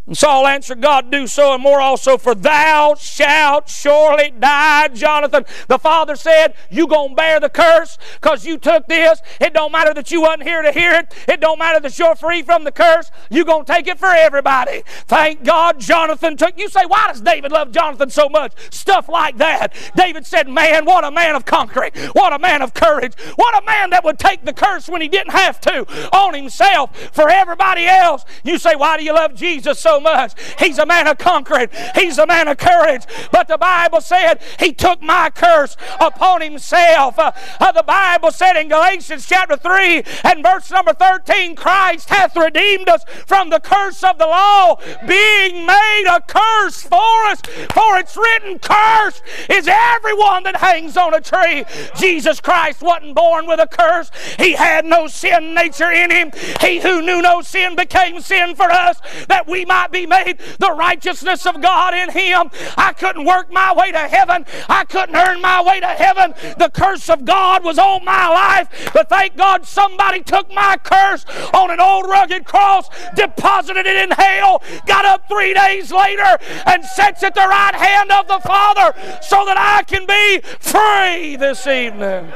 And 0.08 0.18
Saul 0.18 0.48
answered, 0.48 0.82
God, 0.82 1.12
do 1.12 1.28
so 1.28 1.54
and 1.54 1.62
more 1.62 1.82
also, 1.82 2.18
for 2.18 2.34
thou 2.34 2.96
shalt 2.96 3.70
surely 3.70 4.32
die, 4.32 4.88
Jonathan. 4.90 5.46
The 5.68 5.78
father 5.78 6.16
said, 6.16 6.56
You 6.72 6.88
gonna 6.88 7.14
bear 7.14 7.40
the 7.42 7.50
curse 7.50 7.98
because 8.20 8.46
you 8.46 8.58
took 8.58 8.88
this. 8.88 9.22
It 9.42 9.54
don't 9.54 9.72
matter 9.72 9.94
that 9.94 10.10
you 10.10 10.22
wasn't 10.22 10.44
here 10.44 10.62
to 10.62 10.72
hear 10.72 10.94
it. 10.94 11.14
It 11.28 11.42
don't 11.42 11.60
matter 11.60 11.82
that 11.82 12.00
you're 12.00 12.16
free 12.16 12.42
from 12.42 12.64
the 12.64 12.72
curse. 12.72 13.12
You 13.30 13.44
gonna 13.44 13.66
take 13.66 13.88
it 13.88 14.00
for 14.00 14.10
everybody. 14.10 14.84
Thank 15.08 15.44
God 15.44 15.80
Jonathan 15.80 16.38
took. 16.38 16.58
You 16.58 16.70
say, 16.70 16.86
why 16.86 17.08
does 17.10 17.20
David 17.20 17.52
love 17.52 17.72
Jonathan 17.72 18.10
so 18.10 18.30
much? 18.30 18.54
Stuff 18.74 19.10
like 19.10 19.38
that. 19.38 19.74
David 19.96 20.26
said, 20.26 20.48
Man, 20.48 20.86
what 20.86 21.04
a 21.04 21.12
man 21.12 21.36
of 21.36 21.46
conquering. 21.46 21.92
What 22.14 22.32
a 22.32 22.40
man 22.40 22.62
of 22.62 22.74
courage. 22.74 23.14
What 23.36 23.62
a 23.62 23.66
man 23.66 23.90
that 23.90 24.04
would 24.06 24.20
take 24.20 24.46
the 24.46 24.54
curse 24.54 24.88
when 24.88 25.02
he 25.02 25.10
didn't 25.10 25.34
have 25.34 25.60
to 25.62 25.86
on 26.16 26.34
himself 26.34 26.98
for 27.14 27.30
everybody 27.30 27.86
else. 27.86 28.24
You 28.44 28.58
say, 28.58 28.76
Why 28.76 28.98
do 28.98 29.04
you 29.04 29.14
love 29.14 29.36
Jesus 29.36 29.80
so 29.80 29.97
much. 30.00 30.34
He's 30.60 30.78
a 30.78 30.86
man 30.86 31.08
of 31.08 31.18
conquering, 31.18 31.70
he's 31.96 32.18
a 32.18 32.28
man 32.28 32.48
of 32.48 32.58
courage. 32.58 33.04
But 33.32 33.48
the 33.48 33.58
Bible 33.58 34.02
said 34.02 34.42
he 34.60 34.74
took 34.74 35.02
my 35.02 35.30
curse 35.34 35.76
upon 36.00 36.42
himself. 36.42 37.20
Uh, 37.20 37.32
uh, 37.60 37.72
the 37.72 37.84
Bible 37.84 38.32
said 38.32 38.60
in 38.60 38.68
Galatians 38.68 39.26
chapter 39.28 39.58
3 39.58 40.04
and 40.24 40.44
verse 40.44 40.70
number 40.72 40.94
13 40.94 41.56
Christ 41.56 42.10
hath 42.10 42.36
redeemed 42.36 42.90
us 42.90 43.04
from 43.26 43.50
the 43.50 43.60
curse 43.60 44.04
of 44.04 44.18
the 44.18 44.26
law, 44.26 44.76
being 45.08 45.66
made 45.66 46.06
a 46.10 46.22
curse 46.22 46.84
for 46.84 47.26
us. 47.26 47.42
For 47.74 47.98
it's 47.98 48.16
written, 48.16 48.60
Curse 48.60 49.22
is 49.50 49.68
everyone 49.68 50.44
that 50.44 50.58
hangs 50.58 50.98
on 50.98 51.14
a 51.14 51.22
tree. 51.22 51.66
Jesus 51.98 52.40
Christ 52.40 52.82
wasn't 52.82 53.16
born 53.16 53.48
with 53.48 53.60
a 53.60 53.68
curse, 53.68 54.12
he 54.38 54.54
had 54.54 54.86
no 54.86 55.08
sin 55.08 55.54
nature 55.54 55.92
in 55.92 56.12
him. 56.12 56.32
He 56.62 56.80
who 56.80 57.02
knew 57.02 57.22
no 57.22 57.42
sin 57.42 57.76
became 57.76 58.22
sin 58.22 58.56
for 58.56 58.70
us 58.72 59.00
that 59.28 59.48
we 59.48 59.66
might 59.66 59.87
be 59.92 60.06
made 60.06 60.40
the 60.60 60.72
righteousness 60.72 61.46
of 61.46 61.62
God 61.62 61.94
in 61.94 62.10
him. 62.10 62.50
I 62.78 62.94
couldn't 62.94 63.26
work 63.26 63.52
my 63.52 63.74
way 63.74 63.92
to 63.92 64.00
heaven. 64.00 64.46
I 64.70 64.86
couldn't 64.86 65.16
earn 65.16 65.42
my 65.42 65.62
way 65.64 65.80
to 65.80 65.88
heaven. 65.88 66.34
The 66.58 66.70
curse 66.74 67.10
of 67.10 67.26
God 67.26 67.64
was 67.64 67.78
on 67.78 68.04
my 68.06 68.28
life. 68.30 68.92
But 68.94 69.10
thank 69.10 69.36
God 69.38 69.66
somebody 69.66 70.24
took 70.24 70.50
my 70.54 70.78
curse 70.84 71.26
on 71.54 71.72
an 71.72 71.80
old 71.80 72.06
rugged 72.06 72.46
cross, 72.46 72.90
deposited 73.16 73.86
it 73.86 73.96
in 73.96 74.12
hell, 74.12 74.62
got 74.86 75.06
up 75.06 75.28
three 75.28 75.54
days 75.54 75.92
later, 75.92 76.38
and 76.66 76.84
sits 76.86 77.24
at 77.24 77.36
the 77.36 77.48
right 77.48 77.76
hand 77.76 78.12
of 78.12 78.28
the 78.28 78.40
Father 78.40 78.94
so 79.22 79.46
that 79.46 79.58
I 79.58 79.84
can 79.84 80.06
be 80.06 80.42
free 80.60 81.36
this 81.36 81.68
evening. 81.68 82.32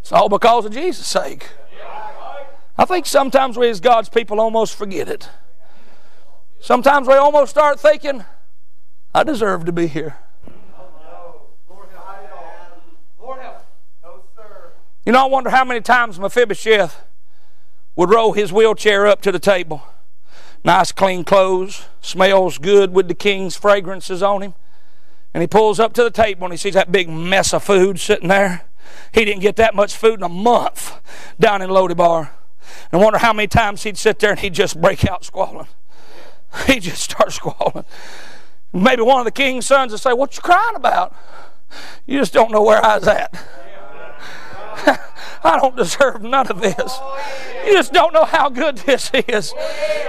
It's 0.00 0.12
all 0.12 0.28
because 0.28 0.64
of 0.64 0.72
Jesus' 0.72 1.06
sake. 1.06 1.48
I 2.76 2.84
think 2.84 3.06
sometimes 3.06 3.56
we 3.58 3.68
as 3.68 3.80
God's 3.80 4.08
people 4.08 4.40
almost 4.40 4.74
forget 4.74 5.08
it. 5.08 5.28
Sometimes 6.62 7.08
we 7.08 7.14
almost 7.14 7.50
start 7.50 7.80
thinking, 7.80 8.24
I 9.12 9.24
deserve 9.24 9.64
to 9.64 9.72
be 9.72 9.88
here. 9.88 10.14
You 15.04 15.10
know, 15.10 15.24
I 15.24 15.28
wonder 15.28 15.50
how 15.50 15.64
many 15.64 15.80
times 15.80 16.20
Mephibosheth 16.20 17.02
would 17.96 18.10
roll 18.10 18.34
his 18.34 18.52
wheelchair 18.52 19.08
up 19.08 19.20
to 19.22 19.32
the 19.32 19.40
table. 19.40 19.82
Nice, 20.62 20.92
clean 20.92 21.24
clothes, 21.24 21.86
smells 22.00 22.58
good 22.58 22.94
with 22.94 23.08
the 23.08 23.14
king's 23.14 23.56
fragrances 23.56 24.22
on 24.22 24.42
him. 24.42 24.54
And 25.34 25.40
he 25.40 25.48
pulls 25.48 25.80
up 25.80 25.92
to 25.94 26.04
the 26.04 26.12
table 26.12 26.44
and 26.44 26.52
he 26.52 26.56
sees 26.56 26.74
that 26.74 26.92
big 26.92 27.08
mess 27.08 27.52
of 27.52 27.64
food 27.64 27.98
sitting 27.98 28.28
there. 28.28 28.62
He 29.12 29.24
didn't 29.24 29.42
get 29.42 29.56
that 29.56 29.74
much 29.74 29.96
food 29.96 30.20
in 30.20 30.22
a 30.22 30.28
month 30.28 31.00
down 31.40 31.60
in 31.60 31.70
Lodebar. 31.70 32.30
And 32.92 33.00
I 33.00 33.04
wonder 33.04 33.18
how 33.18 33.32
many 33.32 33.48
times 33.48 33.82
he'd 33.82 33.98
sit 33.98 34.20
there 34.20 34.30
and 34.30 34.38
he'd 34.38 34.54
just 34.54 34.80
break 34.80 35.04
out 35.04 35.24
squalling. 35.24 35.66
He 36.66 36.80
just 36.80 37.02
starts 37.02 37.36
squalling. 37.36 37.84
Maybe 38.72 39.02
one 39.02 39.18
of 39.18 39.24
the 39.24 39.30
king's 39.30 39.66
sons 39.66 39.92
would 39.92 40.00
say, 40.00 40.12
What 40.12 40.36
you 40.36 40.42
crying 40.42 40.76
about? 40.76 41.14
You 42.06 42.18
just 42.18 42.32
don't 42.32 42.50
know 42.50 42.62
where 42.62 42.84
I 42.84 42.98
was 42.98 43.08
at. 43.08 43.32
I 45.44 45.58
don't 45.58 45.76
deserve 45.76 46.22
none 46.22 46.46
of 46.48 46.60
this. 46.60 46.98
You 47.66 47.72
just 47.72 47.92
don't 47.92 48.12
know 48.12 48.24
how 48.24 48.48
good 48.48 48.78
this 48.78 49.10
is. 49.14 49.54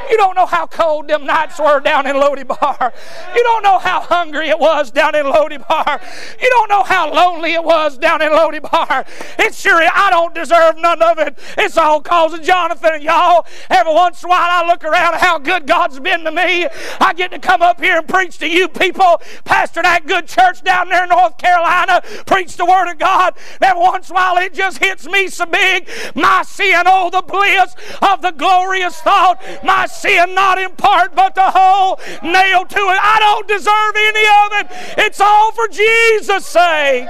You 0.09 0.18
don't 0.18 0.36
know 0.36 0.45
how 0.45 0.68
cold 0.68 1.07
them 1.07 1.26
nights 1.26 1.59
were 1.59 1.80
down 1.80 2.07
in 2.07 2.16
Lodebar. 2.16 2.91
You 3.36 3.43
don't 3.43 3.64
know 3.64 3.78
how 3.80 4.01
hungry 4.01 4.49
it 4.49 4.59
was 4.59 4.91
down 4.91 5.16
in 5.16 5.26
Lodebar. 5.26 6.01
You 6.41 6.49
don't 6.49 6.70
know 6.70 6.84
how 6.84 7.14
lonely 7.14 7.53
it 7.53 7.64
was 7.64 7.97
down 7.97 8.22
in 8.22 8.32
Lodebar. 8.32 9.07
It's 9.39 9.59
sure 9.59 9.82
I 9.82 10.09
don't 10.09 10.34
deserve 10.34 10.78
none 10.78 11.01
of 11.01 11.20
it. 11.20 11.38
It's 11.57 11.78
all 11.78 12.01
cause 12.01 12.34
of 12.34 12.41
Jonathan 12.41 12.95
and 12.95 13.03
y'all. 13.03 13.45
Every 13.70 13.93
once 13.93 14.24
in 14.24 14.30
a 14.30 14.32
while 14.32 14.66
I 14.66 14.68
look 14.68 14.84
around 14.84 15.16
how 15.16 15.38
good 15.38 15.68
God's 15.68 15.99
been 15.99 16.24
to 16.24 16.32
me. 16.32 16.68
I 16.99 17.14
get 17.14 17.32
to 17.32 17.39
come 17.39 17.61
up 17.61 17.80
here 17.80 17.97
and 17.97 18.07
preach 18.07 18.38
to 18.39 18.47
you 18.47 18.68
people. 18.68 19.22
Pastor 19.45 19.82
that 19.84 20.05
good 20.05 20.28
church 20.28 20.64
down 20.64 20.89
there 20.89 21.03
in 21.03 21.09
North 21.09 21.38
Carolina. 21.38 22.01
Preach 22.26 22.57
the 22.57 22.66
Word 22.66 22.91
of 22.91 22.97
God. 22.97 23.36
Every 23.61 23.82
once 23.82 24.09
in 24.09 24.16
a 24.16 24.20
while 24.20 24.38
it 24.38 24.53
just 24.53 24.80
hits 24.80 25.05
me 25.05 25.12
so 25.28 25.45
big. 25.45 25.88
My 26.16 26.43
sin, 26.43 26.84
oh, 26.86 27.09
the 27.09 27.22
bliss 27.22 27.76
of 28.01 28.22
the 28.22 28.32
glorious 28.32 28.99
thought. 29.01 29.41
My 29.64 29.86
sin 29.86 30.34
not 30.34 30.57
in 30.57 30.72
part, 30.72 31.16
but 31.16 31.36
the 31.36 31.51
whole 31.51 31.99
nailed 32.22 32.70
to 32.70 32.78
it. 32.78 32.99
I 33.01 33.20
don't 33.20 33.47
deserve 33.47 33.95
any 33.95 34.26
of 34.41 34.51
it. 34.59 35.05
It's 35.05 35.22
all 35.22 35.51
for 35.51 35.68
Jesus' 35.68 36.45
sake. 36.45 37.07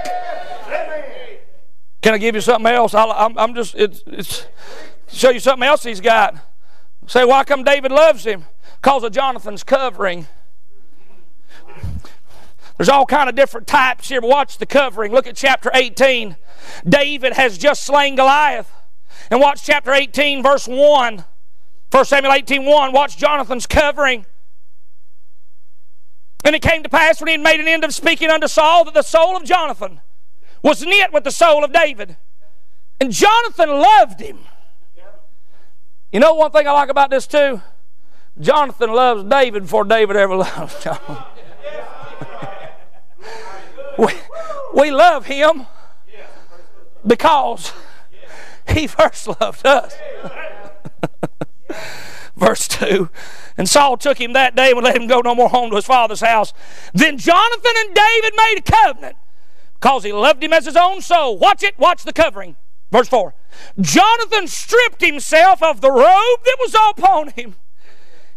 Can 2.01 2.13
I 2.13 2.17
give 2.17 2.35
you 2.35 2.41
something 2.41 2.71
else? 2.71 2.93
i 2.93 3.31
am 3.37 3.55
just, 3.55 3.75
it's, 3.75 4.03
it's, 4.07 4.45
show 5.07 5.29
you 5.29 5.39
something 5.39 5.67
else 5.67 5.83
he's 5.83 6.01
got. 6.01 6.35
Say, 7.07 7.25
why 7.25 7.43
come 7.43 7.63
David 7.63 7.91
loves 7.91 8.25
him? 8.25 8.45
Because 8.81 9.03
of 9.03 9.11
Jonathan's 9.13 9.63
covering. 9.63 10.27
There's 12.78 12.89
all 12.89 13.05
kind 13.05 13.30
of 13.30 13.36
different 13.36 13.67
types 13.67 14.09
here. 14.09 14.21
Watch 14.21 14.57
the 14.57 14.65
covering. 14.65 15.11
Look 15.11 15.28
at 15.28 15.36
chapter 15.36 15.69
18. 15.74 16.38
David 16.88 17.34
has 17.34 17.57
just 17.57 17.84
slain 17.84 18.15
Goliath. 18.15 18.71
And 19.30 19.39
watch 19.39 19.63
chapter 19.63 19.91
18, 19.93 20.41
verse 20.41 20.67
1. 20.67 21.24
1 21.91 22.05
Samuel 22.05 22.34
18, 22.34 22.65
1. 22.65 22.91
Watch 22.91 23.17
Jonathan's 23.17 23.67
covering. 23.67 24.26
And 26.43 26.55
it 26.55 26.61
came 26.61 26.84
to 26.84 26.89
pass 26.89 27.21
when 27.21 27.28
he 27.28 27.34
had 27.34 27.41
made 27.41 27.59
an 27.59 27.67
end 27.67 27.84
of 27.84 27.93
speaking 27.93 28.30
unto 28.30 28.47
Saul 28.47 28.84
that 28.86 28.93
the 28.93 29.01
soul 29.01 29.38
of 29.38 29.43
Jonathan 29.43 30.01
was 30.61 30.84
knit 30.84 31.13
with 31.13 31.24
the 31.24 31.32
soul 31.32 31.63
of 31.63 31.71
David. 31.71 32.17
And 32.99 33.11
Jonathan 33.11 33.69
loved 33.69 34.19
him. 34.19 34.39
You 36.11 36.19
know 36.19 36.34
one 36.34 36.51
thing 36.51 36.67
I 36.67 36.71
like 36.71 36.89
about 36.89 37.09
this 37.09 37.28
too? 37.28 37.61
Jonathan 38.39 38.91
loves 38.91 39.24
David 39.24 39.63
before 39.63 39.84
David 39.84 40.15
ever 40.15 40.36
loved 40.38 40.82
Jonathan. 40.82 41.17
We, 43.97 44.13
we 44.73 44.91
love 44.91 45.25
him 45.25 45.67
because 47.05 47.73
he 48.69 48.87
first 48.87 49.27
loved 49.27 49.65
us. 49.65 49.95
Verse 52.35 52.67
2 52.67 53.09
And 53.57 53.69
Saul 53.69 53.97
took 53.97 54.19
him 54.19 54.33
that 54.33 54.55
day 54.55 54.71
and 54.71 54.83
let 54.83 54.95
him 54.95 55.07
go 55.07 55.21
no 55.21 55.35
more 55.35 55.49
home 55.49 55.69
to 55.69 55.75
his 55.75 55.85
father's 55.85 56.21
house. 56.21 56.53
Then 56.93 57.17
Jonathan 57.17 57.73
and 57.77 57.93
David 57.93 58.33
made 58.35 58.55
a 58.57 58.61
covenant 58.61 59.15
because 59.75 60.03
he 60.03 60.11
loved 60.11 60.43
him 60.43 60.53
as 60.53 60.65
his 60.65 60.75
own 60.75 61.01
soul. 61.01 61.37
Watch 61.37 61.63
it, 61.63 61.77
watch 61.77 62.03
the 62.03 62.13
covering. 62.13 62.55
Verse 62.91 63.07
4 63.07 63.33
Jonathan 63.79 64.47
stripped 64.47 65.01
himself 65.01 65.61
of 65.61 65.81
the 65.81 65.91
robe 65.91 66.39
that 66.45 66.57
was 66.59 66.75
upon 66.89 67.29
him 67.29 67.55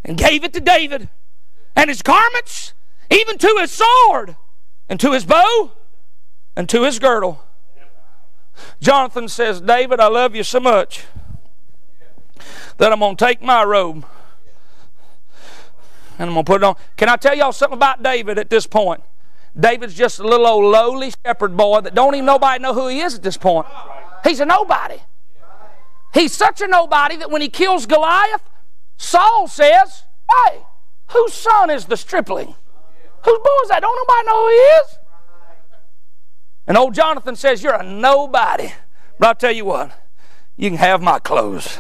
and 0.04 0.16
gave 0.16 0.44
it 0.44 0.52
to 0.52 0.61
David, 0.61 1.09
and 1.74 1.90
his 1.90 2.00
garments, 2.00 2.74
even 3.11 3.38
to 3.38 3.57
his 3.59 3.72
sword, 3.72 4.36
and 4.89 5.01
to 5.01 5.12
his 5.12 5.24
bow, 5.24 5.72
and 6.57 6.68
to 6.68 6.84
his 6.84 6.99
girdle. 6.99 7.43
Jonathan 8.80 9.28
says, 9.28 9.61
David, 9.61 10.01
I 10.01 10.09
love 10.09 10.34
you 10.34 10.43
so 10.43 10.61
much 10.61 11.05
that 12.78 12.93
I'm 12.93 13.01
going 13.01 13.16
to 13.16 13.24
take 13.24 13.43
my 13.43 13.64
robe 13.64 14.05
and 16.18 16.30
I'm 16.30 16.34
going 16.34 16.45
to 16.45 16.51
put 16.51 16.62
it 16.62 16.64
on. 16.64 16.76
Can 16.97 17.09
I 17.09 17.16
tell 17.16 17.34
y'all 17.34 17.53
something 17.53 17.76
about 17.76 18.03
David 18.03 18.39
at 18.39 18.51
this 18.51 18.66
point? 18.66 19.03
David's 19.59 19.95
just 19.95 20.18
a 20.18 20.26
little 20.26 20.47
old 20.47 20.64
lowly 20.64 21.12
shepherd 21.24 21.57
boy 21.57 21.80
that 21.80 21.95
don't 21.95 22.14
even 22.14 22.26
nobody 22.26 22.62
know 22.62 22.74
who 22.74 22.89
he 22.89 23.01
is 23.01 23.14
at 23.14 23.22
this 23.22 23.37
point. 23.37 23.66
He's 24.24 24.41
a 24.41 24.47
nobody. 24.47 24.99
He's 26.12 26.32
such 26.32 26.61
a 26.61 26.66
nobody 26.66 27.16
that 27.16 27.30
when 27.30 27.43
he 27.43 27.49
kills 27.49 27.87
Goliath, 27.87 28.43
Saul 28.97 29.49
says, 29.49 30.05
Hey, 30.47 30.62
whose 31.09 31.34
son 31.34 31.70
is 31.70 31.87
the 31.87 31.97
stripling? 31.97 32.55
Whose 33.27 33.39
boy 33.39 33.62
is 33.64 33.68
that? 33.70 33.81
Don't 33.81 33.97
nobody 33.97 34.27
know 34.27 34.43
who 34.43 34.49
he 34.49 34.55
is? 34.55 34.99
And 36.68 36.77
old 36.77 36.95
Jonathan 36.95 37.35
says, 37.35 37.62
You're 37.62 37.74
a 37.74 37.83
nobody. 37.83 38.72
But 39.18 39.27
I'll 39.27 39.35
tell 39.35 39.53
you 39.53 39.64
what, 39.64 39.91
you 40.57 40.70
can 40.70 40.79
have 40.79 41.03
my 41.03 41.18
clothes. 41.18 41.79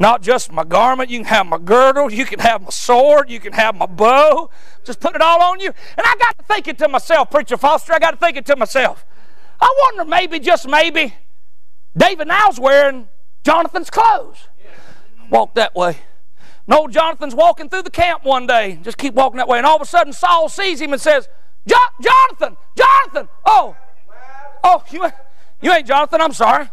Not 0.00 0.22
just 0.22 0.50
my 0.52 0.64
garment, 0.64 1.10
you 1.10 1.18
can 1.18 1.26
have 1.26 1.46
my 1.46 1.58
girdle, 1.58 2.12
you 2.12 2.24
can 2.24 2.40
have 2.40 2.62
my 2.62 2.70
sword, 2.70 3.30
you 3.30 3.38
can 3.38 3.52
have 3.52 3.76
my 3.76 3.86
bow. 3.86 4.50
Just 4.84 5.00
put 5.00 5.14
it 5.14 5.20
all 5.20 5.42
on 5.42 5.60
you. 5.60 5.72
And 5.96 6.06
I 6.06 6.14
got 6.16 6.38
to 6.38 6.44
thinking 6.44 6.76
to 6.76 6.88
myself, 6.88 7.30
Preacher 7.30 7.56
Foster, 7.56 7.92
I 7.92 7.98
got 7.98 8.12
to 8.12 8.16
thinking 8.16 8.44
to 8.44 8.56
myself, 8.56 9.04
I 9.60 9.74
wonder 9.82 10.04
maybe, 10.08 10.38
just 10.38 10.68
maybe, 10.68 11.14
David 11.96 12.28
now's 12.28 12.60
wearing 12.60 13.08
Jonathan's 13.44 13.90
clothes. 13.90 14.48
Walk 15.30 15.54
that 15.54 15.74
way. 15.74 15.98
And 16.68 16.76
old 16.76 16.92
Jonathan's 16.92 17.34
walking 17.34 17.70
through 17.70 17.82
the 17.82 17.90
camp 17.90 18.24
one 18.24 18.46
day. 18.46 18.78
Just 18.82 18.98
keep 18.98 19.14
walking 19.14 19.38
that 19.38 19.48
way. 19.48 19.56
And 19.56 19.66
all 19.66 19.76
of 19.76 19.82
a 19.82 19.86
sudden, 19.86 20.12
Saul 20.12 20.50
sees 20.50 20.82
him 20.82 20.92
and 20.92 21.00
says, 21.00 21.26
Jonathan, 21.66 22.58
Jonathan, 22.76 23.28
oh, 23.46 23.74
oh, 24.62 24.84
you, 24.90 25.08
you 25.62 25.72
ain't 25.72 25.86
Jonathan, 25.86 26.20
I'm 26.20 26.34
sorry. 26.34 26.68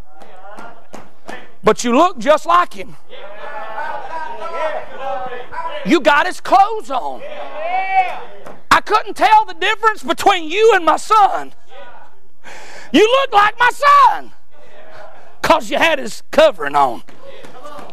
But 1.64 1.86
you 1.86 1.96
look 1.96 2.18
just 2.18 2.46
like 2.46 2.74
him. 2.74 2.98
You 5.86 6.02
got 6.02 6.26
his 6.26 6.42
clothes 6.42 6.92
on. 6.92 7.22
I 8.72 8.82
couldn't 8.82 9.16
tell 9.16 9.46
the 9.46 9.54
difference 9.54 10.04
between 10.04 10.50
you 10.52 10.74
and 10.76 10.84
my 10.84 10.98
son. 10.98 11.54
You 12.92 13.02
look 13.02 13.32
like 13.32 13.58
my 13.58 13.70
son 13.70 14.34
because 15.42 15.70
you 15.70 15.78
had 15.78 16.00
his 16.00 16.22
covering 16.32 16.76
on. 16.76 17.04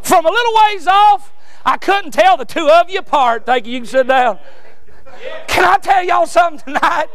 From 0.02 0.26
a 0.26 0.30
little 0.30 0.52
ways 0.66 0.88
off, 0.88 1.32
I 1.64 1.76
couldn't 1.76 2.12
tell 2.12 2.36
the 2.36 2.44
two 2.44 2.68
of 2.68 2.90
you 2.90 2.98
apart. 2.98 3.46
Thank 3.46 3.66
you. 3.66 3.72
You 3.74 3.78
can 3.80 3.86
sit 3.86 4.06
down. 4.08 4.38
Can 5.46 5.64
I 5.64 5.78
tell 5.78 6.02
y'all 6.02 6.26
something 6.26 6.74
tonight? 6.74 7.08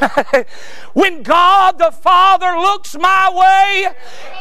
when 0.94 1.22
God 1.22 1.78
the 1.78 1.90
Father 1.90 2.58
looks 2.58 2.96
my 2.98 3.30
way, 3.30 3.92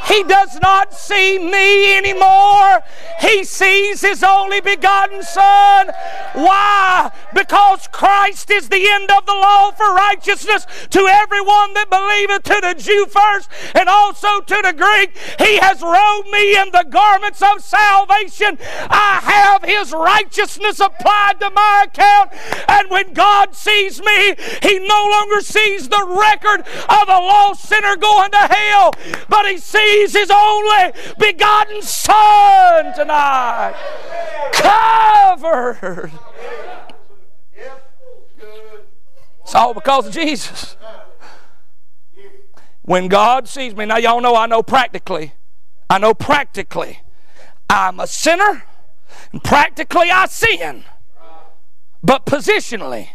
He 0.05 0.24
does 0.24 0.59
not 0.62 0.93
see 0.93 1.38
me 1.39 1.97
anymore. 1.97 2.82
He 3.20 3.43
sees 3.43 4.01
His 4.01 4.24
only 4.24 4.62
begotten 4.62 5.24
Son. 5.24 5.91
Why? 6.34 7.12
Because 7.34 7.88
Christ 7.91 8.49
is 8.51 8.70
the 8.70 8.88
end 8.89 9.12
of 9.12 9.26
the 9.26 9.34
law 9.34 9.72
for 9.72 9.93
righteousness 9.93 10.66
to 10.89 10.99
everyone 11.07 11.74
that 11.74 11.89
believeth, 11.89 12.43
to 12.43 12.59
the 12.62 12.76
Jew 12.82 13.05
first 13.07 13.49
and 13.76 13.89
also 13.89 14.41
to 14.41 14.59
the 14.64 14.74
Greek. 14.74 15.18
He 15.39 15.57
has 15.57 15.82
robed 15.82 16.30
me 16.30 16.57
in 16.57 16.72
the 16.72 16.86
garments 16.89 17.41
of 17.41 17.64
salvation. 17.64 18.57
I 18.89 19.20
have 19.24 19.64
His 19.64 19.91
righteousness 19.91 20.80
applied 20.80 21.39
to 21.39 21.49
my 21.49 21.86
account. 21.88 22.32
And 22.68 22.89
when 22.89 23.01
God 23.14 23.56
sees 23.56 24.02
me, 24.02 24.36
He 24.62 24.80
no 24.80 25.08
longer 25.12 25.41
sees 25.41 25.89
the 25.89 26.06
record 26.08 26.62
of 26.62 27.08
a 27.08 27.20
lost 27.20 27.64
sinner 27.64 27.95
going 27.95 28.32
to 28.32 28.38
hell, 28.38 28.93
but 29.30 29.45
He 29.45 29.58
sees 29.58 30.14
His 30.14 30.32
only 30.32 30.93
begotten 31.20 31.82
Son 31.82 32.93
tonight. 32.95 33.76
Covered. 34.54 36.12
It's 39.41 39.56
all 39.56 39.74
because 39.74 40.08
of 40.08 40.14
Jesus. 40.14 40.78
When 42.84 43.08
God 43.08 43.47
sees 43.47 43.76
me, 43.76 43.86
now 43.86 43.97
y'all 43.97 44.22
know 44.22 44.36
I 44.36 44.47
know 44.47 44.64
practically. 44.64 45.34
I 45.89 45.97
know 45.97 46.14
practically. 46.14 47.02
I'm 47.70 47.99
a 47.99 48.08
sinner, 48.08 48.64
and 49.32 49.43
practically 49.43 50.10
I 50.10 50.26
sin 50.26 50.86
but 52.04 52.26
positionally. 52.26 53.10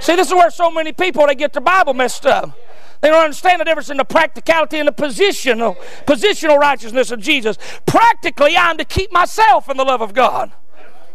See, 0.00 0.16
this 0.16 0.28
is 0.28 0.34
where 0.34 0.50
so 0.50 0.70
many 0.70 0.92
people 0.92 1.26
they 1.26 1.34
get 1.34 1.52
their 1.52 1.62
Bible 1.62 1.94
messed 1.94 2.26
up. 2.26 2.56
They 3.00 3.08
don't 3.08 3.24
understand 3.24 3.60
the 3.60 3.64
difference 3.64 3.88
in 3.88 3.96
the 3.96 4.04
practicality 4.04 4.78
and 4.78 4.86
the 4.86 4.92
positional, 4.92 5.76
positional 6.04 6.58
righteousness 6.58 7.10
of 7.10 7.20
Jesus. 7.20 7.56
Practically, 7.86 8.56
I'm 8.56 8.76
to 8.76 8.84
keep 8.84 9.10
myself 9.10 9.70
in 9.70 9.76
the 9.76 9.84
love 9.84 10.02
of 10.02 10.12
God. 10.12 10.52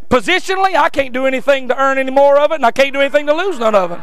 Positionally, 0.09 0.75
I 0.75 0.89
can't 0.89 1.13
do 1.13 1.25
anything 1.25 1.67
to 1.67 1.79
earn 1.79 1.97
any 1.97 2.11
more 2.11 2.39
of 2.39 2.51
it, 2.51 2.55
and 2.55 2.65
I 2.65 2.71
can't 2.71 2.93
do 2.93 3.01
anything 3.01 3.27
to 3.27 3.33
lose 3.33 3.59
none 3.59 3.75
of 3.75 3.91
it. 3.91 3.99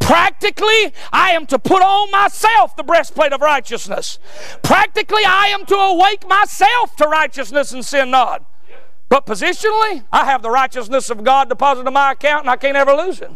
Practically, 0.00 0.92
I 1.12 1.32
am 1.32 1.46
to 1.46 1.58
put 1.58 1.82
on 1.82 2.10
myself 2.10 2.74
the 2.76 2.82
breastplate 2.82 3.32
of 3.32 3.40
righteousness. 3.40 4.18
Practically, 4.62 5.22
I 5.24 5.48
am 5.48 5.66
to 5.66 5.74
awake 5.74 6.26
myself 6.26 6.96
to 6.96 7.06
righteousness 7.06 7.72
and 7.72 7.84
sin 7.84 8.10
not. 8.10 8.49
But 9.10 9.26
positionally, 9.26 10.04
I 10.12 10.24
have 10.24 10.40
the 10.40 10.50
righteousness 10.50 11.10
of 11.10 11.24
God 11.24 11.48
deposited 11.48 11.88
in 11.88 11.92
my 11.92 12.12
account 12.12 12.44
and 12.44 12.50
I 12.50 12.56
can't 12.56 12.76
ever 12.76 12.94
lose 12.94 13.20
it. 13.20 13.30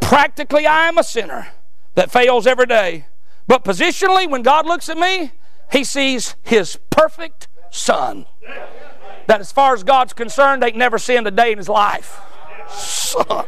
Practically, 0.00 0.66
I 0.66 0.88
am 0.88 0.96
a 0.96 1.04
sinner 1.04 1.48
that 1.96 2.12
fails 2.12 2.46
every 2.46 2.66
day. 2.66 3.06
But 3.48 3.64
positionally, 3.64 4.30
when 4.30 4.42
God 4.42 4.64
looks 4.64 4.88
at 4.88 4.96
me, 4.96 5.32
He 5.72 5.82
sees 5.82 6.36
his 6.42 6.78
perfect 6.90 7.48
son. 7.70 8.26
That 9.26 9.40
as 9.40 9.50
far 9.50 9.74
as 9.74 9.82
God's 9.82 10.12
concerned, 10.12 10.62
ain't 10.62 10.76
never 10.76 10.96
sinned 10.96 11.26
a 11.26 11.32
day 11.32 11.50
in 11.52 11.58
his 11.58 11.68
life. 11.68 12.20
Son. 12.68 13.46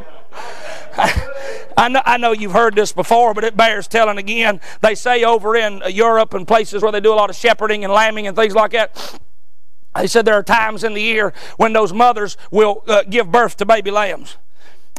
I 1.76 1.88
know, 1.88 2.02
I 2.04 2.16
know 2.16 2.32
you've 2.32 2.52
heard 2.52 2.74
this 2.74 2.92
before, 2.92 3.34
but 3.34 3.44
it 3.44 3.56
bears 3.56 3.86
telling 3.86 4.18
again. 4.18 4.60
They 4.80 4.94
say 4.94 5.22
over 5.22 5.54
in 5.54 5.82
Europe 5.88 6.34
and 6.34 6.46
places 6.46 6.82
where 6.82 6.92
they 6.92 7.00
do 7.00 7.12
a 7.12 7.16
lot 7.16 7.30
of 7.30 7.36
shepherding 7.36 7.84
and 7.84 7.92
lambing 7.92 8.26
and 8.26 8.36
things 8.36 8.54
like 8.54 8.72
that, 8.72 9.18
they 9.94 10.06
said 10.06 10.24
there 10.24 10.34
are 10.34 10.42
times 10.42 10.84
in 10.84 10.94
the 10.94 11.02
year 11.02 11.32
when 11.56 11.72
those 11.72 11.92
mothers 11.92 12.36
will 12.50 12.82
uh, 12.86 13.02
give 13.08 13.30
birth 13.30 13.56
to 13.58 13.66
baby 13.66 13.90
lambs. 13.90 14.36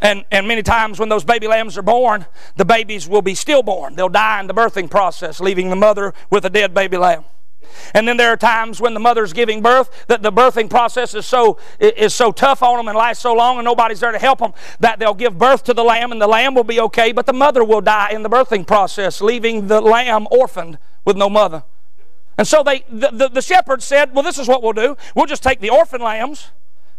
And, 0.01 0.25
and 0.31 0.47
many 0.47 0.61
times 0.61 0.99
when 0.99 1.09
those 1.09 1.23
baby 1.23 1.47
lambs 1.47 1.77
are 1.77 1.81
born, 1.81 2.25
the 2.57 2.65
babies 2.65 3.07
will 3.07 3.21
be 3.21 3.35
stillborn. 3.35 3.95
They'll 3.95 4.09
die 4.09 4.39
in 4.41 4.47
the 4.47 4.53
birthing 4.53 4.89
process, 4.89 5.39
leaving 5.39 5.69
the 5.69 5.75
mother 5.75 6.13
with 6.29 6.45
a 6.45 6.49
dead 6.49 6.73
baby 6.73 6.97
lamb. 6.97 7.23
And 7.93 8.07
then 8.07 8.17
there 8.17 8.31
are 8.31 8.37
times 8.37 8.79
when 8.79 8.93
the 8.93 8.99
mother's 8.99 9.33
giving 9.33 9.61
birth 9.61 10.05
that 10.07 10.21
the 10.21 10.31
birthing 10.31 10.69
process 10.69 11.13
is 11.13 11.25
so 11.25 11.57
is 11.79 12.13
so 12.13 12.31
tough 12.31 12.61
on 12.61 12.77
them 12.77 12.87
and 12.87 12.97
lasts 12.97 13.23
so 13.23 13.33
long 13.33 13.57
and 13.57 13.65
nobody's 13.65 13.99
there 13.99 14.11
to 14.11 14.19
help 14.19 14.39
them 14.39 14.53
that 14.79 14.99
they'll 14.99 15.13
give 15.13 15.37
birth 15.37 15.63
to 15.63 15.73
the 15.73 15.83
lamb 15.83 16.11
and 16.11 16.21
the 16.21 16.27
lamb 16.27 16.55
will 16.55 16.63
be 16.63 16.79
okay, 16.79 17.11
but 17.11 17.25
the 17.25 17.33
mother 17.33 17.63
will 17.63 17.81
die 17.81 18.11
in 18.11 18.23
the 18.23 18.29
birthing 18.29 18.65
process, 18.65 19.21
leaving 19.21 19.67
the 19.67 19.81
lamb 19.81 20.27
orphaned 20.31 20.77
with 21.03 21.17
no 21.17 21.29
mother. 21.29 21.63
And 22.37 22.47
so 22.47 22.63
they 22.63 22.83
the, 22.89 23.09
the, 23.11 23.29
the 23.29 23.41
shepherd 23.41 23.81
said, 23.81 24.13
Well, 24.13 24.23
this 24.23 24.37
is 24.37 24.47
what 24.47 24.61
we'll 24.61 24.73
do. 24.73 24.97
We'll 25.15 25.25
just 25.25 25.43
take 25.43 25.59
the 25.59 25.69
orphan 25.69 26.01
lambs 26.01 26.51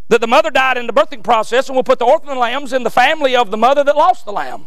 that 0.08 0.20
the 0.20 0.26
mother 0.26 0.50
died 0.50 0.78
in 0.78 0.86
the 0.86 0.92
birthing 0.92 1.22
process, 1.22 1.68
and 1.68 1.76
we'll 1.76 1.84
put 1.84 1.98
the 1.98 2.04
orphan 2.04 2.38
lambs 2.38 2.72
in 2.72 2.84
the 2.84 2.90
family 2.90 3.34
of 3.34 3.50
the 3.50 3.56
mother 3.56 3.82
that 3.84 3.96
lost 3.96 4.24
the 4.24 4.32
lamb. 4.32 4.66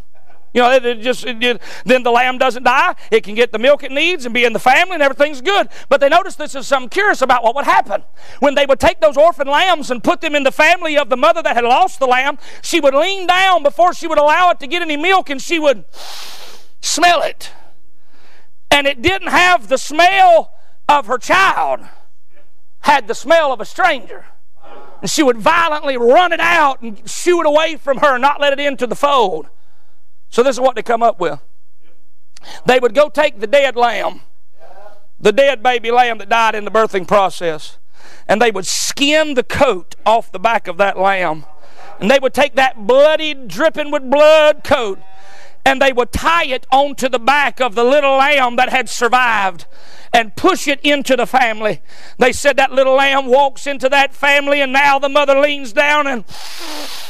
You 0.54 0.62
know, 0.62 0.72
it, 0.72 0.84
it 0.84 1.02
just 1.02 1.26
it, 1.26 1.62
then 1.86 2.04
the 2.04 2.12
lamb 2.12 2.40
doesn't 2.40 2.64
die. 2.64 2.96
It 3.12 3.24
can 3.24 3.36
get 3.36 3.52
the 3.52 3.60
milk 3.60 3.84
it 3.84 3.92
needs 3.92 4.26
and 4.26 4.34
be 4.34 4.46
in 4.46 4.54
the 4.54 4.60
family, 4.60 4.96
and 4.96 5.04
everything's 5.04 5.42
good. 5.42 5.70
But 5.90 6.02
they 6.02 6.10
noticed 6.10 6.40
this 6.40 6.56
is 6.56 6.66
something 6.66 6.90
curious 6.90 7.22
about 7.22 7.44
what 7.44 7.56
would 7.56 7.66
happen 7.66 8.04
when 8.40 8.56
they 8.56 8.66
would 8.66 8.80
take 8.80 9.00
those 9.00 9.16
orphan 9.16 9.48
lambs 9.48 9.92
and 9.92 10.04
put 10.04 10.22
them 10.22 10.36
in 10.36 10.44
the 10.44 10.52
family 10.52 10.98
of 10.98 11.10
the 11.10 11.18
mother 11.18 11.44
that 11.44 11.56
had 11.56 11.66
lost 11.66 12.00
the 12.00 12.08
lamb. 12.08 12.40
She 12.64 12.80
would 12.80 12.96
lean 12.96 13.28
down 13.28 13.62
before 13.62 13.94
she 13.94 14.08
would 14.08 14.18
allow 14.18 14.50
it 14.50 14.60
to 14.62 14.68
get 14.68 14.82
any 14.82 14.98
milk, 14.98 15.30
and 15.30 15.40
she 15.40 15.60
would 15.60 15.86
smell 16.82 17.22
it, 17.22 17.52
and 18.72 18.88
it 18.88 19.02
didn't 19.02 19.30
have 19.30 19.68
the 19.68 19.78
smell 19.78 20.59
of 20.90 21.06
her 21.06 21.18
child; 21.18 21.82
had 22.82 23.08
the 23.08 23.16
smell 23.16 23.54
of 23.54 23.62
a 23.62 23.66
stranger. 23.66 24.26
And 25.02 25.10
she 25.10 25.24
would 25.24 25.38
violently 25.38 25.96
run 25.98 26.34
it 26.34 26.42
out 26.42 26.82
and 26.82 27.08
shoo 27.10 27.40
it 27.40 27.46
away 27.46 27.78
from 27.78 28.00
her, 28.00 28.16
and 28.16 28.22
not 28.22 28.42
let 28.42 28.52
it 28.52 28.60
into 28.60 28.88
the 28.88 28.96
fold. 28.96 29.48
So 30.30 30.44
this 30.44 30.56
is 30.56 30.60
what 30.60 30.76
they 30.76 30.82
come 30.82 31.02
up 31.02 31.20
with. 31.20 31.40
They 32.66 32.80
would 32.80 32.94
go 32.94 33.10
take 33.10 33.40
the 33.40 33.48
dead 33.48 33.76
lamb, 33.76 34.22
the 35.20 35.32
dead 35.32 35.64
baby 35.64 35.92
lamb 35.92 36.18
that 36.18 36.30
died 36.30 36.56
in 36.56 36.66
the 36.66 36.72
birthing 36.72 37.08
process, 37.08 37.78
and 38.28 38.42
they 38.42 38.52
would 38.52 38.66
skin 38.66 39.34
the 39.36 39.44
coat 39.44 39.96
off 40.06 40.32
the 40.32 40.40
back 40.40 40.68
of 40.68 40.78
that 40.78 40.98
lamb. 40.98 41.46
And 42.00 42.10
they 42.10 42.20
would 42.20 42.34
take 42.34 42.56
that 42.56 42.88
bloody, 42.88 43.34
dripping 43.34 43.92
with 43.92 44.10
blood 44.10 44.64
coat, 44.64 45.00
and 45.66 45.82
they 45.82 45.92
would 45.92 46.12
tie 46.12 46.46
it 46.46 46.66
onto 46.72 47.10
the 47.10 47.20
back 47.20 47.60
of 47.60 47.76
the 47.76 47.84
little 47.84 48.18
lamb 48.18 48.56
that 48.56 48.70
had 48.70 48.90
survived 48.90 49.66
and 50.14 50.36
push 50.36 50.68
it 50.68 50.80
into 50.82 51.16
the 51.16 51.26
family. 51.26 51.82
They 52.18 52.32
said 52.32 52.58
that 52.58 52.72
little 52.72 52.96
lamb 52.96 53.28
walks 53.28 53.68
into 53.68 53.90
that 53.90 54.14
family, 54.14 54.62
and 54.62 54.74
now 54.74 55.00
the 55.00 55.10
mother 55.10 55.40
leans 55.40 55.74
down 55.74 56.08
and 56.08 56.26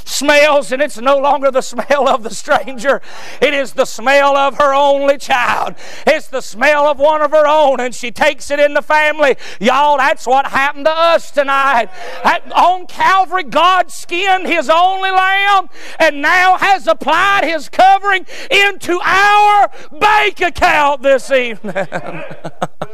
smells, 0.10 0.72
and 0.72 0.82
it's 0.82 0.98
no 0.98 1.18
longer 1.18 1.52
the 1.52 1.62
smell 1.70 2.10
of 2.10 2.24
the 2.24 2.30
stranger. 2.34 3.02
It 3.42 3.54
is 3.54 3.74
the 3.74 3.86
smell 3.86 4.36
of 4.36 4.58
her 4.58 4.74
only 4.74 5.18
child. 5.18 5.76
It's 6.06 6.28
the 6.28 6.42
smell 6.42 6.88
of 6.88 7.00
one 7.00 7.22
of 7.22 7.32
her 7.32 7.48
own, 7.48 7.80
and 7.80 7.94
she 7.94 8.12
takes 8.12 8.52
it 8.52 8.60
in 8.60 8.74
the 8.74 8.82
family. 8.82 9.38
Y'all, 9.60 9.98
that's 9.98 10.28
what 10.28 10.48
happened 10.48 10.86
to 10.86 10.92
us 10.92 11.32
tonight. 11.32 11.90
At, 12.24 12.52
on 12.52 12.88
Calvary, 12.88 13.44
God 13.44 13.92
skinned 13.92 14.48
His 14.48 14.70
only 14.70 15.12
lamb 15.12 15.70
and 16.00 16.22
now 16.22 16.58
has 16.58 16.88
applied 16.88 17.44
His 17.46 17.70
covering 17.70 18.26
into 18.50 19.00
our 19.04 19.70
bank 20.00 20.42
account 20.42 21.02
this 21.02 21.32
evening. 21.32 21.88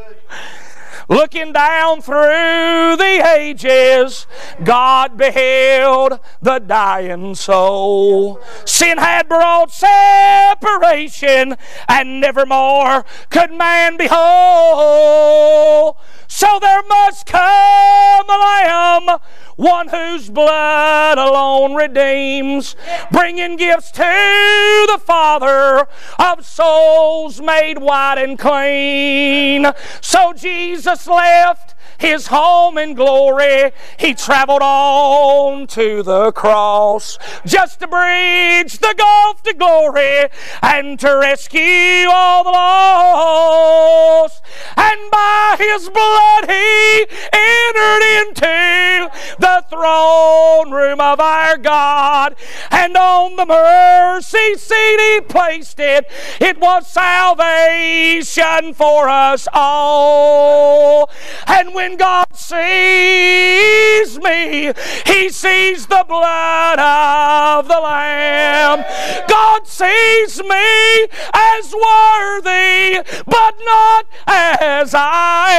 Looking 1.08 1.53
down 1.53 2.01
through 2.01 2.95
the 2.97 3.24
ages, 3.38 4.26
God 4.64 5.18
beheld 5.18 6.20
the 6.41 6.60
dying 6.60 7.36
soul. 7.36 8.41
Sin 8.66 8.97
had 8.97 9.28
brought 9.28 9.72
separation, 9.72 11.58
and 11.88 12.20
nevermore 12.20 13.06
could 13.30 13.51
man 13.51 13.97
be 13.97 14.08
whole. 14.10 15.97
So 16.28 16.58
there 16.60 16.84
must 16.89 17.28
come 17.28 18.26
a 18.30 18.38
lamb, 18.38 19.20
one 19.56 19.88
whose 19.88 20.30
blood 20.30 21.18
alone 21.18 21.74
redeems, 21.76 22.76
bringing 23.12 23.56
gifts 23.56 23.91
to 23.91 24.01
the 24.01 24.99
Father 25.03 25.88
of 26.20 26.45
souls 26.45 27.41
made 27.41 27.78
white 27.78 28.18
and 28.18 28.38
clean. 28.38 29.72
So 30.01 30.34
Jesus 30.34 31.08
left 31.08 31.74
his 31.98 32.28
home 32.28 32.78
in 32.78 32.93
glory, 32.93 33.72
he 33.98 34.14
traveled 34.14 34.62
on 34.62 35.68
to 35.68 36.04
the 36.04 36.32
cross 36.32 37.18
just 37.46 37.80
to 37.80 37.88
bridge 37.88 38.80
the 38.80 38.93
gulf 38.98 39.41
to 39.43 39.54
glory 39.54 40.28
and 40.62 41.00
to 41.00 41.18
rescue 41.18 42.08
all 42.10 42.43
the 42.43 42.52
lost. 42.52 44.41
And 44.78 45.12
by 45.12 45.56
his 45.58 45.89
blood 45.89 46.50
he 46.50 47.06
entered 47.32 48.04
into 48.22 49.12
the 49.39 49.64
throne 49.70 50.72
room 50.72 51.00
of 51.00 51.20
our 51.20 51.58
God, 51.58 52.36
and 52.72 52.96
on 52.96 53.36
the 53.36 53.46
mercy 53.46 54.56
seat 54.56 55.00
he 55.00 55.22
placed 55.22 55.80
it. 55.80 56.06
It 56.39 56.60
was 56.60 56.88
salvation 56.88 58.74
for 58.74 59.08
us 59.10 59.48
all. 59.54 61.10
And 61.48 61.74
when 61.74 61.85
when 61.86 61.98
God 61.98 62.26
sees 62.36 64.18
me, 64.20 64.74
He 65.06 65.30
sees 65.30 65.86
the 65.86 66.04
blood 66.08 66.80
of 66.80 67.68
the 67.68 67.80
Lamb. 67.80 68.84
God 69.28 69.68
sees 69.68 70.42
me 70.42 71.08
as 71.34 71.74
worthy, 71.74 73.02
but 73.26 73.54
not 73.64 74.06
as 74.26 74.96
I 74.96 75.52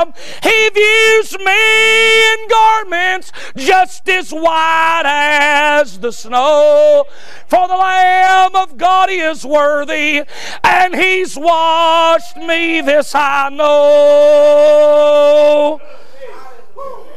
am. 0.00 0.14
He 0.42 0.70
views 0.70 1.38
me 1.44 2.32
in 2.32 2.48
garments 2.48 3.32
just 3.54 4.08
as 4.08 4.30
white 4.30 5.02
as 5.04 5.98
the 5.98 6.12
snow. 6.12 7.04
For 7.48 7.68
the 7.68 7.76
Lamb 7.76 8.56
of 8.56 8.76
God 8.76 9.08
is 9.10 9.44
worthy, 9.44 10.22
and 10.64 10.94
He's 10.94 11.36
washed 11.36 12.36
me, 12.38 12.80
this 12.80 13.14
I 13.14 13.50
know. 13.50 14.85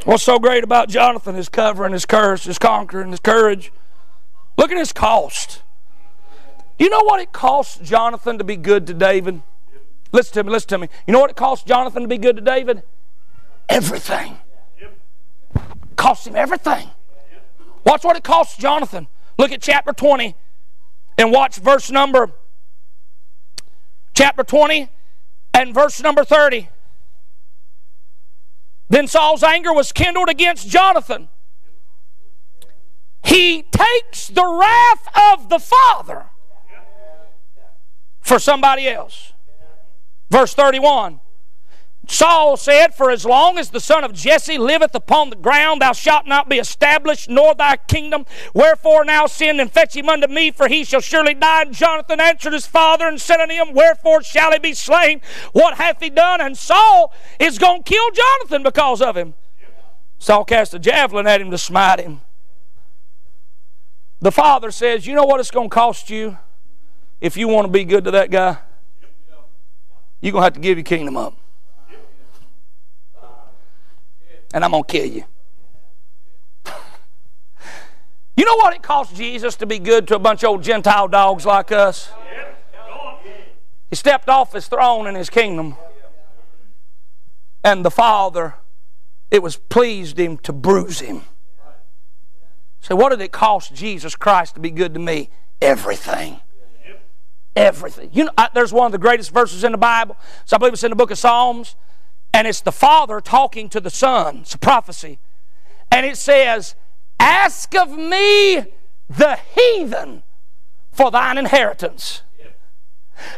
What's 0.06 0.24
so 0.24 0.40
great 0.40 0.64
about 0.64 0.90
Jonathan? 0.90 1.36
His 1.36 1.50
covering, 1.50 1.94
his 1.94 2.06
curse, 2.06 2.46
his 2.46 2.58
conquering, 2.58 3.12
his 3.12 3.20
courage. 3.20 3.72
Look 4.58 4.72
at 4.72 4.78
his 4.78 4.92
cost. 4.92 5.62
You 6.80 6.90
know 6.90 7.04
what 7.04 7.20
it 7.20 7.32
cost 7.32 7.84
Jonathan 7.84 8.38
to 8.38 8.44
be 8.44 8.56
good 8.56 8.88
to 8.88 8.94
David? 8.94 9.42
Listen 10.12 10.34
to 10.34 10.44
me, 10.46 10.52
listen 10.52 10.70
to 10.70 10.78
me. 10.80 10.90
You 11.06 11.14
know 11.14 11.20
what 11.20 11.30
it 11.30 11.36
cost 11.36 11.68
Jonathan 11.68 12.02
to 12.02 12.08
be 12.08 12.18
good 12.18 12.38
to 12.38 12.42
David? 12.42 12.84
Everything. 13.68 14.38
Cost 15.96 16.26
him 16.26 16.36
everything. 16.36 16.90
Watch 17.86 18.04
what 18.04 18.16
it 18.16 18.24
costs 18.24 18.58
Jonathan. 18.58 19.08
Look 19.38 19.52
at 19.52 19.62
chapter 19.62 19.94
20 19.94 20.36
and 21.18 21.32
watch 21.32 21.58
verse 21.58 21.92
number 21.92 22.32
chapter 24.14 24.44
20 24.44 24.90
and 25.54 25.74
verse 25.74 26.02
number 26.02 26.24
30. 26.24 26.70
Then 28.90 29.08
Saul's 29.08 29.44
anger 29.44 29.72
was 29.72 29.92
kindled 29.92 30.30
against 30.30 30.68
Jonathan. 30.68 31.30
He 33.24 33.64
takes 33.64 34.28
the 34.28 34.46
wrath 34.46 35.08
of 35.34 35.50
the 35.50 35.60
father 35.60 36.26
for 38.22 38.40
somebody 38.40 38.88
else. 38.88 39.34
Verse 40.30 40.54
31. 40.54 41.20
Saul 42.10 42.58
said, 42.58 42.96
For 42.96 43.12
as 43.12 43.24
long 43.24 43.60
as 43.60 43.70
the 43.70 43.80
son 43.80 44.04
of 44.04 44.14
Jesse 44.14 44.58
liveth 44.58 44.96
upon 44.96 45.30
the 45.30 45.36
ground, 45.36 45.82
thou 45.82 45.94
shalt 45.94 46.26
not 46.26 46.50
be 46.50 46.58
established, 46.58 47.30
nor 47.30 47.54
thy 47.54 47.78
kingdom. 47.78 48.26
Wherefore 48.54 49.06
now 49.06 49.28
send 49.28 49.62
and 49.62 49.72
fetch 49.72 49.96
him 49.96 50.10
unto 50.10 50.28
me, 50.28 50.50
for 50.50 50.68
he 50.68 50.84
shall 50.84 51.02
surely 51.02 51.36
die. 51.36 51.62
And 51.62 51.74
Jonathan 51.74 52.20
answered 52.20 52.54
his 52.54 52.66
father 52.66 53.08
and 53.08 53.22
said 53.22 53.40
unto 53.40 53.54
him, 53.54 53.74
Wherefore 53.74 54.24
shall 54.24 54.52
he 54.52 54.58
be 54.58 54.74
slain? 54.74 55.22
What 55.52 55.76
hath 55.76 56.02
he 56.02 56.10
done? 56.10 56.42
And 56.42 56.58
Saul 56.58 57.14
is 57.40 57.60
going 57.60 57.84
to 57.84 57.90
kill 57.90 58.10
Jonathan 58.10 58.64
because 58.64 59.04
of 59.04 59.16
him. 59.16 59.36
Saul 60.18 60.46
cast 60.46 60.74
a 60.74 60.80
javelin 60.80 61.28
at 61.28 61.40
him 61.40 61.52
to 61.52 61.60
smite 61.60 62.00
him. 62.00 62.22
The 64.20 64.32
father 64.32 64.72
says, 64.72 65.06
You 65.06 65.14
know 65.14 65.26
what 65.26 65.40
it's 65.40 65.52
going 65.52 65.70
to 65.70 65.74
cost 65.74 66.10
you 66.10 66.40
if 67.22 67.38
you 67.38 67.48
want 67.48 67.66
to 67.66 67.72
be 67.72 67.86
good 67.86 68.04
to 68.06 68.12
that 68.12 68.32
guy? 68.32 68.58
you're 70.22 70.34
going 70.34 70.42
to 70.42 70.46
have 70.46 70.54
to 70.54 70.60
give 70.60 70.78
your 70.78 70.84
kingdom 70.84 71.16
up. 71.16 71.34
And 74.54 74.64
I'm 74.64 74.72
going 74.72 74.84
to 74.84 74.92
kill 74.92 75.06
you. 75.06 75.24
You 78.38 78.46
know 78.46 78.56
what 78.56 78.74
it 78.74 78.82
cost 78.82 79.18
Jesus 79.18 79.58
to 79.58 79.66
be 79.66 79.80
good 79.80 80.08
to 80.08 80.16
a 80.16 80.20
bunch 80.20 80.44
of 80.44 80.52
old 80.52 80.64
Gentile 80.64 81.10
dogs 81.10 81.46
like 81.46 81.74
us? 81.74 82.10
He 83.90 83.98
stepped 83.98 84.30
off 84.30 84.54
his 84.54 84.68
throne 84.68 85.08
in 85.08 85.16
his 85.16 85.30
kingdom, 85.30 85.76
and 87.66 87.84
the 87.84 87.92
Father, 87.92 88.56
it 89.30 89.44
was 89.44 89.58
pleased 89.58 90.18
him 90.18 90.38
to 90.38 90.54
bruise 90.54 91.02
him. 91.02 91.24
So, 92.82 92.96
what 92.96 93.10
did 93.10 93.20
it 93.20 93.32
cost 93.32 93.74
Jesus 93.74 94.16
Christ 94.16 94.54
to 94.56 94.62
be 94.62 94.72
good 94.72 94.94
to 94.94 95.00
me? 95.00 95.30
Everything. 95.62 96.40
Everything. 97.56 98.10
You 98.14 98.26
know, 98.26 98.32
I, 98.38 98.50
there's 98.54 98.72
one 98.72 98.86
of 98.86 98.92
the 98.92 98.98
greatest 98.98 99.32
verses 99.32 99.64
in 99.64 99.72
the 99.72 99.78
Bible. 99.78 100.16
So 100.46 100.56
I 100.56 100.60
believe 100.60 100.74
it's 100.74 100.84
in 100.84 100.92
the 100.92 100.96
book 100.96 101.12
of 101.12 101.18
Psalms, 101.18 101.76
and 102.34 102.48
it's 102.48 102.62
the 102.62 102.72
Father 102.72 103.22
talking 103.22 103.70
to 103.70 103.80
the 103.80 103.90
Son. 103.90 104.40
It's 104.40 104.54
a 104.54 104.60
prophecy, 104.60 105.20
and 105.92 106.06
it 106.06 106.18
says, 106.18 106.76
Ask 107.20 107.76
of 107.76 107.98
me 107.98 108.64
the 109.10 109.38
heathen 109.54 110.24
for 110.92 111.12
thine 111.12 111.38
inheritance. 111.38 112.22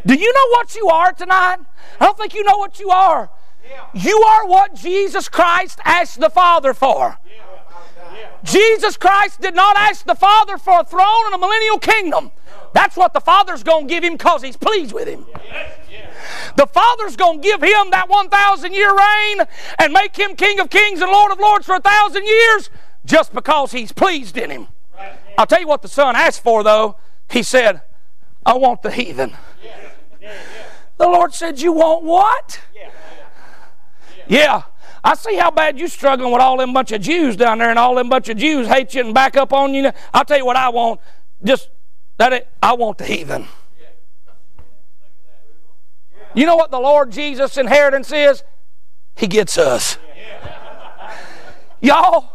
Do 0.06 0.14
you 0.14 0.32
know 0.32 0.48
what 0.52 0.76
you 0.76 0.88
are 0.88 1.12
tonight? 1.12 1.58
I 2.00 2.06
don't 2.06 2.18
think 2.18 2.34
you 2.34 2.44
know 2.44 2.58
what 2.58 2.80
you 2.80 2.90
are. 2.90 3.30
You 3.94 4.18
are 4.22 4.48
what 4.48 4.76
Jesus 4.76 5.30
Christ 5.30 5.80
asked 5.84 6.20
the 6.20 6.30
Father 6.30 6.74
for. 6.74 7.18
Jesus 8.44 8.98
Christ 8.98 9.42
did 9.42 9.56
not 9.56 9.78
ask 9.78 10.06
the 10.06 10.16
Father 10.16 10.58
for 10.58 10.80
a 10.80 10.84
throne 10.84 11.26
and 11.26 11.36
a 11.36 11.38
millennial 11.38 11.80
kingdom. 11.80 12.32
That's 12.74 12.96
what 12.96 13.14
the 13.14 13.20
Father's 13.20 13.64
going 13.64 13.88
to 13.88 13.94
give 13.94 14.04
him 14.04 14.14
because 14.14 14.42
he's 14.42 14.58
pleased 14.58 14.94
with 14.94 15.08
him. 15.08 15.26
The 16.56 16.68
Father's 16.68 17.16
going 17.16 17.42
to 17.42 17.48
give 17.48 17.62
him 17.62 17.92
that 17.92 18.10
1,000 18.10 18.74
year 18.74 18.96
reign 18.96 19.42
and 19.80 19.94
make 19.94 20.16
him 20.16 20.36
King 20.36 20.60
of 20.60 20.70
kings 20.70 21.02
and 21.02 21.12
Lord 21.12 21.32
of 21.32 21.40
lords 21.40 21.66
for 21.66 21.76
a 21.76 21.82
thousand 21.82 22.26
years 22.26 22.70
just 23.06 23.34
because 23.34 23.72
he's 23.72 23.92
pleased 23.92 24.38
in 24.38 24.50
him. 24.50 24.68
I'll 25.38 25.48
tell 25.48 25.62
you 25.62 25.68
what 25.68 25.82
the 25.82 25.88
son 25.88 26.16
asked 26.16 26.44
for, 26.44 26.64
though. 26.64 26.98
He 27.30 27.44
said, 27.44 27.82
I 28.46 28.56
want 28.58 28.82
the 28.82 28.92
heathen. 28.92 29.36
The 30.98 31.08
Lord 31.08 31.34
said, 31.34 31.60
You 31.60 31.72
want 31.72 32.04
what? 32.04 32.62
Yeah. 34.28 34.64
I 35.04 35.16
see 35.16 35.36
how 35.36 35.50
bad 35.50 35.80
you're 35.80 35.88
struggling 35.88 36.32
with 36.32 36.42
all 36.42 36.58
them 36.58 36.74
bunch 36.74 36.92
of 36.92 37.02
Jews 37.02 37.36
down 37.36 37.58
there, 37.58 37.70
and 37.70 37.80
all 37.80 37.96
them 37.96 38.08
bunch 38.08 38.30
of 38.30 38.38
Jews 38.38 38.68
hate 38.68 38.94
you 38.94 39.04
and 39.04 39.14
back 39.14 39.36
up 39.36 39.52
on 39.52 39.74
you. 39.74 39.92
I'll 40.14 40.26
tell 40.26 40.38
you 40.38 40.46
what 40.46 40.58
I 40.58 40.70
want. 40.70 41.02
Just 41.44 41.70
that 42.18 42.34
it, 42.34 42.48
I 42.62 42.74
want 42.74 43.00
the 43.00 43.06
heathen. 43.06 43.48
You 46.34 46.46
know 46.46 46.56
what 46.56 46.72
the 46.72 46.80
Lord 46.80 47.12
Jesus' 47.12 47.58
inheritance 47.58 48.12
is? 48.12 48.44
He 49.16 49.28
gets 49.28 49.58
us. 49.58 49.98
Y'all, 51.82 52.32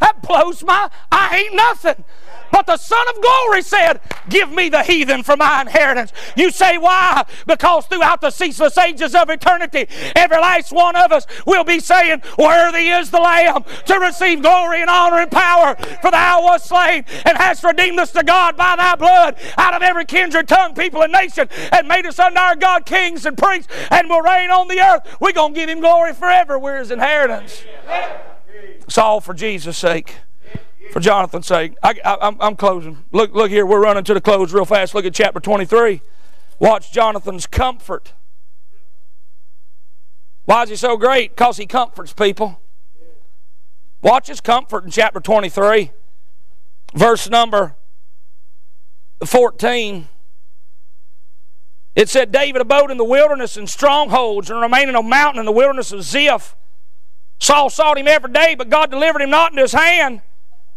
that 0.00 0.22
blows 0.22 0.64
my, 0.64 0.90
I 1.12 1.38
ain't 1.38 1.54
nothing. 1.54 2.04
But 2.52 2.66
the 2.66 2.76
Son 2.76 3.06
of 3.08 3.20
Glory 3.20 3.62
said, 3.62 4.00
Give 4.28 4.50
me 4.50 4.68
the 4.68 4.82
heathen 4.82 5.22
for 5.22 5.36
my 5.36 5.60
inheritance. 5.60 6.12
You 6.36 6.50
say, 6.50 6.78
Why? 6.78 7.24
Because 7.46 7.86
throughout 7.86 8.20
the 8.20 8.30
ceaseless 8.30 8.78
ages 8.78 9.14
of 9.14 9.30
eternity, 9.30 9.88
every 10.14 10.38
last 10.38 10.72
one 10.72 10.96
of 10.96 11.12
us 11.12 11.26
will 11.46 11.64
be 11.64 11.80
saying, 11.80 12.22
Worthy 12.38 12.88
is 12.88 13.10
the 13.10 13.20
Lamb 13.20 13.64
to 13.86 13.98
receive 13.98 14.42
glory 14.42 14.80
and 14.80 14.90
honor 14.90 15.18
and 15.18 15.30
power. 15.30 15.74
For 16.02 16.10
thou 16.10 16.44
wast 16.44 16.66
slain 16.66 17.04
and 17.24 17.36
hast 17.36 17.64
redeemed 17.64 17.98
us 17.98 18.12
to 18.12 18.22
God 18.22 18.56
by 18.56 18.76
thy 18.76 18.94
blood 18.94 19.36
out 19.56 19.74
of 19.74 19.82
every 19.82 20.04
kindred, 20.04 20.48
tongue, 20.48 20.74
people, 20.74 21.02
and 21.02 21.12
nation, 21.12 21.48
and 21.72 21.88
made 21.88 22.06
us 22.06 22.18
unto 22.18 22.38
our 22.38 22.56
God 22.56 22.86
kings 22.86 23.26
and 23.26 23.36
priests, 23.36 23.72
and 23.90 24.08
will 24.08 24.22
reign 24.22 24.50
on 24.50 24.68
the 24.68 24.80
earth. 24.80 25.16
We're 25.20 25.32
going 25.32 25.54
to 25.54 25.60
give 25.60 25.68
him 25.68 25.80
glory 25.80 26.12
forever. 26.12 26.58
We're 26.58 26.78
his 26.78 26.90
inheritance. 26.90 27.64
It's 28.82 28.98
all 28.98 29.20
for 29.20 29.34
Jesus' 29.34 29.78
sake. 29.78 30.16
For 30.92 31.00
Jonathan's 31.00 31.46
sake. 31.46 31.74
I, 31.82 32.34
am 32.40 32.56
closing. 32.56 33.04
Look, 33.12 33.34
look 33.34 33.50
here. 33.50 33.66
We're 33.66 33.82
running 33.82 34.04
to 34.04 34.14
the 34.14 34.20
close 34.20 34.52
real 34.52 34.64
fast. 34.64 34.94
Look 34.94 35.04
at 35.04 35.14
chapter 35.14 35.40
23. 35.40 36.00
Watch 36.58 36.92
Jonathan's 36.92 37.46
comfort. 37.46 38.12
Why 40.46 40.62
is 40.62 40.70
he 40.70 40.76
so 40.76 40.96
great? 40.96 41.36
Because 41.36 41.56
he 41.56 41.66
comforts 41.66 42.12
people. 42.12 42.60
Watch 44.00 44.28
his 44.28 44.40
comfort 44.40 44.84
in 44.84 44.90
chapter 44.90 45.18
23, 45.18 45.90
verse 46.94 47.28
number 47.28 47.74
14. 49.24 50.08
It 51.96 52.08
said, 52.08 52.30
David 52.30 52.60
abode 52.60 52.90
in 52.90 52.98
the 52.98 53.04
wilderness 53.04 53.56
in 53.56 53.66
strongholds 53.66 54.50
and 54.50 54.60
remained 54.60 54.90
in 54.90 54.94
a 54.94 55.02
mountain 55.02 55.40
in 55.40 55.46
the 55.46 55.52
wilderness 55.52 55.92
of 55.92 56.02
Ziph. 56.04 56.54
Saul 57.40 57.68
sought 57.68 57.98
him 57.98 58.06
every 58.06 58.30
day, 58.30 58.54
but 58.54 58.68
God 58.68 58.90
delivered 58.90 59.22
him 59.22 59.30
not 59.30 59.52
into 59.52 59.62
his 59.62 59.72
hand. 59.72 60.22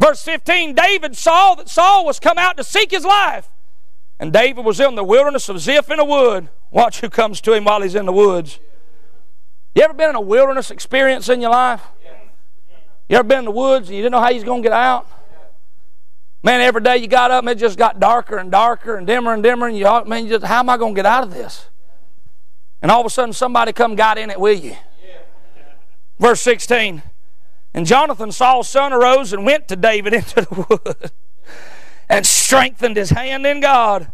Verse 0.09 0.23
15 0.23 0.73
David 0.73 1.15
saw 1.15 1.53
that 1.53 1.69
Saul 1.69 2.03
was 2.03 2.19
come 2.19 2.39
out 2.39 2.57
to 2.57 2.63
seek 2.63 2.89
his 2.89 3.05
life. 3.05 3.47
And 4.19 4.33
David 4.33 4.65
was 4.65 4.79
in 4.79 4.95
the 4.95 5.03
wilderness 5.03 5.49
of 5.49 5.59
Ziph 5.59 5.91
in 5.91 5.99
a 5.99 6.03
wood. 6.03 6.49
Watch 6.71 7.01
who 7.01 7.11
comes 7.11 7.39
to 7.41 7.53
him 7.53 7.65
while 7.65 7.83
he's 7.83 7.93
in 7.93 8.07
the 8.07 8.11
woods. 8.11 8.59
You 9.75 9.83
ever 9.83 9.93
been 9.93 10.09
in 10.09 10.15
a 10.15 10.21
wilderness 10.21 10.71
experience 10.71 11.29
in 11.29 11.41
your 11.41 11.51
life? 11.51 11.83
You 13.07 13.17
ever 13.17 13.23
been 13.23 13.39
in 13.39 13.45
the 13.45 13.51
woods 13.51 13.89
and 13.89 13.97
you 13.97 14.01
didn't 14.01 14.13
know 14.13 14.19
how 14.19 14.29
you 14.29 14.37
was 14.37 14.43
going 14.43 14.63
to 14.63 14.69
get 14.69 14.75
out? 14.75 15.07
Man, 16.41 16.59
every 16.59 16.81
day 16.81 16.97
you 16.97 17.07
got 17.07 17.29
up 17.29 17.43
and 17.43 17.49
it 17.51 17.59
just 17.59 17.77
got 17.77 17.99
darker 17.99 18.37
and 18.37 18.49
darker 18.49 18.95
and 18.95 19.05
dimmer 19.05 19.35
and 19.35 19.43
dimmer, 19.43 19.67
and 19.67 19.77
you, 19.77 19.85
man, 20.05 20.23
you 20.23 20.31
just, 20.31 20.45
how 20.45 20.59
am 20.59 20.71
I 20.71 20.77
going 20.77 20.95
to 20.95 20.97
get 20.97 21.05
out 21.05 21.21
of 21.21 21.31
this? 21.31 21.67
And 22.81 22.89
all 22.89 23.01
of 23.01 23.05
a 23.05 23.11
sudden, 23.11 23.33
somebody 23.33 23.73
come 23.73 23.95
got 23.95 24.17
in 24.17 24.31
it 24.31 24.39
with 24.39 24.63
you. 24.63 24.75
Verse 26.17 26.41
16. 26.41 27.03
And 27.73 27.85
Jonathan, 27.85 28.31
Saul's 28.31 28.69
son, 28.69 28.93
arose 28.93 29.31
and 29.31 29.45
went 29.45 29.67
to 29.67 29.75
David 29.75 30.13
into 30.13 30.41
the 30.41 30.65
wood 30.69 31.11
and 32.09 32.25
strengthened 32.25 32.97
his 32.97 33.11
hand 33.11 33.45
in 33.45 33.59
God. 33.59 34.11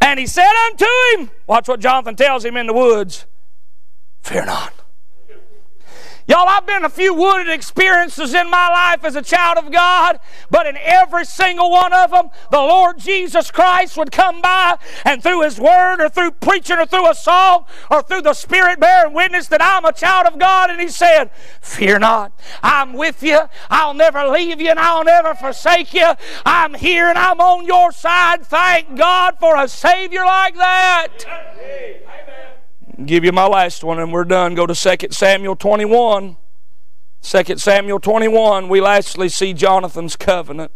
And 0.00 0.20
he 0.20 0.26
said 0.26 0.52
unto 0.66 0.86
him, 1.12 1.30
Watch 1.46 1.68
what 1.68 1.80
Jonathan 1.80 2.16
tells 2.16 2.44
him 2.44 2.56
in 2.56 2.66
the 2.66 2.72
woods 2.72 3.26
Fear 4.22 4.46
not. 4.46 4.72
Y'all, 6.28 6.48
I've 6.48 6.66
been 6.66 6.84
a 6.84 6.88
few 6.88 7.14
wooded 7.14 7.48
experiences 7.48 8.34
in 8.34 8.50
my 8.50 8.68
life 8.68 9.04
as 9.04 9.14
a 9.14 9.22
child 9.22 9.58
of 9.58 9.70
God, 9.70 10.18
but 10.50 10.66
in 10.66 10.76
every 10.76 11.24
single 11.24 11.70
one 11.70 11.92
of 11.92 12.10
them, 12.10 12.30
the 12.50 12.58
Lord 12.58 12.98
Jesus 12.98 13.52
Christ 13.52 13.96
would 13.96 14.10
come 14.10 14.40
by 14.40 14.76
and 15.04 15.22
through 15.22 15.42
His 15.42 15.60
Word 15.60 16.00
or 16.00 16.08
through 16.08 16.32
preaching 16.32 16.78
or 16.78 16.86
through 16.86 17.08
a 17.08 17.14
song 17.14 17.66
or 17.90 18.02
through 18.02 18.22
the 18.22 18.34
Spirit 18.34 18.80
bearing 18.80 19.14
witness 19.14 19.46
that 19.48 19.62
I'm 19.62 19.84
a 19.84 19.92
child 19.92 20.26
of 20.26 20.38
God, 20.38 20.70
and 20.70 20.80
He 20.80 20.88
said, 20.88 21.30
Fear 21.60 22.00
not, 22.00 22.32
I'm 22.60 22.92
with 22.92 23.22
you, 23.22 23.42
I'll 23.70 23.94
never 23.94 24.26
leave 24.26 24.60
you, 24.60 24.70
and 24.70 24.80
I'll 24.80 25.04
never 25.04 25.34
forsake 25.34 25.94
you. 25.94 26.12
I'm 26.44 26.74
here 26.74 27.08
and 27.08 27.18
I'm 27.18 27.40
on 27.40 27.66
your 27.66 27.92
side. 27.92 28.44
Thank 28.44 28.96
God 28.96 29.38
for 29.38 29.56
a 29.56 29.68
Savior 29.68 30.24
like 30.24 30.56
that. 30.56 31.08
Give 33.04 33.24
you 33.24 33.32
my 33.32 33.46
last 33.46 33.84
one 33.84 33.98
and 33.98 34.12
we're 34.12 34.24
done. 34.24 34.54
Go 34.54 34.66
to 34.66 34.74
2 34.74 35.08
Samuel 35.10 35.56
21. 35.56 36.36
2 37.22 37.58
Samuel 37.58 37.98
21, 37.98 38.68
we 38.68 38.80
lastly 38.80 39.28
see 39.28 39.52
Jonathan's 39.52 40.14
covenant. 40.14 40.70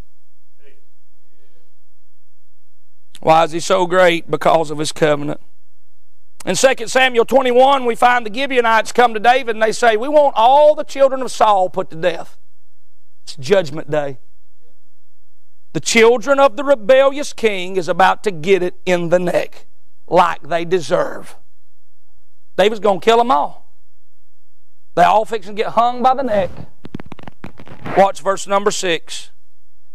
Why 3.20 3.44
is 3.44 3.52
he 3.52 3.60
so 3.60 3.86
great? 3.86 4.30
Because 4.30 4.70
of 4.70 4.78
his 4.78 4.90
covenant. 4.92 5.40
In 6.44 6.56
2 6.56 6.88
Samuel 6.88 7.24
21, 7.24 7.84
we 7.84 7.94
find 7.94 8.24
the 8.26 8.34
Gibeonites 8.34 8.92
come 8.92 9.14
to 9.14 9.20
David 9.20 9.54
and 9.54 9.62
they 9.62 9.72
say, 9.72 9.96
We 9.96 10.08
want 10.08 10.34
all 10.36 10.74
the 10.74 10.84
children 10.84 11.22
of 11.22 11.30
Saul 11.30 11.68
put 11.68 11.90
to 11.90 11.96
death. 11.96 12.38
It's 13.22 13.36
Judgment 13.36 13.90
Day. 13.90 14.18
The 15.72 15.80
children 15.80 16.40
of 16.40 16.56
the 16.56 16.64
rebellious 16.64 17.32
king 17.32 17.76
is 17.76 17.88
about 17.88 18.24
to 18.24 18.30
get 18.30 18.62
it 18.62 18.74
in 18.84 19.10
the 19.10 19.18
neck 19.20 19.66
like 20.08 20.42
they 20.42 20.64
deserve. 20.64 21.36
David's 22.60 22.80
going 22.80 23.00
to 23.00 23.04
kill 23.04 23.16
them 23.16 23.30
all. 23.30 23.66
They 24.94 25.02
all 25.02 25.24
fixing 25.24 25.56
to 25.56 25.62
get 25.62 25.72
hung 25.72 26.02
by 26.02 26.12
the 26.12 26.22
neck. 26.22 26.50
Watch 27.96 28.20
verse 28.20 28.46
number 28.46 28.70
six. 28.70 29.30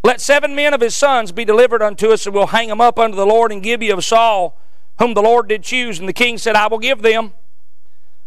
Let 0.02 0.20
seven 0.20 0.56
men 0.56 0.74
of 0.74 0.80
his 0.80 0.96
sons 0.96 1.30
be 1.30 1.44
delivered 1.44 1.80
unto 1.80 2.08
us, 2.10 2.26
and 2.26 2.34
we'll 2.34 2.48
hang 2.48 2.66
them 2.66 2.80
up 2.80 2.98
unto 2.98 3.16
the 3.16 3.24
Lord 3.24 3.52
in 3.52 3.60
Gibeah 3.60 3.94
of 3.94 4.04
Saul, 4.04 4.60
whom 4.98 5.14
the 5.14 5.22
Lord 5.22 5.46
did 5.46 5.62
choose. 5.62 6.00
And 6.00 6.08
the 6.08 6.12
king 6.12 6.38
said, 6.38 6.56
I 6.56 6.66
will 6.66 6.80
give 6.80 7.02
them. 7.02 7.34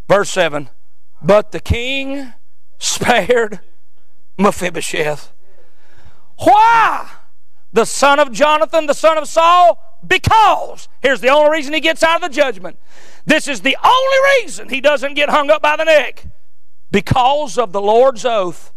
Verse 0.07 0.29
7 0.29 0.69
But 1.21 1.51
the 1.51 1.59
king 1.59 2.31
spared 2.77 3.59
Mephibosheth. 4.37 5.33
Why? 6.37 7.09
The 7.71 7.85
son 7.85 8.19
of 8.19 8.31
Jonathan, 8.31 8.87
the 8.87 8.93
son 8.93 9.17
of 9.17 9.27
Saul? 9.27 9.99
Because. 10.05 10.87
Here's 11.01 11.21
the 11.21 11.29
only 11.29 11.51
reason 11.51 11.73
he 11.73 11.79
gets 11.79 12.03
out 12.03 12.23
of 12.23 12.29
the 12.29 12.35
judgment 12.35 12.77
this 13.25 13.47
is 13.47 13.61
the 13.61 13.77
only 13.83 14.41
reason 14.41 14.69
he 14.69 14.81
doesn't 14.81 15.13
get 15.13 15.29
hung 15.29 15.51
up 15.51 15.61
by 15.61 15.75
the 15.75 15.83
neck. 15.83 16.25
Because 16.89 17.59
of 17.59 17.71
the 17.71 17.81
Lord's 17.81 18.25
oath 18.25 18.73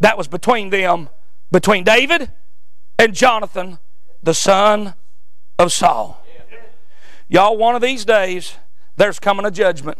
that 0.00 0.16
was 0.16 0.26
between 0.26 0.70
them, 0.70 1.10
between 1.52 1.84
David 1.84 2.30
and 2.98 3.14
Jonathan, 3.14 3.78
the 4.22 4.32
son 4.32 4.94
of 5.58 5.72
Saul. 5.72 6.24
Y'all, 7.28 7.56
one 7.58 7.74
of 7.74 7.82
these 7.82 8.06
days, 8.06 8.56
there's 8.96 9.18
coming 9.18 9.44
a 9.44 9.50
judgment. 9.50 9.98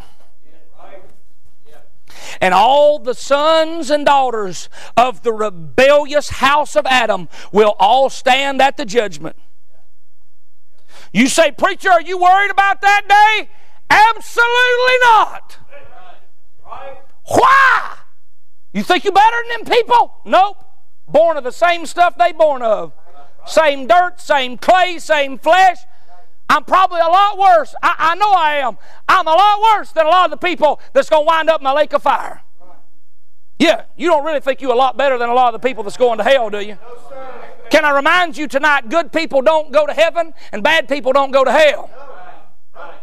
And 2.41 2.55
all 2.55 2.99
the 2.99 3.15
sons 3.15 3.91
and 3.91 4.07
daughters 4.07 4.69
of 4.97 5.23
the 5.23 5.33
rebellious 5.33 6.29
house 6.29 6.77
of 6.77 6.87
Adam 6.87 7.29
will 7.53 7.75
all 7.79 8.11
stand 8.11 8.61
at 8.61 8.77
the 8.77 8.85
judgment. 8.85 9.37
You 11.13 11.29
say, 11.29 11.53
Preacher, 11.53 11.91
are 11.91 12.03
you 12.03 12.19
worried 12.19 12.51
about 12.51 12.81
that 12.83 13.03
day? 13.09 13.49
Absolutely 13.91 14.97
not. 15.03 15.59
Why? 17.25 17.97
You 18.73 18.83
think 18.83 19.05
you're 19.05 19.13
better 19.13 19.37
than 19.49 19.65
them 19.65 19.75
people? 19.77 20.15
Nope. 20.25 20.65
Born 21.09 21.37
of 21.37 21.45
the 21.45 21.53
same 21.53 21.87
stuff 21.87 22.17
they 22.17 22.33
born 22.33 22.63
of. 22.63 22.93
Same 23.47 23.87
dirt, 23.87 24.21
same 24.21 24.57
clay, 24.57 24.99
same 24.99 25.39
flesh. 25.39 25.79
I'm 26.51 26.65
probably 26.65 26.99
a 26.99 27.07
lot 27.07 27.39
worse. 27.39 27.77
I, 27.81 27.95
I 27.97 28.15
know 28.17 28.33
I 28.33 28.57
am. 28.57 28.77
I'm 29.09 29.25
a 29.25 29.31
lot 29.31 29.63
worse 29.63 29.93
than 29.93 30.05
a 30.05 30.09
lot 30.09 30.25
of 30.25 30.33
the 30.33 30.45
people 30.45 30.81
that's 30.93 31.09
going 31.09 31.23
to 31.23 31.27
wind 31.27 31.49
up 31.49 31.61
in 31.61 31.67
a 31.69 31.73
lake 31.73 31.93
of 31.93 32.03
fire. 32.03 32.43
Yeah, 33.61 33.85
you 33.97 34.09
don't 34.09 34.25
really 34.25 34.41
think 34.41 34.61
you're 34.61 34.73
a 34.73 34.77
lot 34.77 34.97
better 34.97 35.17
than 35.17 35.29
a 35.29 35.35
lot 35.35 35.55
of 35.55 35.61
the 35.61 35.69
people 35.69 35.85
that's 35.85 35.97
going 35.97 36.19
to 36.19 36.25
hell, 36.25 36.51
do 36.51 36.59
you? 36.59 36.77
Can 37.71 37.85
I 37.85 37.91
remind 37.91 38.37
you 38.37 38.49
tonight, 38.49 38.89
good 38.89 39.13
people 39.13 39.43
don't 39.43 39.71
go 39.71 39.87
to 39.87 39.93
heaven 39.93 40.35
and 40.51 40.61
bad 40.61 40.89
people 40.89 41.13
don't 41.13 41.31
go 41.31 41.45
to 41.45 41.53
hell. 41.53 41.89
Right. 42.75 42.95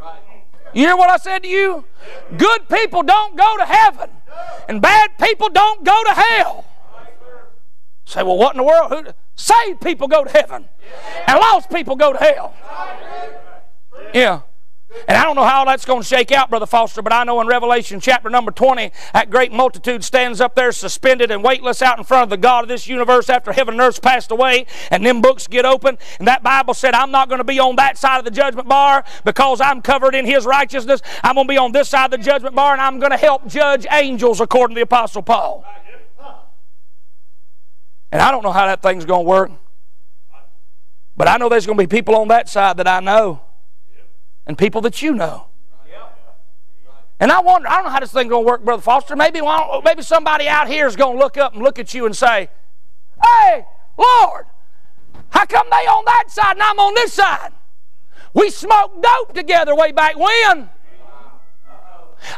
Right. 0.00 0.20
You 0.72 0.86
hear 0.86 0.96
what 0.96 1.10
I 1.10 1.16
said 1.16 1.42
to 1.42 1.48
you? 1.48 1.84
Good 2.36 2.68
people 2.68 3.02
don't 3.02 3.36
go 3.36 3.56
to 3.56 3.64
heaven 3.64 4.10
and 4.68 4.80
bad 4.80 5.18
people 5.18 5.48
don't 5.48 5.84
go 5.84 6.00
to 6.04 6.12
hell. 6.12 6.64
Say, 8.04 8.22
well, 8.22 8.38
what 8.38 8.54
in 8.54 8.58
the 8.58 8.62
world? 8.62 8.92
Who, 8.92 9.12
saved 9.38 9.80
people 9.80 10.08
go 10.08 10.24
to 10.24 10.30
heaven, 10.30 10.68
and 11.26 11.38
lost 11.38 11.70
people 11.70 11.96
go 11.96 12.12
to 12.12 12.18
hell. 12.18 12.54
Yeah. 14.12 14.42
And 15.06 15.18
I 15.18 15.24
don't 15.24 15.36
know 15.36 15.44
how 15.44 15.66
that's 15.66 15.84
going 15.84 16.00
to 16.00 16.08
shake 16.08 16.32
out, 16.32 16.48
Brother 16.48 16.64
Foster, 16.64 17.02
but 17.02 17.12
I 17.12 17.22
know 17.24 17.40
in 17.42 17.46
Revelation 17.46 18.00
chapter 18.00 18.30
number 18.30 18.50
20, 18.50 18.90
that 19.12 19.28
great 19.30 19.52
multitude 19.52 20.02
stands 20.02 20.40
up 20.40 20.54
there 20.54 20.72
suspended 20.72 21.30
and 21.30 21.44
weightless 21.44 21.82
out 21.82 21.98
in 21.98 22.04
front 22.04 22.24
of 22.24 22.30
the 22.30 22.38
God 22.38 22.64
of 22.64 22.68
this 22.68 22.86
universe 22.86 23.28
after 23.28 23.52
heaven 23.52 23.74
and 23.74 23.82
earth's 23.82 23.98
passed 23.98 24.30
away, 24.30 24.66
and 24.90 25.04
them 25.04 25.20
books 25.20 25.46
get 25.46 25.66
open. 25.66 25.98
And 26.18 26.26
that 26.26 26.42
Bible 26.42 26.72
said, 26.72 26.94
I'm 26.94 27.10
not 27.10 27.28
going 27.28 27.38
to 27.38 27.44
be 27.44 27.58
on 27.58 27.76
that 27.76 27.98
side 27.98 28.18
of 28.18 28.24
the 28.24 28.30
judgment 28.30 28.66
bar 28.66 29.04
because 29.24 29.60
I'm 29.60 29.82
covered 29.82 30.14
in 30.14 30.24
His 30.24 30.46
righteousness. 30.46 31.02
I'm 31.22 31.34
going 31.34 31.46
to 31.46 31.52
be 31.52 31.58
on 31.58 31.72
this 31.72 31.90
side 31.90 32.06
of 32.06 32.18
the 32.18 32.24
judgment 32.24 32.54
bar, 32.54 32.72
and 32.72 32.80
I'm 32.80 32.98
going 32.98 33.12
to 33.12 33.18
help 33.18 33.46
judge 33.46 33.86
angels 33.90 34.40
according 34.40 34.74
to 34.74 34.78
the 34.78 34.84
Apostle 34.84 35.22
Paul. 35.22 35.66
And 38.10 38.22
I 38.22 38.30
don't 38.30 38.42
know 38.42 38.52
how 38.52 38.66
that 38.66 38.82
thing's 38.82 39.04
going 39.04 39.24
to 39.24 39.28
work. 39.28 39.50
But 41.16 41.28
I 41.28 41.36
know 41.36 41.48
there's 41.48 41.66
going 41.66 41.76
to 41.76 41.82
be 41.82 41.88
people 41.88 42.14
on 42.16 42.28
that 42.28 42.48
side 42.48 42.76
that 42.76 42.86
I 42.86 43.00
know 43.00 43.42
and 44.46 44.56
people 44.56 44.80
that 44.82 45.02
you 45.02 45.14
know. 45.14 45.46
And 47.20 47.32
I 47.32 47.40
wonder, 47.40 47.68
I 47.68 47.76
don't 47.76 47.84
know 47.84 47.90
how 47.90 48.00
this 48.00 48.12
thing's 48.12 48.30
going 48.30 48.44
to 48.44 48.48
work, 48.48 48.64
Brother 48.64 48.80
Foster. 48.80 49.16
Maybe, 49.16 49.40
maybe 49.84 50.02
somebody 50.02 50.46
out 50.46 50.68
here 50.68 50.86
is 50.86 50.94
going 50.94 51.16
to 51.16 51.22
look 51.22 51.36
up 51.36 51.54
and 51.54 51.62
look 51.62 51.78
at 51.78 51.92
you 51.92 52.06
and 52.06 52.16
say, 52.16 52.48
Hey, 53.22 53.64
Lord, 53.98 54.46
how 55.30 55.44
come 55.44 55.66
they 55.68 55.76
on 55.76 56.04
that 56.04 56.24
side 56.28 56.52
and 56.52 56.62
I'm 56.62 56.78
on 56.78 56.94
this 56.94 57.12
side? 57.12 57.50
We 58.32 58.50
smoked 58.50 59.02
dope 59.02 59.34
together 59.34 59.74
way 59.74 59.90
back 59.90 60.16
when. 60.16 60.70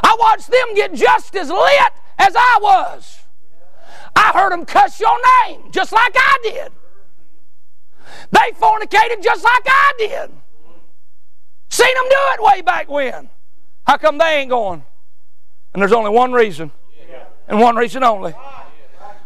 I 0.03 0.15
watched 0.19 0.49
them 0.49 0.73
get 0.75 0.93
just 0.93 1.35
as 1.35 1.49
lit 1.49 1.93
as 2.17 2.35
I 2.35 2.59
was. 2.61 3.19
I 4.15 4.31
heard 4.33 4.51
them 4.51 4.65
cuss 4.65 4.99
your 4.99 5.17
name 5.45 5.71
just 5.71 5.91
like 5.91 6.13
I 6.15 6.37
did. 6.43 6.71
They 8.31 8.51
fornicated 8.59 9.23
just 9.23 9.43
like 9.43 9.63
I 9.65 9.93
did. 9.97 10.31
Seen 11.69 11.93
them 11.95 12.05
do 12.09 12.17
it 12.33 12.43
way 12.43 12.61
back 12.61 12.89
when. 12.89 13.29
How 13.87 13.97
come 13.97 14.17
they 14.17 14.39
ain't 14.39 14.49
going? 14.49 14.83
And 15.73 15.81
there's 15.81 15.93
only 15.93 16.11
one 16.11 16.33
reason, 16.33 16.71
and 17.47 17.59
one 17.59 17.75
reason 17.75 18.03
only. 18.03 18.33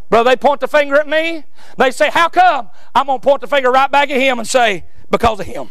Brother, 0.10 0.30
they 0.30 0.36
point 0.36 0.62
the 0.62 0.68
finger 0.68 0.96
at 0.96 1.08
me. 1.08 1.44
They 1.78 1.92
say, 1.92 2.10
How 2.12 2.30
come? 2.30 2.70
I'm 2.94 3.08
going 3.08 3.20
to 3.20 3.24
point 3.24 3.42
the 3.42 3.48
finger 3.48 3.72
right 3.72 3.90
back 3.90 4.12
at 4.12 4.18
him 4.18 4.38
and 4.38 4.48
say, 4.48 4.86
Because 5.10 5.40
of 5.40 5.48
him. 5.48 5.70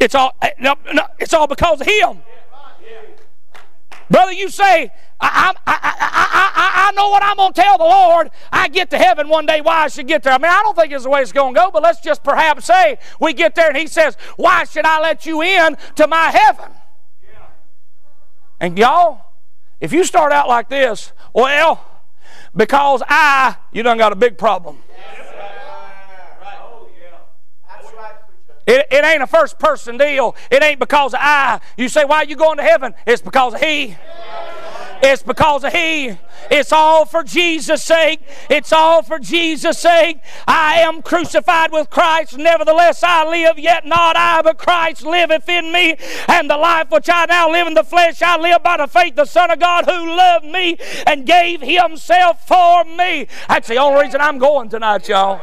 It's 0.00 0.14
all, 0.14 0.34
eh, 0.40 0.52
no, 0.58 0.76
no, 0.94 1.06
it's 1.18 1.34
all 1.34 1.46
because 1.46 1.80
of 1.80 1.86
him. 1.86 2.22
Brother, 4.10 4.32
you 4.32 4.48
say, 4.48 4.90
I, 5.20 5.54
I, 5.66 5.78
I, 5.82 6.88
I, 6.88 6.92
know 6.92 7.10
what 7.10 7.22
I'm 7.22 7.36
going 7.36 7.52
to 7.52 7.60
tell 7.60 7.78
the 7.78 7.84
Lord. 7.84 8.30
I 8.50 8.66
get 8.66 8.90
to 8.90 8.98
heaven 8.98 9.28
one 9.28 9.46
day 9.46 9.60
why 9.60 9.84
I 9.84 9.88
should 9.88 10.08
get 10.08 10.24
there. 10.24 10.32
I 10.32 10.38
mean, 10.38 10.50
I 10.50 10.62
don't 10.62 10.76
think 10.76 10.92
it's 10.92 11.04
the 11.04 11.10
way 11.10 11.22
it's 11.22 11.30
going 11.30 11.54
to 11.54 11.60
go, 11.60 11.70
but 11.70 11.82
let's 11.82 12.00
just 12.00 12.24
perhaps 12.24 12.64
say 12.64 12.98
we 13.20 13.32
get 13.32 13.54
there 13.54 13.68
and 13.68 13.76
He 13.76 13.86
says, 13.86 14.16
Why 14.36 14.64
should 14.64 14.84
I 14.84 15.00
let 15.00 15.26
you 15.26 15.42
in 15.42 15.76
to 15.94 16.08
my 16.08 16.30
heaven? 16.30 16.70
And 18.58 18.76
y'all, 18.76 19.22
if 19.80 19.92
you 19.92 20.04
start 20.04 20.32
out 20.32 20.48
like 20.48 20.68
this, 20.68 21.12
well, 21.32 21.84
because 22.54 23.02
I, 23.08 23.56
you 23.72 23.82
done 23.82 23.96
got 23.96 24.12
a 24.12 24.16
big 24.16 24.36
problem. 24.36 24.78
It, 28.70 28.86
it 28.92 29.04
ain't 29.04 29.20
a 29.20 29.26
first 29.26 29.58
person 29.58 29.98
deal. 29.98 30.36
It 30.48 30.62
ain't 30.62 30.78
because 30.78 31.12
of 31.12 31.18
I. 31.20 31.60
You 31.76 31.88
say, 31.88 32.04
why 32.04 32.18
are 32.18 32.24
you 32.24 32.36
going 32.36 32.56
to 32.58 32.62
heaven? 32.62 32.94
It's 33.04 33.20
because 33.20 33.54
of 33.54 33.60
He. 33.60 33.96
It's 35.02 35.24
because 35.24 35.64
of 35.64 35.72
He. 35.72 36.16
It's 36.52 36.70
all 36.70 37.04
for 37.04 37.24
Jesus' 37.24 37.82
sake. 37.82 38.20
It's 38.48 38.72
all 38.72 39.02
for 39.02 39.18
Jesus' 39.18 39.80
sake. 39.80 40.20
I 40.46 40.82
am 40.82 41.02
crucified 41.02 41.72
with 41.72 41.90
Christ. 41.90 42.38
Nevertheless, 42.38 43.02
I 43.02 43.28
live, 43.28 43.58
yet 43.58 43.86
not 43.86 44.16
I, 44.16 44.40
but 44.42 44.56
Christ 44.56 45.04
liveth 45.04 45.48
in 45.48 45.72
me. 45.72 45.96
And 46.28 46.48
the 46.48 46.56
life 46.56 46.90
which 46.90 47.08
I 47.10 47.24
now 47.24 47.50
live 47.50 47.66
in 47.66 47.74
the 47.74 47.82
flesh, 47.82 48.22
I 48.22 48.38
live 48.38 48.62
by 48.62 48.76
the 48.76 48.86
faith 48.86 49.10
of 49.10 49.16
the 49.16 49.24
Son 49.24 49.50
of 49.50 49.58
God 49.58 49.84
who 49.86 50.16
loved 50.16 50.44
me 50.44 50.78
and 51.08 51.26
gave 51.26 51.60
Himself 51.60 52.46
for 52.46 52.84
me. 52.84 53.26
That's 53.48 53.66
the 53.66 53.78
only 53.78 54.04
reason 54.04 54.20
I'm 54.20 54.38
going 54.38 54.68
tonight, 54.68 55.08
y'all. 55.08 55.40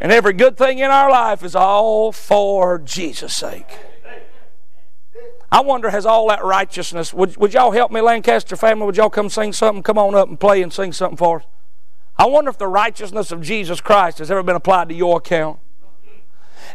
And 0.00 0.12
every 0.12 0.32
good 0.32 0.56
thing 0.56 0.78
in 0.78 0.90
our 0.90 1.10
life 1.10 1.42
is 1.42 1.54
all 1.54 2.12
for 2.12 2.78
Jesus' 2.78 3.34
sake. 3.34 3.78
I 5.50 5.60
wonder, 5.60 5.90
has 5.90 6.04
all 6.04 6.28
that 6.28 6.44
righteousness, 6.44 7.14
would, 7.14 7.36
would 7.36 7.54
y'all 7.54 7.70
help 7.70 7.92
me, 7.92 8.00
Lancaster 8.00 8.56
family? 8.56 8.86
Would 8.86 8.96
y'all 8.96 9.08
come 9.08 9.28
sing 9.28 9.52
something? 9.52 9.82
Come 9.82 9.98
on 9.98 10.14
up 10.14 10.28
and 10.28 10.38
play 10.38 10.62
and 10.62 10.72
sing 10.72 10.92
something 10.92 11.16
for 11.16 11.40
us. 11.40 11.46
I 12.16 12.26
wonder 12.26 12.50
if 12.50 12.58
the 12.58 12.66
righteousness 12.66 13.30
of 13.30 13.40
Jesus 13.40 13.80
Christ 13.80 14.18
has 14.18 14.30
ever 14.30 14.42
been 14.42 14.56
applied 14.56 14.88
to 14.88 14.94
your 14.94 15.18
account. 15.18 15.60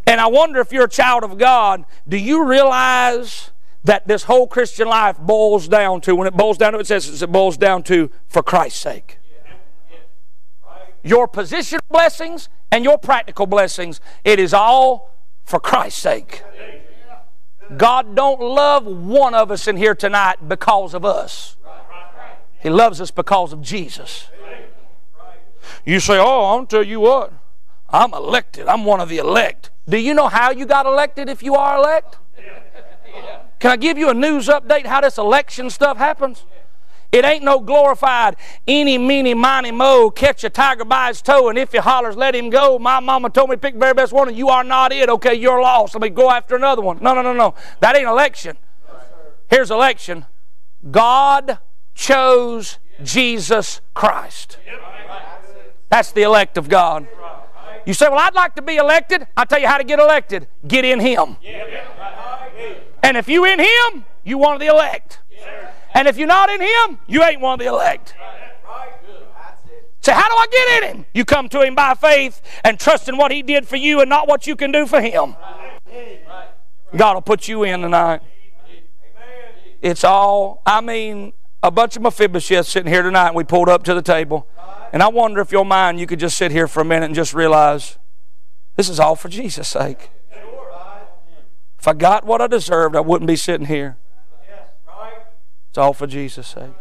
And 0.05 0.22
I 0.22 0.28
wonder 0.28 0.59
if 0.59 0.72
you're 0.72 0.86
a 0.86 0.89
child 0.89 1.24
of 1.24 1.38
God, 1.38 1.86
do 2.07 2.17
you 2.17 2.45
realize 2.45 3.51
that 3.84 4.07
this 4.07 4.24
whole 4.24 4.47
Christian 4.47 4.88
life 4.88 5.17
boils 5.17 5.67
down 5.67 6.01
to, 6.01 6.15
when 6.15 6.28
it 6.28 6.34
boils 6.34 6.57
down 6.57 6.74
to, 6.74 6.80
it 6.80 6.88
says 6.88 7.22
it 7.22 7.32
boils 7.32 7.57
down 7.57 7.84
to 7.84 8.09
for 8.28 8.43
Christ's 8.43 8.80
sake. 8.82 9.20
Your 11.03 11.28
position 11.28 11.80
blessings 11.89 12.49
and 12.72 12.84
your 12.84 12.97
practical 12.97 13.45
blessings, 13.45 13.99
it 14.24 14.39
is 14.39 14.53
all 14.53 15.15
for 15.43 15.59
Christ's 15.59 16.01
sake. 16.01 16.43
God 17.78 18.15
don't 18.15 18.41
love 18.41 18.86
one 18.86 19.34
of 19.34 19.51
us 19.51 19.67
in 19.67 19.78
here 19.78 19.93
tonight 19.93 20.47
because 20.47 20.93
of 20.93 21.05
us. 21.05 21.55
He 22.61 22.70
loves 22.70 22.99
us 22.99 23.11
because 23.11 23.53
of 23.53 23.61
Jesus. 23.61 24.28
You 25.86 25.99
say, 25.99 26.17
"Oh, 26.17 26.45
I'll 26.45 26.65
tell 26.65 26.84
you 26.84 26.99
what. 26.99 27.32
I'm 27.89 28.13
elected. 28.13 28.67
I'm 28.67 28.86
one 28.86 28.99
of 28.99 29.09
the 29.09 29.17
elect." 29.17 29.70
Do 29.88 29.97
you 29.97 30.13
know 30.13 30.28
how 30.28 30.51
you 30.51 30.65
got 30.65 30.86
elected 30.86 31.30
if 31.30 31.41
you 31.41 31.55
are 31.55 31.78
elect? 31.78 32.17
Can 33.59 33.72
I 33.72 33.76
give 33.76 33.97
you 33.97 34.09
a 34.09 34.13
news 34.13 34.47
update 34.47 34.86
how 34.86 35.01
this 35.01 35.17
election 35.17 35.70
stuff 35.70 35.97
happens? 35.97 36.45
It 37.12 37.26
ain't 37.26 37.43
no 37.43 37.60
glorified 37.60 38.36
any, 38.68 38.99
meeny, 38.99 39.34
miny, 39.34 39.72
mo, 39.72 40.12
catch 40.12 40.43
a 40.43 40.49
tiger 40.49 40.86
by 40.86 41.07
his 41.07 41.22
toe, 41.24 41.49
and 41.49 41.57
if 41.57 41.72
he 41.72 41.80
hollers, 41.80 42.16
let 42.16 42.36
him 42.36 42.51
go. 42.51 42.78
My 42.78 42.99
mama 42.99 43.32
told 43.32 43.49
me 43.49 43.55
pick 43.55 43.74
the 43.74 43.80
very 43.80 43.95
best 43.95 44.14
one, 44.14 44.28
and 44.28 44.38
you 44.38 44.49
are 44.49 44.64
not 44.64 44.91
it. 44.91 45.10
Okay, 45.10 45.34
you're 45.34 45.62
lost. 45.62 45.95
Let 45.95 46.03
me 46.03 46.10
go 46.10 46.30
after 46.30 46.55
another 46.55 46.84
one. 46.84 46.99
No, 47.01 47.16
no, 47.16 47.24
no, 47.24 47.34
no. 47.34 47.55
That 47.80 47.95
ain't 47.95 48.07
election. 48.07 48.57
Here's 49.49 49.72
election 49.72 50.28
God 50.91 51.57
chose 51.95 52.78
Jesus 53.03 53.82
Christ. 53.95 54.60
That's 55.89 56.12
the 56.12 56.22
elect 56.22 56.57
of 56.57 56.70
God. 56.70 57.07
You 57.86 57.93
say, 57.95 58.07
Well, 58.07 58.20
I'd 58.20 58.36
like 58.36 58.53
to 58.55 58.62
be 58.62 58.76
elected. 58.76 59.26
I'll 59.36 59.47
tell 59.47 59.60
you 59.60 59.68
how 59.68 59.80
to 59.80 59.84
get 59.84 59.99
elected 59.99 60.47
get 60.68 60.86
in 60.86 60.99
Him. 60.99 61.38
And 63.01 63.18
if 63.18 63.28
you 63.28 63.45
in 63.45 63.60
Him, 63.60 64.05
you 64.24 64.45
of 64.45 64.60
the 64.60 64.68
elect. 64.68 65.20
And 65.99 66.07
if 66.07 66.17
you're 66.17 66.29
not 66.29 66.49
in 66.49 66.61
Him, 66.61 66.97
you 67.07 67.21
ain't 67.21 67.41
one 67.41 67.55
of 67.55 67.59
the 67.59 67.65
elect. 67.65 68.15
Say, 69.99 70.13
how 70.13 70.29
do 70.29 70.33
I 70.33 70.47
get 70.49 70.83
in 70.83 70.95
Him? 70.95 71.05
You 71.13 71.25
come 71.25 71.49
to 71.49 71.61
Him 71.61 71.75
by 71.75 71.93
faith 71.93 72.41
and 72.63 72.79
trust 72.79 73.09
in 73.09 73.17
what 73.17 73.33
He 73.33 73.41
did 73.41 73.67
for 73.67 73.75
you 73.75 73.99
and 73.99 74.09
not 74.09 74.25
what 74.25 74.47
you 74.47 74.55
can 74.55 74.71
do 74.71 74.85
for 74.85 75.01
Him. 75.01 75.35
God 76.95 77.15
will 77.15 77.21
put 77.21 77.49
you 77.49 77.63
in 77.63 77.81
tonight. 77.81 78.21
It's 79.81 80.05
all, 80.05 80.61
I 80.65 80.79
mean, 80.79 81.33
a 81.61 81.69
bunch 81.69 81.97
of 81.97 82.03
Mephibosheths 82.03 82.67
sitting 82.67 82.89
here 82.89 83.01
tonight, 83.01 83.35
we 83.35 83.43
pulled 83.43 83.67
up 83.67 83.83
to 83.83 83.93
the 83.93 84.01
table. 84.01 84.47
And 84.93 85.03
I 85.03 85.09
wonder 85.09 85.41
if 85.41 85.51
your 85.51 85.65
mind, 85.65 85.99
you 85.99 86.07
could 86.07 86.21
just 86.21 86.37
sit 86.37 86.51
here 86.51 86.69
for 86.69 86.79
a 86.79 86.85
minute 86.85 87.07
and 87.07 87.13
just 87.13 87.33
realize 87.33 87.97
this 88.77 88.87
is 88.87 89.01
all 89.01 89.17
for 89.17 89.27
Jesus' 89.27 89.67
sake. 89.67 90.11
If 91.77 91.89
I 91.89 91.93
got 91.93 92.23
what 92.23 92.41
I 92.41 92.47
deserved, 92.47 92.95
I 92.95 93.01
wouldn't 93.01 93.27
be 93.27 93.35
sitting 93.35 93.67
here. 93.67 93.97
It's 95.70 95.78
all 95.78 95.93
for 95.93 96.07
Jesus' 96.07 96.47
sake. 96.47 96.72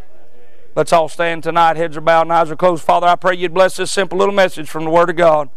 Let's 0.75 0.93
all 0.93 1.09
stand 1.09 1.43
tonight. 1.43 1.77
Heads 1.77 1.97
are 1.97 2.01
bowed 2.01 2.23
and 2.23 2.33
eyes 2.33 2.51
are 2.51 2.57
closed. 2.57 2.85
Father, 2.85 3.07
I 3.07 3.17
pray 3.17 3.37
you'd 3.37 3.55
bless 3.55 3.77
this 3.77 3.91
simple 3.91 4.19
little 4.19 4.35
message 4.35 4.69
from 4.69 4.85
the 4.85 4.91
Word 4.91 5.11
of 5.11 5.17
God. 5.17 5.51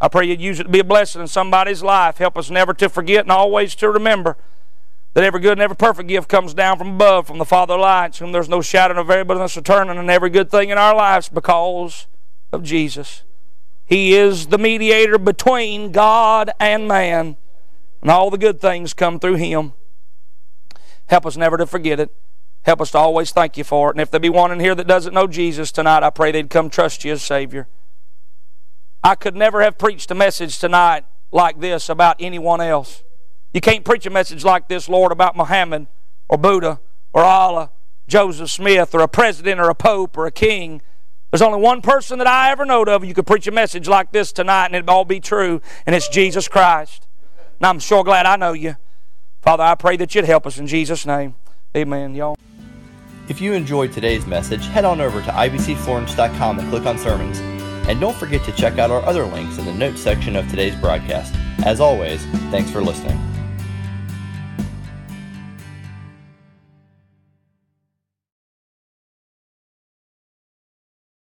I 0.00 0.08
pray 0.08 0.26
you'd 0.26 0.40
use 0.40 0.60
it 0.60 0.64
to 0.64 0.68
be 0.68 0.78
a 0.78 0.84
blessing 0.84 1.20
in 1.20 1.26
somebody's 1.26 1.82
life. 1.82 2.18
Help 2.18 2.38
us 2.38 2.50
never 2.50 2.72
to 2.74 2.88
forget 2.88 3.22
and 3.22 3.32
always 3.32 3.74
to 3.76 3.90
remember 3.90 4.36
that 5.14 5.24
every 5.24 5.40
good 5.40 5.52
and 5.52 5.60
every 5.60 5.76
perfect 5.76 6.08
gift 6.08 6.28
comes 6.28 6.54
down 6.54 6.78
from 6.78 6.94
above, 6.94 7.26
from 7.26 7.38
the 7.38 7.44
Father 7.44 7.74
of 7.74 7.80
lights, 7.80 8.18
whom 8.18 8.30
there's 8.30 8.48
no 8.48 8.62
shadow 8.62 9.00
of 9.00 9.08
variableness 9.08 9.56
returning, 9.56 9.98
and 9.98 10.10
every 10.10 10.30
good 10.30 10.50
thing 10.50 10.70
in 10.70 10.78
our 10.78 10.94
lives 10.94 11.28
because 11.28 12.06
of 12.52 12.62
Jesus. 12.62 13.24
He 13.84 14.14
is 14.14 14.46
the 14.46 14.58
mediator 14.58 15.18
between 15.18 15.90
God 15.90 16.50
and 16.60 16.86
man, 16.86 17.36
and 18.00 18.10
all 18.10 18.30
the 18.30 18.38
good 18.38 18.60
things 18.60 18.94
come 18.94 19.18
through 19.18 19.36
Him. 19.36 19.72
Help 21.06 21.26
us 21.26 21.36
never 21.36 21.56
to 21.56 21.66
forget 21.66 21.98
it. 21.98 22.14
Help 22.68 22.82
us 22.82 22.90
to 22.90 22.98
always 22.98 23.30
thank 23.30 23.56
you 23.56 23.64
for 23.64 23.88
it. 23.88 23.94
And 23.94 24.00
if 24.02 24.10
there 24.10 24.20
be 24.20 24.28
one 24.28 24.52
in 24.52 24.60
here 24.60 24.74
that 24.74 24.86
doesn't 24.86 25.14
know 25.14 25.26
Jesus 25.26 25.72
tonight, 25.72 26.02
I 26.02 26.10
pray 26.10 26.32
they'd 26.32 26.50
come 26.50 26.68
trust 26.68 27.02
you 27.02 27.12
as 27.12 27.22
Savior. 27.22 27.66
I 29.02 29.14
could 29.14 29.34
never 29.34 29.62
have 29.62 29.78
preached 29.78 30.10
a 30.10 30.14
message 30.14 30.58
tonight 30.58 31.06
like 31.32 31.60
this 31.60 31.88
about 31.88 32.16
anyone 32.20 32.60
else. 32.60 33.04
You 33.54 33.62
can't 33.62 33.86
preach 33.86 34.04
a 34.04 34.10
message 34.10 34.44
like 34.44 34.68
this, 34.68 34.86
Lord, 34.86 35.12
about 35.12 35.34
Muhammad 35.34 35.86
or 36.28 36.36
Buddha 36.36 36.78
or 37.14 37.24
Allah, 37.24 37.70
Joseph 38.06 38.50
Smith 38.50 38.94
or 38.94 39.00
a 39.00 39.08
president 39.08 39.60
or 39.60 39.70
a 39.70 39.74
pope 39.74 40.18
or 40.18 40.26
a 40.26 40.30
king. 40.30 40.82
There's 41.30 41.40
only 41.40 41.62
one 41.62 41.80
person 41.80 42.18
that 42.18 42.26
I 42.26 42.50
ever 42.50 42.66
know 42.66 42.82
of 42.82 43.02
you 43.02 43.14
could 43.14 43.26
preach 43.26 43.46
a 43.46 43.50
message 43.50 43.88
like 43.88 44.12
this 44.12 44.30
tonight 44.30 44.66
and 44.66 44.74
it'd 44.74 44.90
all 44.90 45.06
be 45.06 45.20
true, 45.20 45.62
and 45.86 45.96
it's 45.96 46.10
Jesus 46.10 46.48
Christ. 46.48 47.06
And 47.60 47.66
I'm 47.66 47.78
sure 47.78 48.04
glad 48.04 48.26
I 48.26 48.36
know 48.36 48.52
you. 48.52 48.76
Father, 49.40 49.64
I 49.64 49.74
pray 49.74 49.96
that 49.96 50.14
you'd 50.14 50.26
help 50.26 50.46
us 50.46 50.58
in 50.58 50.66
Jesus' 50.66 51.06
name. 51.06 51.34
Amen, 51.74 52.14
y'all. 52.14 52.36
If 53.28 53.42
you 53.42 53.52
enjoyed 53.52 53.92
today's 53.92 54.26
message, 54.26 54.64
head 54.68 54.86
on 54.86 55.02
over 55.02 55.20
to 55.20 55.30
ibcflorence.com 55.30 56.58
and 56.58 56.70
click 56.70 56.86
on 56.86 56.96
sermons. 56.96 57.38
And 57.86 58.00
don't 58.00 58.16
forget 58.16 58.42
to 58.44 58.52
check 58.52 58.78
out 58.78 58.90
our 58.90 59.04
other 59.04 59.26
links 59.26 59.58
in 59.58 59.66
the 59.66 59.74
notes 59.74 60.00
section 60.00 60.34
of 60.34 60.48
today's 60.48 60.74
broadcast. 60.76 61.34
As 61.66 61.78
always, 61.78 62.24
thanks 62.50 62.70
for 62.70 62.80
listening. 62.80 63.18